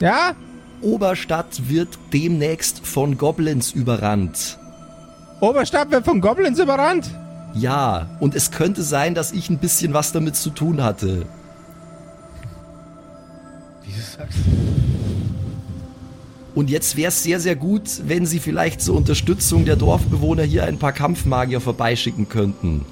Ja? 0.00 0.34
Oberstadt 0.80 1.68
wird 1.68 1.98
demnächst 2.12 2.86
von 2.86 3.16
Goblins 3.16 3.72
überrannt. 3.72 4.58
Oberstadt 5.40 5.90
wird 5.90 6.04
von 6.04 6.20
Goblins 6.20 6.58
überrannt? 6.58 7.10
Ja, 7.54 8.08
und 8.20 8.34
es 8.34 8.50
könnte 8.50 8.82
sein, 8.82 9.14
dass 9.14 9.32
ich 9.32 9.48
ein 9.48 9.58
bisschen 9.58 9.94
was 9.94 10.12
damit 10.12 10.36
zu 10.36 10.50
tun 10.50 10.82
hatte. 10.82 11.26
Und 16.54 16.70
jetzt 16.70 16.96
wäre 16.96 17.08
es 17.08 17.22
sehr, 17.22 17.40
sehr 17.40 17.56
gut, 17.56 17.82
wenn 18.06 18.26
Sie 18.26 18.38
vielleicht 18.38 18.80
zur 18.80 18.96
Unterstützung 18.96 19.64
der 19.64 19.76
Dorfbewohner 19.76 20.44
hier 20.44 20.64
ein 20.64 20.78
paar 20.78 20.92
Kampfmagier 20.92 21.60
vorbeischicken 21.60 22.28
könnten. 22.28 22.84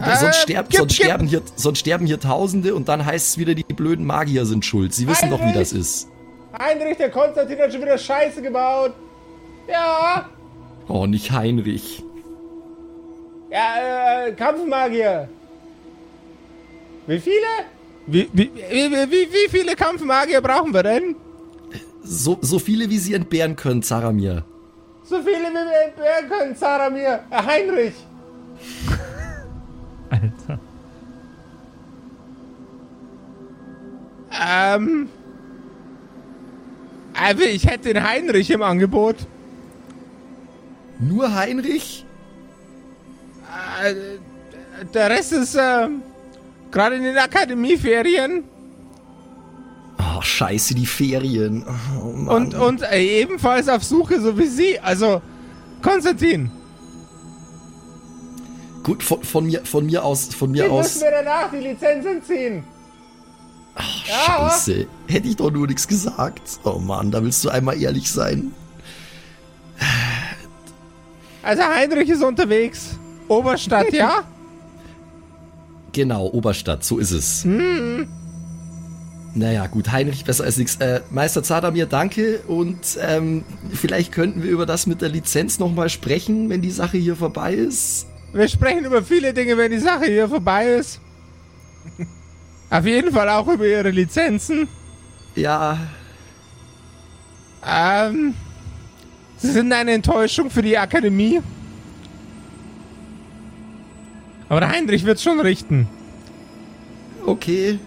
Äh, 0.00 0.16
sonst, 0.16 0.36
sterb, 0.42 0.68
gib- 0.68 0.78
sonst, 0.78 0.96
gib- 0.96 1.04
sterben 1.06 1.26
hier, 1.26 1.42
sonst 1.56 1.78
sterben 1.80 2.06
hier 2.06 2.20
Tausende 2.20 2.74
und 2.74 2.88
dann 2.88 3.04
heißt 3.04 3.28
es 3.28 3.38
wieder, 3.38 3.54
die 3.54 3.64
blöden 3.64 4.04
Magier 4.04 4.44
sind 4.46 4.64
schuld. 4.64 4.94
Sie 4.94 5.06
wissen 5.08 5.30
doch, 5.30 5.40
wie 5.44 5.52
das 5.52 5.72
ist. 5.72 6.08
Heinrich, 6.58 6.96
der 6.96 7.10
Konstantin 7.10 7.58
hat 7.58 7.72
schon 7.72 7.82
wieder 7.82 7.98
Scheiße 7.98 8.42
gebaut. 8.42 8.92
Ja. 9.68 10.28
Oh, 10.88 11.06
nicht 11.06 11.30
Heinrich. 11.30 12.02
Ja, 13.50 14.26
äh, 14.26 14.32
Kampfmagier. 14.32 15.28
Wie 17.06 17.18
viele? 17.20 17.46
Wie, 18.06 18.28
wie, 18.32 18.50
wie, 18.54 18.92
wie, 19.10 19.28
wie 19.32 19.48
viele 19.50 19.74
Kampfmagier 19.74 20.40
brauchen 20.40 20.72
wir 20.72 20.82
denn? 20.82 21.16
So, 22.02 22.38
so 22.40 22.58
viele, 22.58 22.88
wie 22.88 22.98
Sie 22.98 23.14
entbehren 23.14 23.56
können, 23.56 23.82
Zaramir. 23.82 24.44
So 25.04 25.16
viele, 25.22 25.48
wie 25.50 25.54
wir 25.54 25.84
entbehren 25.86 26.28
können, 26.28 26.56
Zaramir. 26.56 27.20
Äh, 27.30 27.42
Heinrich. 27.42 27.94
Alter. 30.10 30.60
Ähm. 34.30 35.08
Also, 37.14 37.42
ich 37.42 37.66
hätte 37.66 37.92
den 37.92 38.06
Heinrich 38.06 38.50
im 38.50 38.62
Angebot. 38.62 39.16
Nur 41.00 41.34
Heinrich? 41.34 42.04
Äh, 43.82 43.94
der 44.94 45.10
Rest 45.10 45.32
ist, 45.32 45.56
ähm, 45.60 46.02
gerade 46.70 46.96
in 46.96 47.02
den 47.02 47.16
Akademieferien. 47.16 48.44
Oh, 49.98 50.20
scheiße, 50.20 50.74
die 50.74 50.86
Ferien. 50.86 51.64
Oh, 52.00 52.12
Mann. 52.12 52.28
Und, 52.28 52.54
und 52.54 52.82
äh, 52.82 53.20
ebenfalls 53.20 53.68
auf 53.68 53.82
Suche, 53.82 54.20
so 54.20 54.38
wie 54.38 54.46
Sie. 54.46 54.78
Also, 54.78 55.22
Konstantin, 55.82 56.50
Gut, 58.88 59.02
von, 59.02 59.22
von, 59.22 59.44
mir, 59.44 59.66
von 59.66 59.84
mir 59.84 60.02
aus, 60.02 60.34
von 60.34 60.50
mir 60.50 60.72
aus. 60.72 60.94
müssen 60.94 61.02
wir 61.02 61.10
danach 61.10 61.50
die 61.50 61.58
Lizenzen 61.58 62.22
ziehen. 62.22 62.64
Ach, 63.74 64.06
Scheiße. 64.06 64.86
Hätte 65.06 65.28
ich 65.28 65.36
doch 65.36 65.50
nur 65.50 65.66
nichts 65.66 65.86
gesagt. 65.86 66.40
Oh 66.64 66.78
Mann, 66.78 67.10
da 67.10 67.22
willst 67.22 67.44
du 67.44 67.50
einmal 67.50 67.78
ehrlich 67.78 68.10
sein. 68.10 68.52
Also 71.42 71.64
Heinrich 71.64 72.08
ist 72.08 72.22
unterwegs. 72.22 72.98
Oberstadt, 73.28 73.92
ja? 73.92 74.22
Genau, 75.92 76.26
Oberstadt, 76.26 76.82
so 76.84 76.98
ist 76.98 77.10
es. 77.10 77.46
Naja, 79.34 79.66
gut, 79.66 79.90
Heinrich, 79.92 80.24
besser 80.24 80.44
als 80.44 80.56
nichts. 80.56 80.76
Äh, 80.76 81.00
Meister 81.10 81.42
Zadamir, 81.42 81.84
danke. 81.86 82.40
Und 82.46 82.98
ähm, 83.02 83.44
vielleicht 83.70 84.12
könnten 84.12 84.42
wir 84.42 84.50
über 84.50 84.64
das 84.64 84.86
mit 84.86 85.02
der 85.02 85.10
Lizenz 85.10 85.58
nochmal 85.58 85.90
sprechen, 85.90 86.48
wenn 86.48 86.62
die 86.62 86.70
Sache 86.70 86.96
hier 86.96 87.16
vorbei 87.16 87.52
ist. 87.52 88.06
Wir 88.32 88.48
sprechen 88.48 88.84
über 88.84 89.02
viele 89.02 89.32
Dinge, 89.32 89.56
wenn 89.56 89.70
die 89.70 89.78
Sache 89.78 90.04
hier 90.06 90.28
vorbei 90.28 90.68
ist. 90.72 91.00
Auf 92.70 92.84
jeden 92.84 93.12
Fall 93.12 93.28
auch 93.30 93.48
über 93.48 93.66
ihre 93.66 93.90
Lizenzen. 93.90 94.68
Ja, 95.34 95.78
Ähm, 97.66 98.34
sie 99.36 99.50
sind 99.50 99.72
eine 99.72 99.92
Enttäuschung 99.92 100.50
für 100.50 100.62
die 100.62 100.76
Akademie. 100.78 101.40
Aber 104.48 104.60
der 104.60 104.70
Heinrich 104.70 105.04
wird 105.04 105.20
schon 105.20 105.40
richten. 105.40 105.88
okay. 107.26 107.78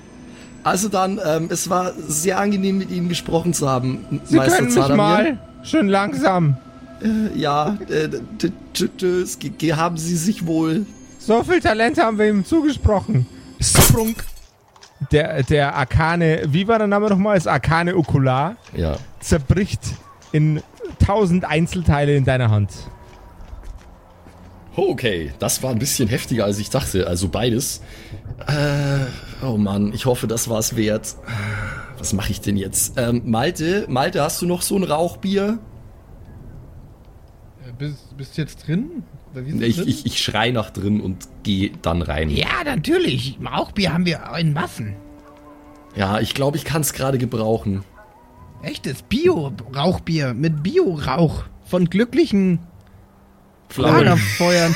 Also 0.64 0.90
dann, 0.90 1.20
ähm, 1.26 1.48
es 1.50 1.72
war 1.72 1.92
sehr 1.94 2.38
angenehm, 2.40 2.78
mit 2.78 2.92
Ihnen 2.92 3.10
gesprochen 3.10 3.52
zu 3.52 3.68
haben, 3.68 4.22
Sie 4.26 4.38
können 4.38 4.68
mich 4.72 4.88
mal. 4.90 5.40
Schön 5.64 5.88
langsam. 5.88 6.58
Ja, 7.36 7.78
äh, 7.90 8.10
t- 8.38 8.52
t- 8.74 8.90
tschüss, 8.98 9.38
haben 9.78 9.98
Sie 9.98 10.16
sich 10.16 10.46
wohl. 10.46 10.86
So 11.20 11.44
viel 11.44 11.60
Talent 11.60 11.98
haben 11.98 12.18
wir 12.18 12.28
ihm 12.28 12.46
zugesprochen. 12.46 13.26
Sprung. 13.60 14.16
Der, 15.12 15.44
der 15.44 15.76
Arkane, 15.76 16.44
wie 16.48 16.68
war 16.68 16.78
der 16.78 16.88
Name 16.88 17.10
nochmal? 17.10 17.36
Das 17.36 17.48
Arkane 17.48 17.96
Okular 17.96 18.56
Ja. 18.76 18.98
zerbricht 19.20 19.82
in 20.32 20.62
tausend 21.04 21.44
Einzelteile 21.46 22.16
in 22.16 22.24
deiner 22.26 22.50
Hand. 22.52 22.72
Okay, 24.76 25.32
das 25.40 25.62
war 25.64 25.72
ein 25.72 25.80
bisschen 25.80 26.08
heftiger, 26.08 26.46
als 26.46 26.58
ich 26.60 26.70
dachte. 26.70 27.08
Also 27.08 27.28
beides. 27.28 27.82
Äh, 28.48 29.46
oh 29.46 29.58
Mann, 29.58 29.92
ich 29.94 30.06
hoffe, 30.06 30.28
das 30.28 30.50
war's 30.50 30.76
wert. 30.76 31.16
Was 31.98 32.14
mache 32.14 32.32
ich 32.32 32.42
denn 32.42 32.56
jetzt? 32.58 32.94
Ähm, 32.98 33.24
Malte, 33.26 33.86
Malte, 33.90 34.22
hast 34.24 34.42
du 34.42 34.46
noch 34.46 34.62
so 34.62 34.78
ein 34.78 34.84
Rauchbier? 34.84 35.60
Bist, 37.82 38.16
bist 38.16 38.38
du 38.38 38.44
jetzt 38.44 38.68
drin? 38.68 39.02
Ich, 39.34 39.78
drin? 39.78 39.88
ich, 39.88 40.06
ich 40.06 40.20
schrei 40.20 40.52
nach 40.52 40.70
drin 40.70 41.02
und 41.02 41.28
gehe 41.42 41.72
dann 41.82 42.04
rein. 42.04 42.30
Ja, 42.30 42.64
natürlich. 42.64 43.40
Rauchbier 43.44 43.92
haben 43.92 44.06
wir 44.06 44.22
in 44.38 44.54
Massen. 44.54 44.96
Ja, 45.96 46.20
ich 46.20 46.36
glaube, 46.36 46.58
ich 46.58 46.64
kann 46.64 46.82
es 46.82 46.94
gerade 46.94 47.18
gebrauchen. 47.18 47.84
Echtes 48.62 49.02
Bio-Rauchbier 49.02 50.36
mit 50.36 50.62
Bio-Rauch 50.62 51.46
von 51.66 51.90
glücklichen 51.90 52.60
Flammen, 53.68 54.06
Lagerfeuern. 54.06 54.76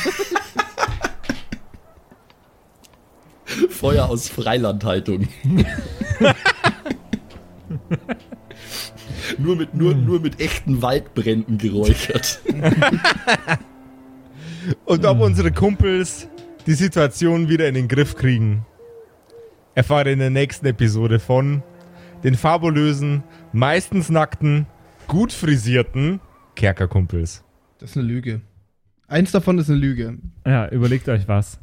Feuer 3.69 4.09
aus 4.09 4.29
Freilandhaltung. 4.29 5.27
nur, 9.37 9.55
mit, 9.55 9.73
nur, 9.73 9.93
nur 9.95 10.19
mit 10.19 10.39
echten 10.39 10.81
Waldbränden 10.81 11.57
geräuchert. 11.57 12.39
Und 14.85 15.05
ob 15.05 15.21
unsere 15.21 15.51
Kumpels 15.51 16.27
die 16.65 16.73
Situation 16.73 17.49
wieder 17.49 17.67
in 17.67 17.75
den 17.75 17.87
Griff 17.87 18.15
kriegen, 18.15 18.65
erfahre 19.75 20.11
in 20.11 20.19
der 20.19 20.31
nächsten 20.31 20.65
Episode 20.65 21.19
von 21.19 21.61
den 22.23 22.35
fabulösen, 22.35 23.23
meistens 23.53 24.09
nackten, 24.09 24.65
gut 25.07 25.31
frisierten 25.31 26.19
Kerkerkumpels. 26.55 27.43
Das 27.77 27.91
ist 27.91 27.97
eine 27.97 28.07
Lüge. 28.07 28.41
Eins 29.07 29.31
davon 29.31 29.59
ist 29.59 29.69
eine 29.69 29.77
Lüge. 29.77 30.17
Ja, 30.45 30.67
überlegt 30.69 31.07
euch 31.09 31.27
was. 31.27 31.59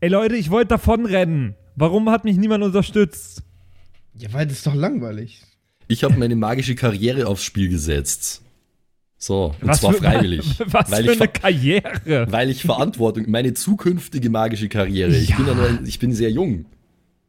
Ey 0.00 0.08
Leute, 0.08 0.36
ich 0.36 0.50
wollte 0.50 0.68
davonrennen. 0.68 1.56
Warum 1.74 2.08
hat 2.08 2.24
mich 2.24 2.38
niemand 2.38 2.64
unterstützt? 2.64 3.42
Ja, 4.14 4.32
weil 4.32 4.46
das 4.46 4.58
ist 4.58 4.66
doch 4.66 4.74
langweilig. 4.74 5.42
Ich 5.88 6.04
habe 6.04 6.16
meine 6.18 6.36
magische 6.36 6.74
Karriere 6.74 7.26
aufs 7.26 7.44
Spiel 7.44 7.68
gesetzt. 7.68 8.42
So, 9.18 9.54
und 9.60 9.68
was 9.68 9.80
zwar 9.80 9.92
für, 9.94 9.98
freiwillig. 10.02 10.58
Was 10.66 10.90
weil, 10.90 11.04
für 11.04 11.12
ich 11.12 11.20
eine 11.20 11.28
Karriere. 11.28 12.30
weil 12.30 12.50
ich 12.50 12.62
Verantwortung, 12.62 13.24
meine 13.28 13.54
zukünftige 13.54 14.28
magische 14.28 14.68
Karriere, 14.68 15.16
ich, 15.16 15.30
Ja. 15.30 15.36
bin 15.36 15.46
ja 15.46 15.54
nur 15.54 15.66
ein, 15.68 15.86
ich 15.86 15.98
bin 15.98 16.12
sehr 16.12 16.30
jung, 16.30 16.66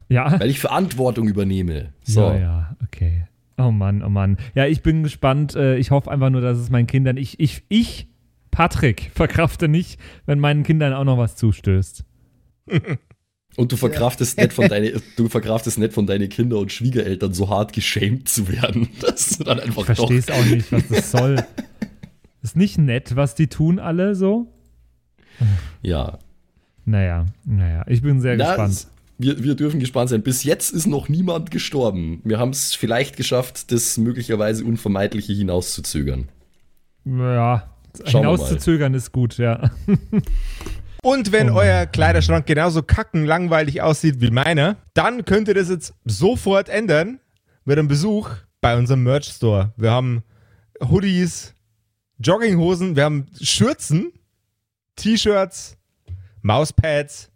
Ja. 0.10 0.38
weil 0.39 0.49
ich 0.49 0.60
Verantwortung 0.60 1.28
übernehme. 1.30 1.93
So, 2.03 2.22
Ja, 2.22 2.38
ja, 2.38 2.76
okay. 2.84 3.24
Oh 3.58 3.72
Mann, 3.72 4.03
oh 4.03 4.10
Mann. 4.10 4.38
Ja, 4.53 4.66
ich 4.68 4.82
bin 4.84 5.01
gespannt. 5.03 5.55
Äh, 5.55 5.78
Ich 5.78 5.89
hoffe 5.91 6.12
einfach 6.12 6.30
nur, 6.30 6.41
dass 6.41 6.58
es 6.58 6.70
meinen 6.70 6.88
Kindern. 6.88 7.16
Ich, 7.18 7.39
ich, 7.39 7.64
ich, 7.70 8.08
Patrick, 8.51 9.10
verkrafte 9.16 9.68
nicht, 9.68 9.97
wenn 10.26 10.39
meinen 10.39 10.64
Kindern 10.64 10.93
auch 10.93 11.05
noch 11.05 11.18
was 11.18 11.36
zustößt. 11.38 12.03
Und 13.58 13.72
du 13.74 13.76
verkraftest 13.76 14.38
nicht 14.38 14.53
von 14.53 14.68
deine, 14.70 14.93
du 15.18 15.28
verkraftest 15.28 15.78
nicht 15.80 15.91
von 15.93 16.08
deinen 16.08 16.30
Kinder 16.30 16.58
und 16.60 16.72
Schwiegereltern 16.72 17.34
so 17.34 17.49
hart 17.49 17.74
geschämt 17.74 18.30
zu 18.30 18.47
werden, 18.47 18.88
dass 19.01 19.38
du 19.38 19.43
dann 19.43 19.58
Ich 19.58 19.66
einfach 19.66 19.86
verstehe 19.86 20.20
es 20.20 20.30
auch 20.30 20.45
nicht, 20.45 20.72
was 20.72 20.88
das 20.88 21.12
soll. 21.12 21.43
Ist 22.43 22.55
nicht 22.55 22.78
nett, 22.78 23.16
was 23.18 23.36
die 23.36 23.47
tun 23.47 23.80
alle 23.80 24.16
so? 24.16 24.47
Ja. 25.82 26.20
Naja, 26.86 27.26
naja, 27.43 27.84
ich 27.88 28.01
bin 28.01 28.22
sehr 28.22 28.38
Na, 28.38 28.45
gespannt. 28.49 28.74
es- 28.74 28.88
Wir, 29.18 29.43
wir 29.43 29.55
dürfen 29.55 29.80
gespannt 29.80 30.10
sein. 30.12 30.22
Bis 30.22 30.43
jetzt 30.43 30.72
ist 30.72 30.86
noch 30.86 31.10
niemand 31.10 31.49
gestorben. 31.51 32.22
Wir 32.24 32.38
haben 32.39 32.51
es 32.51 32.76
vielleicht 32.76 33.18
geschafft, 33.18 33.72
das 33.72 33.97
möglicherweise 33.97 34.64
Unvermeidliche 34.64 35.34
hinauszuzögern. 35.34 36.30
Ja, 37.05 37.70
Schauen 38.05 38.22
hinauszuzögern 38.22 38.93
ist 38.93 39.12
gut, 39.12 39.38
ja. 39.39 39.72
Und 41.04 41.32
wenn 41.32 41.50
Oh. 41.52 41.56
euer 41.56 41.86
Kleiderschrank 41.86 42.45
genauso 42.45 42.82
kacken 42.84 43.26
langweilig 43.26 43.82
aussieht 43.82 44.20
wie 44.22 44.32
meiner, 44.32 44.78
dann 44.93 45.26
könnt 45.26 45.48
ihr 45.48 45.54
das 45.54 45.70
jetzt 45.70 45.93
sofort 46.06 46.70
ändern 46.70 47.20
mit 47.66 47.78
einem 47.78 47.88
Besuch 47.88 48.30
bei 48.62 48.76
unserem 48.78 49.04
Merch 49.04 49.26
Store. 49.28 49.74
Wir 49.78 49.91
haben 49.91 50.24
Hoodies, 50.82 51.54
Jogginghosen, 52.20 52.95
wir 52.95 53.04
haben 53.04 53.28
Schürzen, 53.41 54.12
T-Shirts, 54.95 55.78
Mauspads. 56.41 57.30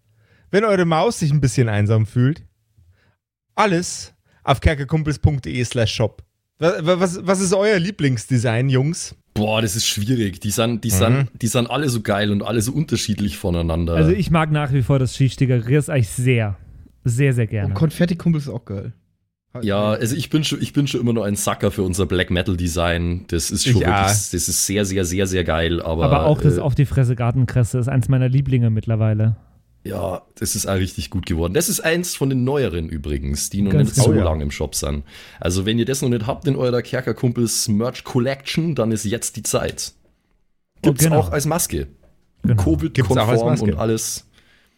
Wenn 0.50 0.66
eure 0.66 0.86
Maus 0.86 1.20
sich 1.20 1.32
ein 1.32 1.42
bisschen 1.42 1.70
einsam 1.70 2.06
fühlt, 2.06 2.44
alles 3.56 4.14
auf 4.44 4.60
kerkerkumpels.de 4.60 5.64
slash 5.64 5.94
shop. 5.94 6.24
Was, 6.58 6.76
was, 6.84 7.20
was 7.26 7.40
ist 7.42 7.54
euer 7.54 7.80
Lieblingsdesign, 7.80 8.70
Jungs? 8.70 9.16
Boah, 9.34 9.62
das 9.62 9.76
ist 9.76 9.86
schwierig. 9.88 10.42
Die 10.42 10.52
sind, 10.52 10.84
die, 10.84 10.90
Mhm. 10.90 10.94
sind, 10.94 11.28
die 11.42 11.48
sind 11.48 11.70
alle 11.70 11.88
so 11.90 12.02
geil 12.02 12.32
und 12.32 12.44
alle 12.44 12.62
so 12.62 12.72
unterschiedlich 12.74 13.38
voneinander. 13.38 13.94
Also 13.96 14.12
ich 14.12 14.30
mag 14.30 14.52
nach 14.52 14.74
wie 14.74 14.82
vor 14.82 15.00
das 15.00 15.16
Skistickeriers 15.16 15.90
eigentlich 15.90 16.10
sehr. 16.10 16.58
Sehr, 17.04 17.34
sehr 17.34 17.48
gerne. 17.48 17.70
Und 17.70 17.74
Konfetti-Kumpel 17.74 18.40
ist 18.42 18.50
auch 18.50 18.66
geil. 18.66 18.94
Halt. 19.54 19.66
ja, 19.66 19.90
also 19.92 20.16
ich 20.16 20.30
bin 20.30 20.46
schon, 20.46 20.62
ich 20.62 20.72
bin 20.72 20.88
schon 20.88 21.02
immer 21.02 21.12
noch 21.12 21.24
ein 21.24 21.36
Sucker 21.36 21.72
für 21.72 21.84
unser 21.84 22.06
Black 22.06 22.30
Metal 22.30 22.56
Design. 22.56 23.26
Das 23.28 23.52
ist 23.52 23.66
schon 23.66 23.76
auch. 23.84 23.88
wirklich, 23.88 24.30
das 24.32 24.34
ist 24.34 24.66
sehr, 24.66 24.86
sehr, 24.86 25.04
sehr, 25.04 25.28
sehr 25.28 25.44
geil. 25.44 25.82
Aber, 25.82 26.06
Aber 26.06 26.26
auch 26.26 26.40
das 26.40 26.58
äh, 26.58 26.62
auf 26.62 26.74
die 26.74 26.86
Fresse 26.86 27.16
Gartenkresse 27.18 27.78
ist 27.80 27.90
eins 27.90 28.08
meiner 28.08 28.30
Lieblinge 28.30 28.70
mittlerweile. 28.70 29.36
Ja, 29.84 30.22
das 30.36 30.56
ist 30.56 30.68
auch 30.68 30.76
richtig 30.76 31.10
gut 31.10 31.26
geworden. 31.26 31.54
Das 31.54 31.68
ist 31.68 31.80
eins 31.80 32.16
von 32.16 32.30
den 32.30 32.44
neueren 32.44 32.88
übrigens, 32.88 33.50
die 33.50 33.62
noch 33.64 33.72
Ganz 33.72 33.96
nicht 33.96 34.04
so 34.06 34.12
genau. 34.12 34.26
lange 34.26 34.44
im 34.44 34.52
Shop 34.52 34.76
sind. 34.76 35.04
Also 35.40 35.66
wenn 35.66 35.80
ihr 35.80 35.86
das 35.86 36.02
noch 36.04 36.10
nicht 36.10 36.28
habt 36.28 36.48
in 36.48 36.56
eurer 36.56 36.82
Kerkerkumpels 36.84 37.68
Merch 37.68 38.04
Collection, 38.04 38.76
dann 38.76 38.92
ist 38.92 39.06
jetzt 39.06 39.38
die 39.38 39.44
Zeit. 39.44 39.94
Gibt's 40.84 41.04
genau. 41.04 41.20
auch 41.20 41.32
als 41.32 41.46
Maske. 41.46 41.88
Genau. 42.44 42.64
Covid-konform 42.64 43.62
und 43.62 43.76
alles. 43.76 44.28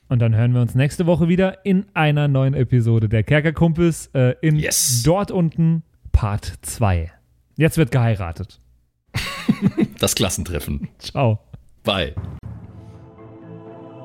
Und 0.10 0.20
dann 0.20 0.36
hören 0.36 0.54
wir 0.54 0.62
uns 0.62 0.76
nächste 0.76 1.06
Woche 1.06 1.28
wieder 1.28 1.66
in 1.66 1.86
einer 1.94 2.28
neuen 2.28 2.54
Episode 2.54 3.10
der 3.10 3.24
Kerkerkumpels 3.24 4.08
äh, 4.14 4.36
in 4.42 4.58
Yes. 4.58 5.02
dort 5.04 5.32
unten 5.32 5.84
Part 6.12 6.54
2. 6.62 7.12
Jetzt 7.58 7.78
wird 7.78 7.92
geheiratet. 7.92 8.60
Das 10.00 10.16
Klassentreffen. 10.16 10.90
Ciao. 11.00 11.40
Bye. 11.84 12.14